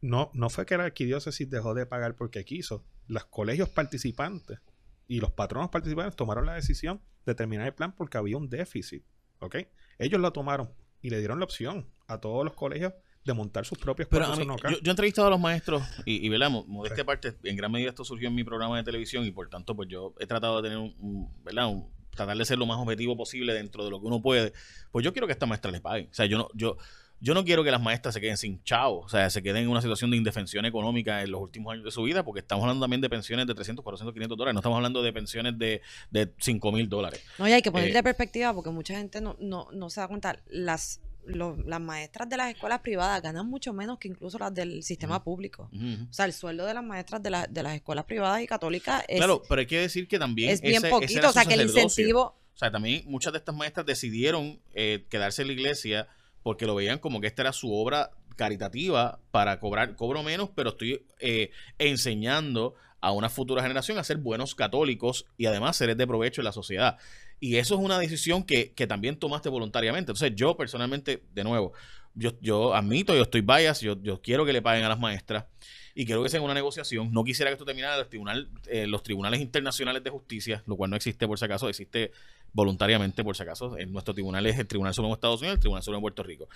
no, 0.00 0.30
no 0.34 0.50
fue 0.50 0.66
que 0.66 0.76
la 0.76 0.84
arquidiócesis 0.84 1.48
dejó 1.48 1.74
de 1.74 1.86
pagar 1.86 2.14
porque 2.16 2.44
quiso. 2.44 2.84
Los 3.06 3.24
colegios 3.26 3.68
participantes 3.70 4.58
y 5.06 5.20
los 5.20 5.30
patronos 5.32 5.70
participantes 5.70 6.16
tomaron 6.16 6.46
la 6.46 6.54
decisión 6.54 7.00
de 7.26 7.34
terminar 7.34 7.66
el 7.66 7.74
plan 7.74 7.94
porque 7.94 8.18
había 8.18 8.36
un 8.36 8.48
déficit. 8.48 9.04
¿Ok? 9.40 9.56
Ellos 9.98 10.20
lo 10.20 10.32
tomaron 10.32 10.70
y 11.02 11.10
le 11.10 11.18
dieron 11.18 11.38
la 11.38 11.44
opción 11.44 11.86
a 12.06 12.18
todos 12.20 12.44
los 12.44 12.54
colegios 12.54 12.92
de 13.24 13.32
montar 13.32 13.64
sus 13.64 13.78
propios 13.78 14.08
Pero 14.10 14.26
a 14.26 14.36
mí- 14.36 14.46
yo, 14.46 14.70
yo 14.70 14.78
he 14.86 14.90
entrevistado 14.90 15.28
a 15.28 15.30
los 15.30 15.40
maestros 15.40 15.82
y, 16.04 16.24
y 16.26 16.28
¿verdad? 16.28 16.50
Mo- 16.50 16.64
modestia 16.66 16.96
Sí. 16.96 17.00
aparte, 17.02 17.34
en 17.42 17.56
gran 17.56 17.72
medida 17.72 17.88
esto 17.90 18.04
surgió 18.04 18.28
en 18.28 18.34
mi 18.34 18.44
programa 18.44 18.76
de 18.76 18.84
televisión 18.84 19.24
y 19.24 19.30
por 19.30 19.48
tanto 19.48 19.74
pues 19.74 19.88
yo 19.88 20.14
he 20.20 20.26
tratado 20.26 20.60
de 20.60 20.68
tener 20.68 20.78
un, 20.78 20.94
un- 20.98 21.42
¿verdad? 21.42 21.68
Un- 21.68 21.90
tratar 22.10 22.36
de 22.36 22.44
ser 22.44 22.58
lo 22.58 22.66
más 22.66 22.78
objetivo 22.78 23.16
posible 23.16 23.52
dentro 23.54 23.82
de 23.84 23.90
lo 23.90 24.00
que 24.00 24.06
uno 24.06 24.22
puede. 24.22 24.52
Pues 24.92 25.04
yo 25.04 25.12
quiero 25.12 25.26
que 25.26 25.32
esta 25.32 25.46
maestra 25.46 25.70
les 25.72 25.80
paguen. 25.80 26.08
O 26.10 26.14
sea, 26.14 26.26
yo 26.26 26.38
no, 26.38 26.48
yo, 26.54 26.76
yo 27.24 27.32
no 27.34 27.42
quiero 27.44 27.64
que 27.64 27.70
las 27.70 27.80
maestras 27.80 28.12
se 28.14 28.20
queden 28.20 28.36
sin 28.36 28.62
chavo, 28.64 29.00
o 29.00 29.08
sea, 29.08 29.30
se 29.30 29.42
queden 29.42 29.64
en 29.64 29.68
una 29.70 29.80
situación 29.80 30.10
de 30.10 30.16
indefensión 30.18 30.64
económica 30.66 31.22
en 31.22 31.30
los 31.30 31.40
últimos 31.40 31.72
años 31.72 31.84
de 31.84 31.90
su 31.90 32.02
vida, 32.02 32.22
porque 32.22 32.40
estamos 32.40 32.62
hablando 32.64 32.84
también 32.84 33.00
de 33.00 33.08
pensiones 33.08 33.46
de 33.46 33.54
300, 33.54 33.82
400, 33.82 34.12
500 34.12 34.36
dólares, 34.38 34.54
no 34.54 34.60
estamos 34.60 34.76
hablando 34.76 35.02
de 35.02 35.12
pensiones 35.12 35.58
de, 35.58 35.80
de 36.10 36.32
5 36.38 36.72
mil 36.72 36.88
dólares. 36.88 37.22
No, 37.38 37.48
y 37.48 37.52
hay 37.52 37.62
que 37.62 37.72
poner 37.72 37.88
Eh, 37.88 37.92
de 37.94 38.02
perspectiva 38.02 38.52
porque 38.52 38.68
mucha 38.70 38.94
gente 38.96 39.20
no, 39.22 39.36
no, 39.40 39.68
no 39.72 39.88
se 39.90 40.00
da 40.00 40.08
cuenta. 40.08 40.38
Las, 40.48 41.00
lo- 41.26 41.56
las 41.64 41.80
maestras 41.80 42.28
de 42.28 42.36
las 42.36 42.50
escuelas 42.52 42.80
privadas 42.80 43.22
ganan 43.22 43.46
mucho 43.48 43.72
menos 43.72 43.98
que 43.98 44.08
incluso 44.08 44.38
las 44.38 44.52
del 44.52 44.82
sistema 44.82 45.24
público. 45.24 45.70
O 45.72 46.12
sea, 46.12 46.26
el 46.26 46.34
sueldo 46.34 46.66
de 46.66 46.74
las 46.74 46.84
maestras 46.84 47.22
de, 47.22 47.30
la- 47.30 47.46
de 47.46 47.62
las 47.62 47.74
escuelas 47.74 48.04
privadas 48.04 48.42
y 48.42 48.46
católicas 48.46 49.02
es, 49.08 49.16
Claro, 49.16 49.42
pero 49.48 49.60
hay 49.60 49.66
que 49.66 49.78
decir 49.80 50.06
que 50.08 50.18
también 50.18 50.50
es 50.50 50.60
bien 50.60 50.74
ese- 50.74 50.90
poquito. 50.90 51.28
O 51.30 51.32
sea, 51.32 51.46
que 51.46 51.54
el 51.54 51.62
incentivo... 51.62 52.36
O 52.54 52.56
sea, 52.58 52.70
también 52.70 53.02
muchas 53.06 53.32
de 53.32 53.38
estas 53.38 53.54
maestras 53.54 53.86
decidieron 53.86 54.60
eh, 54.74 55.06
quedarse 55.08 55.40
en 55.42 55.48
la 55.48 55.54
iglesia 55.54 56.06
porque 56.44 56.66
lo 56.66 56.76
veían 56.76 57.00
como 57.00 57.20
que 57.20 57.26
esta 57.26 57.42
era 57.42 57.52
su 57.52 57.74
obra 57.74 58.10
caritativa 58.36 59.18
para 59.32 59.58
cobrar, 59.58 59.96
cobro 59.96 60.22
menos, 60.22 60.50
pero 60.54 60.70
estoy 60.70 61.04
eh, 61.18 61.50
enseñando 61.78 62.74
a 63.00 63.12
una 63.12 63.30
futura 63.30 63.62
generación 63.62 63.98
a 63.98 64.04
ser 64.04 64.18
buenos 64.18 64.54
católicos 64.54 65.26
y 65.36 65.46
además 65.46 65.76
seres 65.76 65.96
de 65.96 66.06
provecho 66.06 66.42
en 66.42 66.44
la 66.44 66.52
sociedad. 66.52 66.98
Y 67.40 67.56
eso 67.56 67.74
es 67.74 67.80
una 67.80 67.98
decisión 67.98 68.44
que, 68.44 68.72
que 68.72 68.86
también 68.86 69.18
tomaste 69.18 69.48
voluntariamente. 69.48 70.12
Entonces 70.12 70.32
yo 70.36 70.56
personalmente, 70.56 71.22
de 71.32 71.44
nuevo, 71.44 71.72
yo, 72.14 72.32
yo 72.40 72.74
admito, 72.74 73.14
yo 73.14 73.22
estoy 73.22 73.40
bias, 73.40 73.80
yo, 73.80 74.00
yo 74.02 74.20
quiero 74.20 74.44
que 74.44 74.52
le 74.52 74.62
paguen 74.62 74.84
a 74.84 74.88
las 74.88 74.98
maestras 74.98 75.46
y 75.94 76.06
quiero 76.06 76.22
que 76.22 76.28
sea 76.28 76.40
una 76.40 76.54
negociación. 76.54 77.12
No 77.12 77.24
quisiera 77.24 77.50
que 77.50 77.54
esto 77.54 77.64
terminara 77.64 78.00
en 78.00 78.08
tribunal, 78.08 78.48
eh, 78.66 78.86
los 78.86 79.02
tribunales 79.02 79.40
internacionales 79.40 80.02
de 80.02 80.10
justicia, 80.10 80.62
lo 80.66 80.76
cual 80.76 80.90
no 80.90 80.96
existe 80.96 81.26
por 81.26 81.38
si 81.38 81.44
acaso, 81.44 81.68
existe 81.68 82.12
voluntariamente 82.52 83.22
por 83.22 83.36
si 83.36 83.42
acaso. 83.42 83.78
En 83.78 83.92
nuestro 83.92 84.14
tribunal 84.14 84.46
es 84.46 84.58
el 84.58 84.66
Tribunal 84.66 84.94
Supremo 84.94 85.14
de 85.14 85.18
Estados 85.18 85.40
Unidos 85.40 85.56
el 85.56 85.60
Tribunal 85.60 85.82
Supremo 85.82 85.98
de 85.98 86.02
Puerto 86.02 86.22
Rico. 86.22 86.48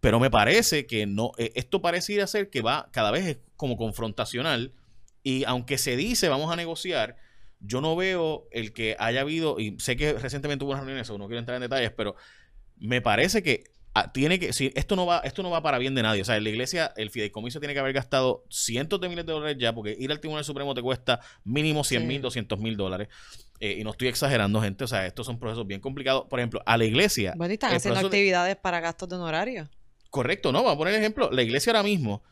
Pero 0.00 0.20
me 0.20 0.30
parece 0.30 0.86
que 0.86 1.06
no, 1.06 1.32
eh, 1.38 1.52
esto 1.54 1.82
pareciera 1.82 2.26
ser 2.26 2.50
que 2.50 2.62
va 2.62 2.88
cada 2.92 3.10
vez 3.10 3.26
es 3.26 3.38
como 3.56 3.76
confrontacional 3.76 4.72
y 5.22 5.44
aunque 5.44 5.76
se 5.76 5.96
dice 5.96 6.28
vamos 6.28 6.52
a 6.52 6.56
negociar, 6.56 7.16
yo 7.60 7.80
no 7.80 7.96
veo 7.96 8.46
el 8.52 8.72
que 8.72 8.96
haya 8.98 9.22
habido, 9.22 9.58
y 9.58 9.76
sé 9.80 9.96
que 9.96 10.12
recientemente 10.12 10.64
hubo 10.64 10.72
unas 10.72 10.84
reuniones, 10.84 11.10
no 11.10 11.26
quiero 11.26 11.40
entrar 11.40 11.56
en 11.56 11.62
detalles, 11.62 11.90
pero 11.90 12.14
me 12.76 13.00
parece 13.00 13.42
que 13.42 13.64
tiene 14.12 14.38
que, 14.38 14.52
si 14.52 14.70
esto 14.76 14.94
no 14.96 15.06
va, 15.06 15.18
esto 15.20 15.42
no 15.42 15.50
va 15.50 15.62
para 15.62 15.78
bien 15.78 15.94
de 15.94 16.02
nadie. 16.02 16.22
O 16.22 16.24
sea, 16.24 16.38
la 16.40 16.48
iglesia, 16.48 16.92
el 16.96 17.10
fideicomiso 17.10 17.58
tiene 17.58 17.74
que 17.74 17.80
haber 17.80 17.92
gastado 17.92 18.44
cientos 18.48 19.00
de 19.00 19.08
miles 19.08 19.26
de 19.26 19.32
dólares 19.32 19.56
ya, 19.58 19.74
porque 19.74 19.96
ir 19.98 20.10
al 20.12 20.20
Tribunal 20.20 20.44
Supremo 20.44 20.74
te 20.74 20.82
cuesta 20.82 21.20
mínimo 21.44 21.82
100 21.84 22.06
mil, 22.06 22.18
Sí. 22.18 22.22
200 22.22 22.58
mil 22.60 22.76
dólares. 22.76 23.08
eh, 23.60 23.76
y 23.80 23.82
no 23.82 23.90
estoy 23.90 24.06
exagerando, 24.06 24.60
gente, 24.62 24.84
o 24.84 24.86
sea, 24.86 25.04
estos 25.04 25.26
son 25.26 25.38
procesos 25.40 25.66
bien 25.66 25.80
complicados. 25.80 26.26
Por 26.30 26.38
ejemplo, 26.38 26.62
a 26.64 26.76
la 26.76 26.84
iglesia. 26.84 27.34
Bueno, 27.36 27.52
y 27.52 27.54
están 27.54 27.70
el 27.72 27.78
haciendo 27.78 27.98
de- 27.98 28.06
actividades 28.06 28.54
para 28.56 28.78
gastos 28.78 29.08
de 29.08 29.16
honorario. 29.16 29.68
Correcto, 30.10 30.52
no, 30.52 30.58
vamos 30.60 30.74
a 30.74 30.78
poner 30.78 30.94
ejemplo. 30.94 31.28
La 31.32 31.42
iglesia 31.42 31.72
ahora 31.72 31.82
mismo 31.82 32.22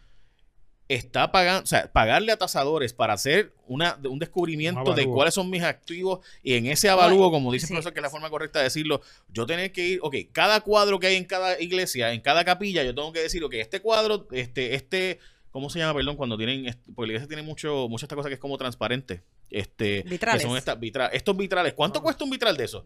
está 0.89 1.33
pagando, 1.33 1.65
o 1.65 1.67
sea, 1.67 1.91
pagarle 1.93 2.31
a 2.33 2.37
tasadores 2.37 2.93
para 2.93 3.13
hacer 3.15 3.53
una, 3.67 3.99
un 4.09 4.19
descubrimiento 4.21 4.91
Un 4.91 4.95
de 4.97 5.05
cuáles 5.07 5.35
son 5.35 5.51
mis 5.51 5.63
activos 5.63 6.21
y 6.43 6.55
en 6.55 6.67
ese 6.67 6.89
avalúo, 6.89 7.31
como 7.31 7.53
dice 7.53 7.67
el 7.67 7.71
profesor, 7.71 7.93
que 7.93 7.99
es 7.99 8.03
la 8.03 8.11
forma 8.11 8.31
correcta 8.31 8.61
de 8.61 8.65
decirlo, 8.65 9.01
yo 9.29 9.47
tener 9.47 9.73
que 9.73 9.87
ir, 9.87 9.99
ok, 10.03 10.15
cada 10.33 10.61
cuadro 10.61 11.01
que 11.01 11.09
hay 11.09 11.17
en 11.17 11.25
cada 11.25 11.61
iglesia, 11.61 12.13
en 12.13 12.21
cada 12.21 12.45
capilla, 12.45 12.85
yo 12.85 12.95
tengo 12.95 13.13
que 13.13 13.21
decir, 13.21 13.43
ok, 13.43 13.55
este 13.55 13.81
cuadro, 13.81 14.29
este, 14.31 14.75
este, 14.77 15.19
¿cómo 15.51 15.71
se 15.71 15.81
llama, 15.81 15.95
perdón? 15.95 16.17
Cuando 16.17 16.37
tienen, 16.37 16.65
porque 16.95 17.09
la 17.09 17.13
iglesia 17.15 17.27
tiene 17.29 17.43
mucho, 17.43 17.89
mucha 17.89 18.05
esta 18.07 18.15
cosa 18.15 18.29
que 18.29 18.35
es 18.35 18.41
como 18.41 18.57
transparente. 18.57 19.23
Este, 19.51 20.03
Vitrales. 20.03 20.43
que 20.43 20.49
son 20.49 20.57
estas 20.57 20.79
vitra- 20.79 21.11
estos 21.13 21.37
vitrales. 21.37 21.73
¿Cuánto 21.75 22.01
cuesta 22.03 22.23
un 22.25 22.31
vitral 22.31 22.57
de 22.57 22.65
eso? 22.65 22.85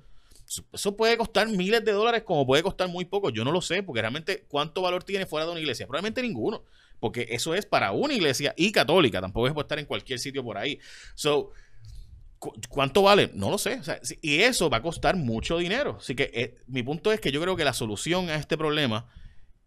Eso- 0.49 0.65
Eso 0.73 0.97
puede 0.97 1.17
costar 1.17 1.49
miles 1.49 1.85
de 1.85 1.93
dólares 1.93 2.23
como 2.23 2.47
puede 2.47 2.63
costar 2.63 2.89
muy 2.89 3.05
poco. 3.05 3.31
Yo 3.31 3.45
no 3.45 3.53
lo 3.53 3.61
sé, 3.61 3.83
porque 3.83 4.01
realmente 4.01 4.45
cuánto 4.49 4.83
valor 4.83 5.05
tiene 5.05 5.27
fuera 5.27 5.45
de 5.47 5.53
una 5.53 5.61
iglesia. 5.61 5.87
Probablemente 5.87 6.23
ninguno, 6.23 6.65
porque 7.01 7.27
eso 7.31 7.55
es 7.55 7.67
para 7.67 7.93
una 7.93 8.15
iglesia 8.15 8.55
y 8.57 8.71
católica. 8.73 9.21
Tampoco 9.21 9.49
es 9.49 9.53
por 9.55 9.65
estar 9.65 9.79
en 9.79 9.87
cualquier 9.87 10.19
sitio 10.19 10.45
por 10.45 10.57
ahí. 10.59 10.79
So, 11.15 11.51
cu- 12.39 12.53
¿cuánto 12.69 13.03
vale? 13.03 13.31
No 13.35 13.51
lo 13.51 13.59
sé. 13.59 13.75
O 13.81 13.83
sea, 13.83 13.99
sí, 14.03 14.19
y 14.23 14.41
eso 14.43 14.71
va 14.71 14.77
a 14.79 14.83
costar 14.83 15.17
mucho 15.17 15.59
dinero. 15.59 15.97
Así 16.01 16.15
que 16.15 16.31
eh, 16.35 16.57
mi 16.69 16.83
punto 16.83 17.11
es 17.13 17.21
que 17.21 17.33
yo 17.33 17.41
creo 17.41 17.57
que 17.57 17.65
la 17.65 17.73
solución 17.73 18.29
a 18.31 18.37
este 18.37 18.57
problema 18.57 19.09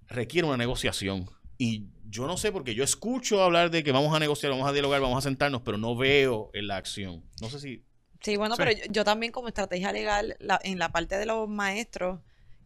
requiere 0.07 0.47
una 0.47 0.57
negociación. 0.57 1.29
Y 1.57 1.87
yo 2.09 2.27
no 2.27 2.37
sé, 2.37 2.51
porque 2.51 2.75
yo 2.75 2.83
escucho 2.83 3.41
hablar 3.43 3.71
de 3.71 3.83
que 3.83 3.91
vamos 3.91 4.15
a 4.15 4.19
negociar, 4.19 4.51
vamos 4.51 4.67
a 4.67 4.73
dialogar, 4.73 5.01
vamos 5.01 5.17
a 5.17 5.21
sentarnos, 5.27 5.61
pero 5.63 5.77
no 5.77 5.95
veo 5.95 6.49
en 6.53 6.67
la 6.67 6.77
acción. 6.77 7.23
No 7.41 7.49
sé 7.49 7.59
si 7.59 7.83
Sí, 8.21 8.37
bueno, 8.37 8.55
Sí. 8.55 8.61
pero 8.63 8.71
yo, 8.71 8.85
yo 8.89 9.03
también 9.03 9.33
como 9.33 9.49
estrategia 9.49 9.91
legal, 9.91 10.37
la- 10.39 10.59
en 10.63 10.79
la 10.79 10.93
parte 10.93 11.17
de 11.17 11.25
los 11.25 11.49
maestros, 11.49 12.21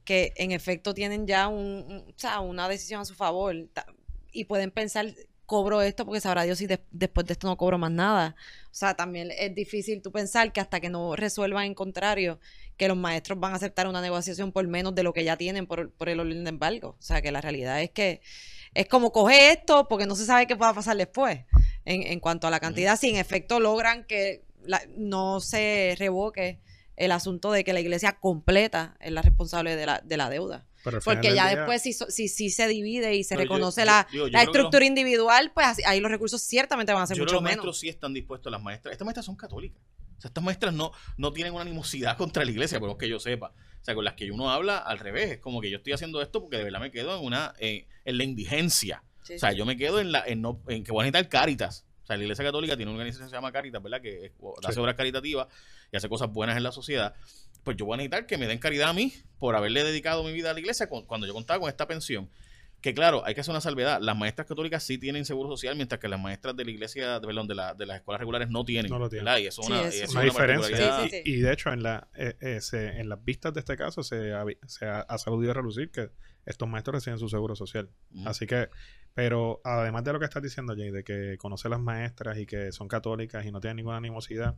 que 0.06 0.32
en 0.36 0.52
efecto 0.52 0.94
tienen 0.94 1.26
ya 1.26 1.48
un, 1.48 1.84
un- 1.88 2.06
o 2.10 2.14
sea, 2.16 2.42
una 2.42 2.70
decisión 2.70 3.02
a 3.02 3.06
su 3.06 3.16
favor 3.16 3.56
y 4.40 4.46
pueden 4.46 4.72
pensar, 4.72 5.14
cobro 5.46 5.82
esto 5.82 6.06
porque 6.06 6.20
sabrá 6.20 6.44
Dios 6.44 6.58
si 6.58 6.68
de- 6.68 6.82
después 6.92 7.26
de 7.26 7.34
esto 7.34 7.48
no 7.48 7.56
cobro 7.58 7.78
más 7.78 7.92
nada. 7.92 8.36
O 8.66 8.74
sea, 8.76 8.96
también 8.96 9.32
es 9.38 9.56
difícil 9.56 10.02
tú 10.02 10.12
pensar 10.12 10.52
que 10.52 10.60
hasta 10.60 10.80
que 10.82 10.90
no 10.90 11.16
resuelvan 11.16 11.66
en 11.66 11.74
contrario, 11.74 12.40
que 12.76 12.88
los 12.90 12.98
maestros 12.98 13.40
van 13.40 13.54
a 13.54 13.56
aceptar 13.56 13.88
una 13.88 14.02
negociación 14.02 14.52
por 14.52 14.68
menos 14.68 14.94
de 14.94 15.04
lo 15.04 15.14
que 15.14 15.24
ya 15.24 15.38
tienen 15.38 15.66
por, 15.66 15.92
por 15.92 16.10
el 16.10 16.20
orden 16.20 16.44
de 16.44 16.50
embargo. 16.50 16.90
O 17.00 17.02
sea, 17.02 17.22
que 17.22 17.32
la 17.32 17.40
realidad 17.42 17.82
es 17.82 17.92
que 17.92 18.22
es 18.74 18.88
como 18.88 19.12
coge 19.12 19.52
esto 19.52 19.88
porque 19.88 20.06
no 20.06 20.16
se 20.16 20.26
sabe 20.26 20.48
qué 20.48 20.56
pueda 20.58 20.74
pasar 20.74 20.98
después 20.98 21.40
en, 21.86 22.04
en 22.04 22.20
cuanto 22.20 22.46
a 22.48 22.52
la 22.52 22.60
cantidad, 22.60 23.00
si 23.00 23.10
en 23.10 23.16
efecto 23.16 23.60
logran 23.62 24.04
que 24.04 24.44
la- 24.64 24.84
no 24.98 25.40
se 25.40 25.96
revoque 25.98 26.60
el 26.98 27.12
asunto 27.14 27.52
de 27.52 27.64
que 27.64 27.72
la 27.74 27.80
iglesia 27.80 28.18
completa 28.20 28.98
es 29.00 29.12
la 29.12 29.22
responsable 29.22 29.76
de 29.78 29.86
la, 29.86 30.02
de 30.04 30.18
la 30.18 30.30
deuda. 30.30 30.66
Pero 30.92 31.02
Porque 31.02 31.28
ya 31.36 31.48
día- 31.50 31.56
después 31.58 31.82
si, 31.82 31.94
si, 31.94 32.28
si 32.28 32.50
se 32.50 32.68
divide 32.68 33.16
y 33.16 33.24
se 33.24 33.36
Pero 33.36 33.44
reconoce 33.44 33.82
yo- 33.82 33.86
la, 33.86 34.08
digo, 34.12 34.28
la 34.28 34.44
estructura 34.44 34.86
individual, 34.86 35.52
pues 35.54 35.86
ahí 35.86 36.00
los 36.00 36.12
recursos 36.12 36.42
ciertamente 36.42 36.94
van 36.94 37.04
a 37.04 37.08
ser 37.08 37.18
Yo 37.18 37.24
creo 37.26 37.26
mucho 37.26 37.32
que 37.32 37.36
los 37.36 37.44
maestros 37.44 37.66
menos. 37.66 37.80
sí 37.80 37.90
están 37.90 38.14
dispuestos, 38.14 38.52
las 38.52 38.62
maestras. 38.62 38.92
Estas 38.94 39.06
maestras 39.06 39.26
son 39.26 39.36
católicas. 39.36 39.82
O 40.18 40.22
sea, 40.22 40.30
estas 40.30 40.44
maestras 40.44 40.74
no, 40.74 40.92
no 41.18 41.32
tienen 41.34 41.54
una 41.54 41.62
animosidad 41.62 42.18
contra 42.18 42.44
la 42.44 42.52
iglesia, 42.52 42.80
por 42.80 42.90
lo 42.90 42.98
que 42.98 43.08
yo 43.10 43.20
sepa. 43.20 43.54
O 43.82 43.84
sea, 43.88 43.94
con 43.96 44.04
las 44.04 44.16
que 44.16 44.32
uno 44.32 44.50
habla 44.52 44.78
al 44.80 45.00
revés. 45.00 45.32
Es 45.32 45.40
como 45.40 45.62
que 45.62 45.70
yo 45.70 45.78
estoy 45.78 45.94
haciendo 45.94 46.22
esto 46.22 46.42
porque 46.42 46.58
de 46.58 46.64
verdad 46.64 46.80
me 46.82 46.92
quedo 46.92 47.18
en 47.18 47.24
una 47.26 47.54
en, 47.60 47.86
en 48.06 48.18
la 48.18 48.24
indigencia. 48.24 49.04
Sí, 49.24 49.36
O 49.36 49.40
sea, 49.40 49.52
sí. 49.52 49.58
yo 49.58 49.66
me 49.66 49.78
quedo 49.78 50.00
en 50.00 50.12
la 50.12 50.24
en, 50.26 50.42
no, 50.42 50.62
en 50.68 50.84
que 50.84 50.92
voy 50.92 51.02
a 51.04 51.06
necesitar 51.06 51.30
Caritas. 51.30 51.86
O 52.04 52.08
sea, 52.08 52.16
la 52.18 52.24
iglesia 52.24 52.46
católica 52.46 52.78
tiene 52.78 52.90
una 52.90 52.98
organización 53.00 53.28
que 53.28 53.32
se 53.32 53.36
llama 53.36 53.52
Caritas, 53.52 53.84
¿verdad? 53.84 54.02
Que 54.02 54.32
hace 54.64 54.74
Sí. 54.74 54.80
obras 54.80 54.96
caritativas 54.96 55.48
y 55.92 55.98
hace 55.98 56.08
cosas 56.10 56.32
buenas 56.32 56.56
en 56.58 56.64
la 56.64 56.72
sociedad. 56.72 57.14
Pues 57.68 57.76
yo 57.76 57.86
voy 57.86 57.96
a 57.96 57.98
necesitar 57.98 58.26
que 58.26 58.38
me 58.38 58.48
den 58.48 58.60
caridad 58.60 58.88
a 58.88 58.94
mí 58.94 59.12
por 59.40 59.54
haberle 59.58 59.84
dedicado 59.84 60.24
mi 60.24 60.32
vida 60.32 60.52
a 60.52 60.54
la 60.54 60.60
iglesia 60.62 60.88
cu- 60.88 61.06
cuando 61.06 61.28
yo 61.28 61.34
contaba 61.34 61.60
con 61.60 61.68
esta 61.68 61.86
pensión. 61.86 62.30
Que 62.80 62.94
claro, 62.94 63.26
hay 63.26 63.34
que 63.36 63.42
hacer 63.42 63.52
una 63.52 63.60
salvedad. 63.60 64.00
Las 64.02 64.16
maestras 64.16 64.48
católicas 64.48 64.84
sí 64.84 64.98
tienen 64.98 65.26
seguro 65.26 65.50
social, 65.50 65.76
mientras 65.76 66.00
que 66.00 66.08
las 66.08 66.18
maestras 66.22 66.56
de 66.56 66.64
la 66.64 66.72
iglesia, 66.72 67.20
perdón, 67.20 67.46
de, 67.50 67.56
la- 67.56 67.74
de 67.74 67.86
las 67.86 67.98
escuelas 67.98 68.20
regulares 68.22 68.50
no 68.50 68.64
tienen. 68.64 68.90
No 68.90 69.00
lo 69.00 69.10
tienen. 69.10 69.26
¿verdad? 69.26 69.40
Y 69.42 69.48
eso 69.48 69.62
es 69.64 69.68
Sí, 69.68 69.74
una, 69.74 69.82
y 69.84 69.86
es 69.88 70.14
diferencia. 70.24 71.02
Sí, 71.04 71.10
sí, 71.10 71.22
sí. 71.26 71.30
Y 71.30 71.42
de 71.42 71.52
hecho, 71.52 71.74
en, 71.74 71.84
la, 71.84 72.08
eh, 72.16 72.36
eh, 72.40 72.62
se- 72.62 73.00
en 73.02 73.10
las 73.10 73.22
vistas 73.22 73.54
de 73.54 73.60
este 73.60 73.76
caso 73.76 74.02
se 74.02 74.32
ha, 74.32 74.46
se 74.66 74.86
ha, 74.86 75.02
ha 75.02 75.18
saludido 75.18 75.52
a 75.52 75.56
relucir 75.56 75.92
que 75.92 76.12
estos 76.46 76.70
maestros 76.70 76.96
reciben 76.96 77.20
su 77.20 77.28
seguro 77.28 77.54
social. 77.58 77.90
Así 78.26 78.48
que, 78.48 78.70
pero 79.14 79.60
además 79.66 80.06
de 80.06 80.14
lo 80.14 80.20
que 80.20 80.26
estás 80.26 80.42
diciendo, 80.42 80.74
Jay, 80.74 80.92
de 80.92 81.04
que 81.04 81.36
conoce 81.38 81.68
a 81.68 81.72
las 81.72 81.82
maestras 81.82 82.38
y 82.38 82.46
que 82.46 82.72
son 82.72 82.88
católicas 82.88 83.46
y 83.46 83.52
no 83.52 83.60
tienen 83.60 83.76
ninguna 83.78 83.98
animosidad, 83.98 84.56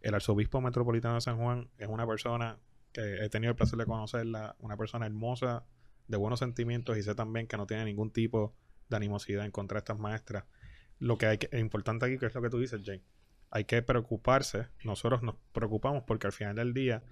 el 0.00 0.14
arzobispo 0.14 0.60
metropolitano 0.60 1.16
de 1.16 1.20
San 1.20 1.38
Juan 1.38 1.68
es 1.78 1.88
una 1.88 2.06
persona 2.06 2.58
que 2.92 3.24
he 3.24 3.28
tenido 3.28 3.50
el 3.50 3.56
placer 3.56 3.78
de 3.78 3.86
conocerla, 3.86 4.56
una 4.60 4.76
persona 4.76 5.06
hermosa, 5.06 5.64
de 6.06 6.16
buenos 6.16 6.38
sentimientos 6.38 6.96
y 6.96 7.02
sé 7.02 7.14
también 7.14 7.46
que 7.46 7.56
no 7.56 7.66
tiene 7.66 7.84
ningún 7.84 8.10
tipo 8.10 8.54
de 8.88 8.96
animosidad 8.96 9.44
en 9.44 9.50
contra 9.50 9.76
de 9.76 9.80
estas 9.80 9.98
maestras. 9.98 10.44
Lo 10.98 11.18
que 11.18 11.26
hay 11.26 11.38
que, 11.38 11.48
es 11.52 11.60
importante 11.60 12.06
aquí, 12.06 12.18
que 12.18 12.26
es 12.26 12.34
lo 12.34 12.42
que 12.42 12.50
tú 12.50 12.58
dices, 12.58 12.80
Jay, 12.84 13.02
hay 13.50 13.64
que 13.64 13.82
preocuparse, 13.82 14.68
nosotros 14.84 15.22
nos 15.22 15.36
preocupamos 15.52 16.04
porque 16.06 16.26
al 16.26 16.32
final 16.32 16.56
del 16.56 16.74
día, 16.74 17.02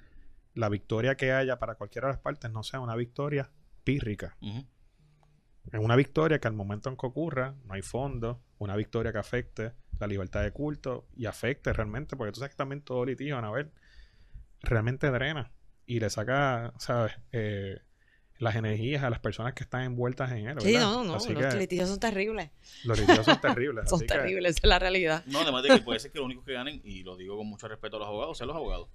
la 0.55 0.69
victoria 0.69 1.17
que 1.17 1.33
haya 1.33 1.59
para 1.59 1.77
cualquiera 1.77 2.09
de 2.09 2.15
las 2.15 2.21
partes 2.21 2.51
no 2.51 2.63
sea 2.63 2.81
una 2.81 2.97
victoria 2.97 3.51
pírrica. 3.85 4.37
Es 4.41 5.81
una 5.81 5.97
victoria 5.97 6.39
que 6.39 6.49
al 6.49 6.55
momento 6.55 6.89
en 6.89 6.97
que 6.97 7.07
ocurra 7.07 7.55
no 7.65 7.75
hay 7.75 7.83
fondo, 7.83 8.43
una 8.59 8.77
victoria 8.77 9.13
que 9.13 9.19
afecte 9.19 9.73
la 9.99 10.07
libertad 10.07 10.43
de 10.43 10.51
culto 10.53 11.07
y 11.17 11.27
afecte 11.27 11.73
realmente, 11.73 12.17
porque 12.17 12.33
tú 12.33 12.41
sabes 12.41 12.51
que 12.53 12.57
también 12.57 12.83
todo 12.83 13.05
litigio, 13.05 13.39
Anabel, 13.39 13.71
realmente 14.63 15.11
drena 15.11 15.51
y 15.87 16.01
le 16.01 16.11
saca, 16.11 16.73
¿sabes? 16.79 17.13
Eh, 17.33 17.79
las 18.39 18.55
energías 18.57 19.03
a 19.03 19.09
las 19.09 19.21
personas 19.21 19.55
que 19.55 19.63
están 19.63 19.83
envueltas 19.83 20.31
en 20.33 20.49
él. 20.49 20.61
Sí, 20.61 20.73
¿verdad? 20.73 20.81
no, 20.89 21.05
no, 21.05 21.15
Así 21.15 21.33
los 21.33 21.47
que 21.55 21.59
litigios 21.59 21.89
son 21.89 21.99
terribles. 22.01 22.51
los 22.85 22.99
litigios 22.99 23.25
son 23.25 23.41
terribles. 23.41 23.85
Son 23.89 23.97
así 23.99 24.07
que- 24.07 24.13
terribles, 24.15 24.51
esa 24.57 24.61
es 24.67 24.69
la 24.69 24.79
realidad. 24.79 25.25
No, 25.27 25.41
además 25.41 25.63
de 25.63 25.71
que 25.71 25.79
puede 25.79 25.99
ser 26.01 26.11
que 26.13 26.19
los 26.19 26.27
únicos 26.27 26.45
que 26.45 26.53
ganen, 26.53 26.81
y 26.85 27.03
lo 27.03 27.17
digo 27.17 27.37
con 27.39 27.47
mucho 27.47 27.67
respeto 27.69 27.97
a 27.97 28.01
los 28.01 28.09
abogados, 28.09 28.37
sean 28.37 28.49
los 28.49 28.57
abogados. 28.57 28.89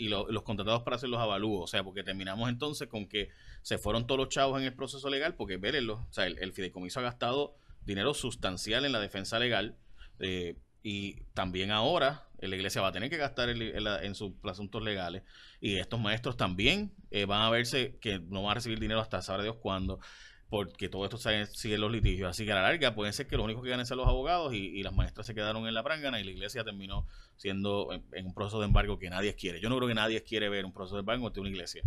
Y 0.00 0.08
lo- 0.08 0.30
los 0.30 0.44
contratados 0.44 0.82
para 0.84 0.94
hacer 0.94 1.08
los 1.08 1.18
avalúos. 1.20 1.64
O 1.64 1.66
sea, 1.66 1.82
porque 1.82 2.04
terminamos 2.04 2.48
entonces 2.48 2.86
con 2.86 3.08
que 3.08 3.30
se 3.62 3.78
fueron 3.78 4.06
todos 4.06 4.18
los 4.20 4.28
chavos 4.28 4.60
en 4.60 4.66
el 4.66 4.74
proceso 4.74 5.10
legal, 5.10 5.34
porque 5.34 5.56
vérenlo. 5.56 6.06
O 6.08 6.12
sea, 6.12 6.26
el, 6.26 6.38
el 6.38 6.52
fideicomiso 6.52 7.00
ha 7.00 7.02
gastado 7.02 7.56
dinero 7.84 8.14
sustancial 8.14 8.84
en 8.84 8.92
la 8.92 9.00
defensa 9.00 9.40
legal. 9.40 9.76
Eh, 10.20 10.56
y 10.82 11.22
también 11.34 11.70
ahora 11.70 12.24
la 12.40 12.54
iglesia 12.54 12.80
va 12.80 12.88
a 12.88 12.92
tener 12.92 13.10
que 13.10 13.16
gastar 13.16 13.48
en, 13.50 13.60
en 13.62 14.14
sus 14.14 14.32
asuntos 14.44 14.82
legales. 14.82 15.22
Y 15.60 15.76
estos 15.76 16.00
maestros 16.00 16.36
también 16.36 16.92
eh, 17.10 17.24
van 17.24 17.42
a 17.42 17.50
verse 17.50 17.98
que 18.00 18.20
no 18.20 18.42
van 18.42 18.52
a 18.52 18.54
recibir 18.54 18.78
dinero 18.78 19.00
hasta 19.00 19.20
saber 19.22 19.42
Dios 19.42 19.56
cuándo 19.56 19.98
porque 20.48 20.88
todo 20.88 21.04
esto 21.04 21.18
sigue, 21.18 21.76
los 21.76 21.92
litigios. 21.92 22.30
Así 22.30 22.44
que 22.44 22.52
a 22.52 22.54
la 22.54 22.62
larga 22.62 22.94
pueden 22.94 23.12
ser 23.12 23.26
que 23.26 23.36
los 23.36 23.44
únicos 23.44 23.62
que 23.62 23.70
ganen 23.70 23.84
sean 23.84 23.98
los 23.98 24.08
abogados 24.08 24.54
y, 24.54 24.56
y 24.56 24.82
las 24.82 24.94
maestras 24.94 25.26
se 25.26 25.34
quedaron 25.34 25.66
en 25.66 25.74
la 25.74 25.82
prángana 25.82 26.20
y 26.20 26.24
la 26.24 26.30
iglesia 26.30 26.64
terminó 26.64 27.06
siendo 27.36 27.92
en, 27.92 28.02
en 28.12 28.26
un 28.26 28.34
proceso 28.34 28.58
de 28.58 28.66
embargo 28.66 28.98
que 28.98 29.10
nadie 29.10 29.34
quiere. 29.34 29.60
Yo 29.60 29.68
no 29.68 29.76
creo 29.76 29.88
que 29.88 29.94
nadie 29.94 30.22
quiere 30.22 30.48
ver 30.48 30.64
un 30.64 30.72
proceso 30.72 30.96
de 30.96 31.00
embargo 31.00 31.26
ante 31.26 31.40
una 31.40 31.50
iglesia. 31.50 31.82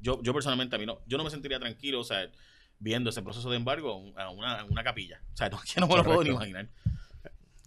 Yo, 0.00 0.22
yo 0.22 0.32
personalmente 0.32 0.76
a 0.76 0.78
mí 0.78 0.86
no, 0.86 1.00
yo 1.06 1.18
no 1.18 1.24
me 1.24 1.30
sentiría 1.30 1.58
tranquilo, 1.58 2.00
o 2.00 2.04
sea, 2.04 2.30
viendo 2.78 3.10
ese 3.10 3.22
proceso 3.22 3.50
de 3.50 3.56
embargo 3.56 4.12
a 4.16 4.30
una, 4.30 4.60
a 4.60 4.64
una 4.64 4.82
capilla. 4.82 5.20
O 5.34 5.36
sea, 5.36 5.48
no, 5.50 5.60
que 5.60 5.80
no 5.80 5.86
me 5.86 5.96
lo 5.96 6.04
puedo 6.04 6.24
ni 6.24 6.30
imaginar. 6.30 6.68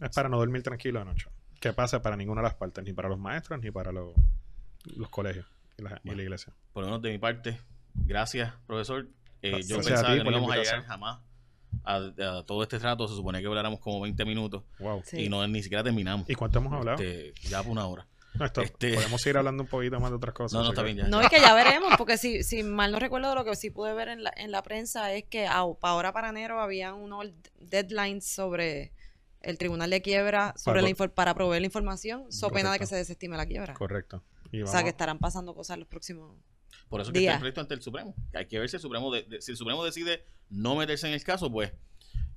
Es 0.01 0.09
para 0.15 0.29
no 0.29 0.37
dormir 0.37 0.63
tranquilo 0.63 0.99
de 0.99 1.05
noche. 1.05 1.27
Que 1.59 1.73
pasa 1.73 2.01
para 2.01 2.15
ninguna 2.15 2.41
de 2.41 2.47
las 2.47 2.55
partes, 2.55 2.83
ni 2.83 2.93
para 2.93 3.09
los 3.09 3.19
maestros, 3.19 3.59
ni 3.61 3.69
para 3.71 3.91
los, 3.91 4.13
los 4.95 5.09
colegios 5.09 5.45
y 5.77 5.81
la, 5.83 5.89
y 5.89 5.93
la 5.93 6.01
Bueno. 6.05 6.21
iglesia. 6.21 6.53
Por 6.73 6.83
lo 6.83 6.87
menos 6.89 7.01
de 7.01 7.11
mi 7.11 7.17
parte, 7.17 7.59
gracias, 7.93 8.53
profesor. 8.65 9.07
Eh, 9.41 9.51
Gracias 9.51 9.67
yo 9.67 9.77
pensaba 9.77 10.13
ti 10.13 10.17
que 10.19 10.23
no 10.23 10.31
íbamos 10.31 10.51
a 10.51 10.57
llegar 10.57 10.83
jamás 10.85 11.19
a, 11.83 11.95
a 11.95 12.43
todo 12.45 12.63
este 12.63 12.79
trato. 12.79 13.07
Se 13.07 13.15
supone 13.15 13.41
que 13.41 13.47
habláramos 13.47 13.79
como 13.79 13.99
20 14.01 14.23
minutos 14.25 14.63
Wow. 14.79 15.01
Sí. 15.05 15.21
y 15.25 15.29
no 15.29 15.45
ni 15.47 15.61
siquiera 15.63 15.83
terminamos. 15.83 16.29
¿Y 16.29 16.35
cuánto 16.35 16.59
hemos 16.59 16.73
hablado? 16.73 17.01
Este, 17.03 17.33
ya 17.49 17.61
por 17.61 17.71
una 17.73 17.85
hora. 17.87 18.05
No, 18.35 18.45
esto- 18.45 18.61
este- 18.61 18.93
Podemos 18.93 19.21
seguir 19.21 19.37
hablando 19.37 19.63
un 19.63 19.69
poquito 19.69 19.99
más 19.99 20.11
de 20.11 20.15
otras 20.17 20.33
cosas. 20.33 20.53
No, 20.59 20.63
no, 20.63 20.69
está 20.69 20.81
que- 20.83 20.93
bien 20.93 20.97
ya. 21.05 21.07
No, 21.09 21.21
y 21.23 21.27
que 21.27 21.39
ya 21.41 21.53
veremos, 21.53 21.93
porque 21.97 22.17
si, 22.17 22.43
si 22.43 22.63
mal 22.63 22.91
no 22.91 22.99
recuerdo, 22.99 23.33
lo 23.35 23.43
que 23.43 23.55
sí 23.55 23.69
pude 23.69 23.93
ver 23.93 24.07
en 24.09 24.23
la, 24.23 24.31
en 24.37 24.51
la 24.51 24.61
prensa 24.63 25.11
es 25.13 25.25
que 25.25 25.45
ahora 25.47 26.13
para 26.13 26.29
enero 26.29 26.61
había 26.61 26.93
unos 26.93 27.27
deadlines 27.59 28.25
sobre 28.25 28.93
el 29.41 29.57
tribunal 29.57 29.89
de 29.89 30.01
quiebra 30.01 30.53
sobre 30.57 30.79
Para- 30.79 30.81
la 30.81 30.89
infor- 30.89 31.13
para 31.13 31.33
proveer 31.33 31.61
la 31.61 31.65
información, 31.67 32.31
so 32.31 32.49
pena 32.49 32.71
de 32.71 32.77
que 32.77 32.85
Correcto. 32.85 32.87
se 32.87 32.95
desestime 32.97 33.37
la 33.37 33.45
quiebra. 33.45 33.73
Correcto. 33.73 34.23
Y 34.51 34.61
O 34.63 34.67
sea, 34.67 34.83
que 34.83 34.89
estarán 34.89 35.19
pasando 35.19 35.53
cosas 35.55 35.77
los 35.77 35.87
próximos. 35.87 36.35
Por 36.89 37.01
eso 37.01 37.11
es 37.11 37.13
que 37.13 37.19
está 37.19 37.33
el 37.33 37.39
proyecto 37.39 37.61
ante 37.61 37.73
el 37.75 37.81
Supremo. 37.81 38.15
Hay 38.33 38.47
que 38.47 38.57
ver 38.59 38.67
si 38.69 38.75
el 38.77 38.81
Supremo, 38.81 39.11
de- 39.13 39.23
de- 39.23 39.41
si 39.41 39.51
el 39.51 39.57
Supremo 39.57 39.83
decide 39.85 40.25
no 40.49 40.75
meterse 40.75 41.07
en 41.07 41.13
el 41.13 41.23
caso, 41.23 41.51
pues 41.51 41.71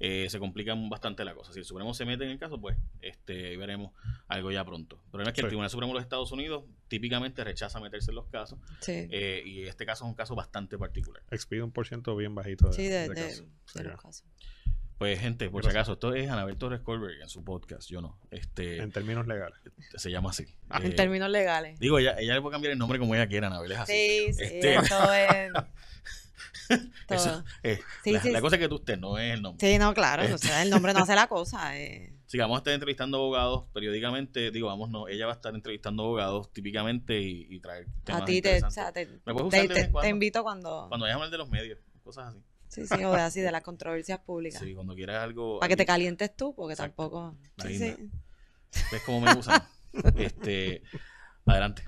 eh, 0.05 0.27
se 0.29 0.39
complica 0.41 0.75
bastante 0.77 1.25
la 1.25 1.33
cosa. 1.35 1.53
Si 1.53 1.61
el 1.61 1.65
Supremo 1.65 1.95
se 1.95 2.05
mete 2.05 2.25
en 2.25 2.31
el 2.31 2.39
caso, 2.39 2.61
pues 2.61 2.77
este 3.01 3.57
veremos 3.57 3.93
algo 4.27 4.51
ya 4.51 4.65
pronto. 4.65 4.97
El 5.05 5.11
problema 5.11 5.31
es 5.31 5.35
que 5.35 5.41
el. 5.43 5.47
Tribunal 5.47 5.71
Supremo 5.71 5.93
de 5.93 5.95
los 5.95 6.03
Estados 6.03 6.33
Unidos 6.33 6.65
típicamente 6.89 7.45
rechaza 7.45 7.79
meterse 7.81 8.11
en 8.11 8.17
los 8.17 8.27
casos 8.27 8.59
Sí, 8.81 8.93
eh, 9.11 9.43
y 9.47 9.63
este 9.63 9.87
caso 9.87 10.05
es 10.05 10.09
un 10.09 10.15
caso 10.15 10.35
bastante 10.35 10.77
particular. 10.77 11.23
expide 11.31 11.63
un 11.63 11.71
por 11.73 11.87
ciento 11.87 12.15
bien 12.17 12.35
bajito 12.35 12.67
de, 12.69 12.73
sí 12.75 12.83
de, 12.89 13.09
de 13.09 13.15
de- 13.75 13.85
los 13.85 14.01
casos. 14.03 14.25
Pues, 15.03 15.19
gente, 15.19 15.51
por 15.51 15.65
si 15.65 15.69
acaso, 15.71 15.95
esto 15.95 16.15
es 16.15 16.31
Anabel 16.31 16.57
Torres 16.57 16.81
Colbert 16.81 17.21
en 17.21 17.29
su 17.29 17.43
podcast, 17.43 17.91
yo 17.91 18.01
no. 18.01 18.21
Este, 18.31 18.79
En 18.79 18.93
términos 18.93 19.27
legales. 19.27 19.59
se 19.97 20.11
llama 20.13 20.31
así. 20.31 20.45
En 20.71 20.87
Eh, 20.87 20.91
términos 20.91 21.29
legales. 21.29 21.77
Digo, 21.81 21.99
ella, 21.99 22.15
ella 22.21 22.35
le 22.35 22.41
puede 22.41 22.53
cambiar 22.53 22.71
el 22.73 22.79
nombre 22.79 23.01
como 23.01 23.13
ella 23.17 23.27
quiera, 23.27 23.49
Anabel 23.49 23.73
es 23.73 23.79
así. 23.79 23.93
Sí, 23.93 24.33
sí, 24.35 24.43
Este- 24.45 24.77
todo 24.89 25.13
es. 25.13 25.53
todo. 25.53 25.67
Eso, 27.09 27.45
eh, 27.65 27.81
Sí, 28.05 28.13
la, 28.13 28.23
sí, 28.23 28.31
la 28.31 28.39
sí. 28.39 28.43
cosa 28.43 28.55
es 28.57 28.61
que 28.63 28.69
tú 28.69 28.77
estés, 28.77 28.99
no 28.99 29.19
es 29.19 29.35
el 29.35 29.43
nombre. 29.43 29.67
Sí, 29.69 29.77
no, 29.79 29.93
claro. 29.93 30.23
Este- 30.23 30.35
O 30.35 30.39
sea, 30.39 30.63
el 30.63 30.71
nombre 30.71 30.93
no 30.95 31.01
hace 31.01 31.17
la 31.17 31.27
cosa. 31.27 31.77
eh. 31.79 32.15
Sí, 32.27 32.39
vamos 32.39 32.55
a 32.55 32.59
estar 32.59 32.73
entrevistando 32.73 33.19
abogados 33.19 33.65
periódicamente. 33.75 34.53
Digo, 34.53 34.69
vamos, 34.69 34.89
no, 34.89 35.09
ella 35.09 35.27
va 35.27 35.33
a 35.33 35.35
estar 35.35 35.53
entrevistando 35.55 36.05
abogados 36.05 36.53
típicamente 36.53 37.21
y, 37.21 37.49
y 37.51 37.59
traer 37.61 37.87
temas 38.05 38.23
A 38.23 38.25
ti 38.25 38.41
te, 38.41 38.49
o 38.49 38.57
interesantes. 38.57 38.75
sea, 38.75 38.93
te, 38.93 39.07
¿Me 39.27 39.35
puedes 39.35 39.37
te- 39.51 39.57
usar 39.57 39.63
de 39.63 39.69
vez 39.69 39.75
te- 39.75 39.81
en 39.87 39.93
cuando? 39.93 40.01
te 40.05 40.09
invito 40.11 40.43
cuando. 40.45 40.87
Cuando 40.89 41.05
vayas 41.05 41.15
a 41.15 41.17
hablar 41.17 41.31
de 41.31 41.39
los 41.39 41.51
medios, 41.51 41.79
cosas 42.05 42.29
así. 42.29 42.43
Sí, 42.73 42.87
sí, 42.87 43.05
o 43.05 43.12
de 43.12 43.20
así, 43.20 43.43
de 43.43 43.53
las 43.53 43.62
controversias 43.62 44.18
públicas. 44.20 44.62
Sí, 44.62 44.73
cuando 44.75 44.95
quieras 44.95 45.23
algo. 45.23 45.61
Para 45.61 45.68
que 45.68 45.77
te 45.77 45.85
calientes 45.85 46.35
tú, 46.35 46.55
porque 46.55 46.73
Exacto. 46.73 47.03
tampoco. 47.03 47.37
Sí. 47.62 48.11
¿Ves 48.91 49.03
cómo 49.05 49.20
me 49.20 49.35
usan? 49.35 49.62
este, 50.16 50.83
adelante. 51.45 51.85